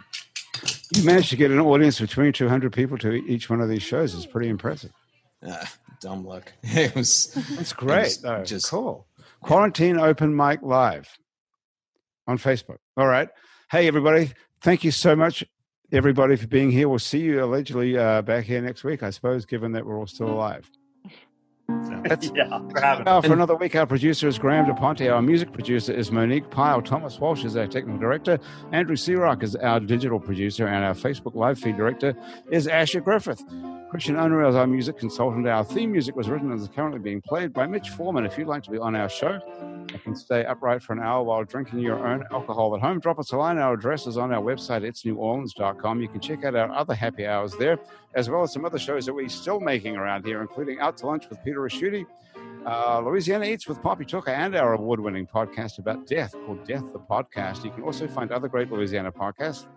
You 0.95 1.03
managed 1.03 1.30
to 1.32 1.36
get 1.36 1.51
an 1.51 1.59
audience 1.59 1.99
of 1.99 2.09
2,200 2.09 2.72
people 2.72 2.97
to 2.99 3.11
each 3.13 3.49
one 3.49 3.59
of 3.61 3.68
these 3.68 3.82
shows. 3.84 4.13
It's 4.16 4.26
pretty 4.26 4.47
impressive. 4.49 4.91
Uh, 5.45 5.66
dumb 6.01 6.24
luck. 6.26 6.53
it 6.63 6.95
was. 6.95 7.34
That's 7.57 7.74
great. 7.74 8.03
was 8.03 8.18
though. 8.22 8.43
just- 8.43 8.70
cool. 8.70 9.05
Quarantine 9.41 9.97
Open 9.99 10.34
Mic 10.36 10.61
Live 10.61 11.09
on 12.28 12.38
Facebook. 12.38 12.78
All 12.95 13.07
right. 13.07 13.28
Hey, 13.70 13.88
everybody. 13.88 14.32
Thank 14.61 14.84
you 14.86 14.91
so 14.91 15.16
much, 15.16 15.43
everybody, 15.91 16.36
for 16.36 16.47
being 16.47 16.71
here. 16.71 16.89
We'll 16.89 16.99
see 16.99 17.19
you 17.19 17.43
allegedly 17.43 17.97
uh, 17.97 18.21
back 18.21 18.45
here 18.45 18.61
next 18.61 18.83
week, 18.83 19.03
I 19.03 19.09
suppose, 19.09 19.45
given 19.45 19.71
that 19.73 19.86
we're 19.86 19.97
all 19.97 20.07
still 20.07 20.29
alive. 20.29 20.69
That's 22.03 22.32
yeah, 22.36 22.59
for 22.59 23.03
Now, 23.03 23.22
for 23.22 23.34
another 23.34 23.55
week, 23.55 23.76
our 23.76 23.88
producer 23.88 24.28
is 24.28 24.38
Graham 24.38 24.66
DePonte. 24.66 25.11
Our 25.11 25.22
music 25.22 25.51
producer 25.51 25.93
is 25.93 26.11
Monique 26.11 26.49
Pyle. 26.51 26.82
Thomas 26.82 27.20
Walsh 27.20 27.43
is 27.43 27.57
our 27.57 27.66
technical 27.66 27.99
director. 27.99 28.39
Andrew 28.72 28.95
Searock 28.95 29.41
is 29.41 29.55
our 29.55 29.80
digital 29.80 30.20
producer. 30.20 30.68
And 30.68 30.86
our 30.86 30.93
Facebook 30.93 31.34
live 31.34 31.57
feed 31.57 31.78
director 31.78 32.16
is 32.51 32.68
Asher 32.68 33.01
Griffith. 33.01 33.41
Christian 33.89 34.18
Unreal 34.18 34.49
is 34.49 34.55
our 34.55 34.68
music 34.68 34.97
consultant. 34.97 35.47
Our 35.47 35.63
theme 35.63 35.91
music 35.91 36.16
was 36.16 36.28
written 36.28 36.51
and 36.51 36.59
is 36.59 36.68
currently 36.68 36.99
being 36.99 37.22
played 37.22 37.53
by 37.53 37.66
Mitch 37.66 37.89
Foreman. 37.91 38.26
If 38.26 38.38
you'd 38.38 38.47
like 38.47 38.63
to 38.63 38.72
be 38.72 38.78
on 38.78 38.95
our 38.95 39.07
show, 39.07 39.39
you 39.93 39.99
can 39.99 40.16
stay 40.16 40.43
upright 40.43 40.84
for 40.84 40.91
an 40.91 40.99
hour 40.99 41.24
while 41.24 41.45
drinking 41.45 41.80
your 41.80 42.05
own 42.05 42.26
alcohol 42.32 42.76
at 42.76 42.82
home. 42.82 42.99
Drop 42.99 43.20
us 43.20 43.32
a 43.32 43.38
line. 43.38 43.57
Our 43.57 43.76
address 43.76 44.05
is 44.05 44.18
on 44.18 44.34
our 44.34 44.41
website, 44.41 44.82
itsneworleans.com. 44.82 46.01
You 46.01 46.09
can 46.09 46.20
check 46.20 46.43
out 46.43 46.55
our 46.55 46.70
other 46.72 46.93
happy 46.93 47.26
hours 47.26 47.55
there, 47.55 47.80
as 48.16 48.30
well 48.30 48.43
as 48.43 48.51
some 48.51 48.66
other 48.66 48.80
shows 48.80 49.05
that 49.05 49.13
we're 49.13 49.30
still 49.30 49.61
making 49.61 49.95
around 49.95 50.26
here, 50.26 50.41
including 50.41 50.80
Out 50.80 50.97
to 50.97 51.05
Lunch 51.05 51.30
with 51.30 51.41
Peter 51.45 51.54
Ricchiuti, 51.59 52.05
uh, 52.65 52.99
Louisiana 53.01 53.45
Eats 53.45 53.67
with 53.67 53.81
Poppy 53.81 54.05
Tooker, 54.05 54.29
and 54.29 54.55
our 54.55 54.73
award 54.73 54.99
winning 54.99 55.27
podcast 55.27 55.79
about 55.79 56.07
death 56.07 56.33
called 56.45 56.65
Death 56.65 56.91
the 56.93 56.99
Podcast. 56.99 57.63
You 57.63 57.71
can 57.71 57.83
also 57.83 58.07
find 58.07 58.31
other 58.31 58.47
great 58.47 58.71
Louisiana 58.71 59.11
podcasts 59.11 59.67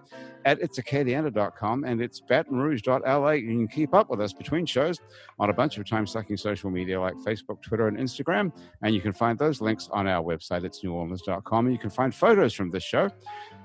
at 0.44 0.60
itsacadiana.com 0.60 1.84
and 1.84 2.00
it's 2.00 2.20
batonrouge.la. 2.20 3.30
You 3.30 3.46
can 3.46 3.68
keep 3.68 3.94
up 3.94 4.08
with 4.08 4.20
us 4.20 4.32
between 4.32 4.66
shows 4.66 4.98
on 5.38 5.50
a 5.50 5.52
bunch 5.52 5.78
of 5.78 5.88
time 5.88 6.06
sucking 6.06 6.36
social 6.36 6.70
media 6.70 7.00
like 7.00 7.14
Facebook, 7.16 7.60
Twitter, 7.60 7.88
and 7.88 7.98
Instagram. 7.98 8.52
And 8.82 8.94
you 8.94 9.00
can 9.00 9.12
find 9.12 9.38
those 9.38 9.60
links 9.60 9.88
on 9.92 10.06
our 10.06 10.22
website, 10.22 10.64
it's 10.64 10.82
neworleans.com. 10.82 11.66
And 11.66 11.74
you 11.74 11.78
can 11.78 11.90
find 11.90 12.14
photos 12.14 12.54
from 12.54 12.70
this 12.70 12.84
show, 12.84 13.10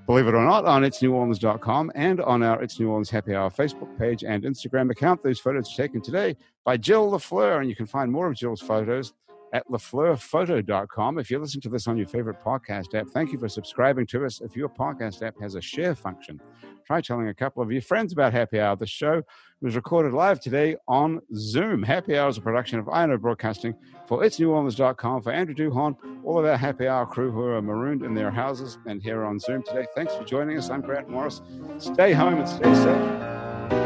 believe 0.05 0.27
it 0.27 0.33
or 0.33 0.43
not, 0.43 0.65
on 0.65 0.83
it's 0.83 1.01
neworleans.com 1.01 1.91
and 1.95 2.21
on 2.21 2.43
our 2.43 2.61
It's 2.61 2.79
New 2.79 2.89
Orleans 2.89 3.09
Happy 3.09 3.35
Hour 3.35 3.49
Facebook 3.49 3.97
page 3.97 4.23
and 4.23 4.43
Instagram 4.43 4.91
account. 4.91 5.23
Those 5.23 5.39
photos 5.39 5.71
are 5.71 5.77
taken 5.81 6.01
today 6.01 6.35
by 6.65 6.77
Jill 6.77 7.11
LaFleur, 7.11 7.59
and 7.59 7.69
you 7.69 7.75
can 7.75 7.85
find 7.85 8.11
more 8.11 8.27
of 8.27 8.35
Jill's 8.35 8.61
photos 8.61 9.13
at 9.53 9.67
lafleurphoto.com. 9.69 11.19
If 11.19 11.29
you 11.29 11.39
listen 11.39 11.61
to 11.61 11.69
this 11.69 11.87
on 11.87 11.95
your 11.95 12.07
favorite 12.07 12.41
podcast 12.43 12.95
app, 12.95 13.07
thank 13.07 13.31
you 13.31 13.39
for 13.39 13.47
subscribing 13.47 14.07
to 14.07 14.25
us. 14.25 14.41
If 14.41 14.55
your 14.55 14.67
podcast 14.67 15.21
app 15.21 15.39
has 15.39 15.55
a 15.55 15.61
share 15.61 15.95
function, 15.95 16.41
try 16.85 17.01
telling 17.01 17.27
a 17.27 17.33
couple 17.33 17.61
of 17.61 17.71
your 17.71 17.81
friends 17.81 18.11
about 18.13 18.33
Happy 18.33 18.59
Hour. 18.59 18.75
The 18.75 18.87
show 18.87 19.21
was 19.63 19.77
recorded 19.77 20.13
live 20.13 20.41
today 20.41 20.75
on 20.89 21.21
Zoom. 21.35 21.81
Happy 21.81 22.17
Hour 22.17 22.27
is 22.27 22.37
a 22.37 22.41
production 22.41 22.79
of 22.79 22.89
INO 22.89 23.17
Broadcasting 23.17 23.73
for 24.05 24.19
itsneworleans.com. 24.19 25.21
For 25.21 25.31
Andrew 25.31 25.55
Duhon, 25.55 25.95
all 26.25 26.37
of 26.37 26.45
our 26.45 26.57
Happy 26.57 26.85
Hour 26.85 27.05
crew 27.05 27.31
who 27.31 27.43
are 27.43 27.61
marooned 27.61 28.03
in 28.03 28.13
their 28.13 28.29
houses 28.29 28.77
and 28.85 29.01
here 29.01 29.23
on 29.23 29.39
Zoom 29.39 29.63
today. 29.63 29.85
Thanks 29.95 30.13
for 30.13 30.25
joining 30.25 30.57
us. 30.57 30.69
I'm 30.69 30.81
Grant 30.81 31.07
Morris. 31.07 31.41
Stay 31.77 32.11
home 32.11 32.39
and 32.39 32.49
stay 32.49 32.75
safe. 32.75 33.82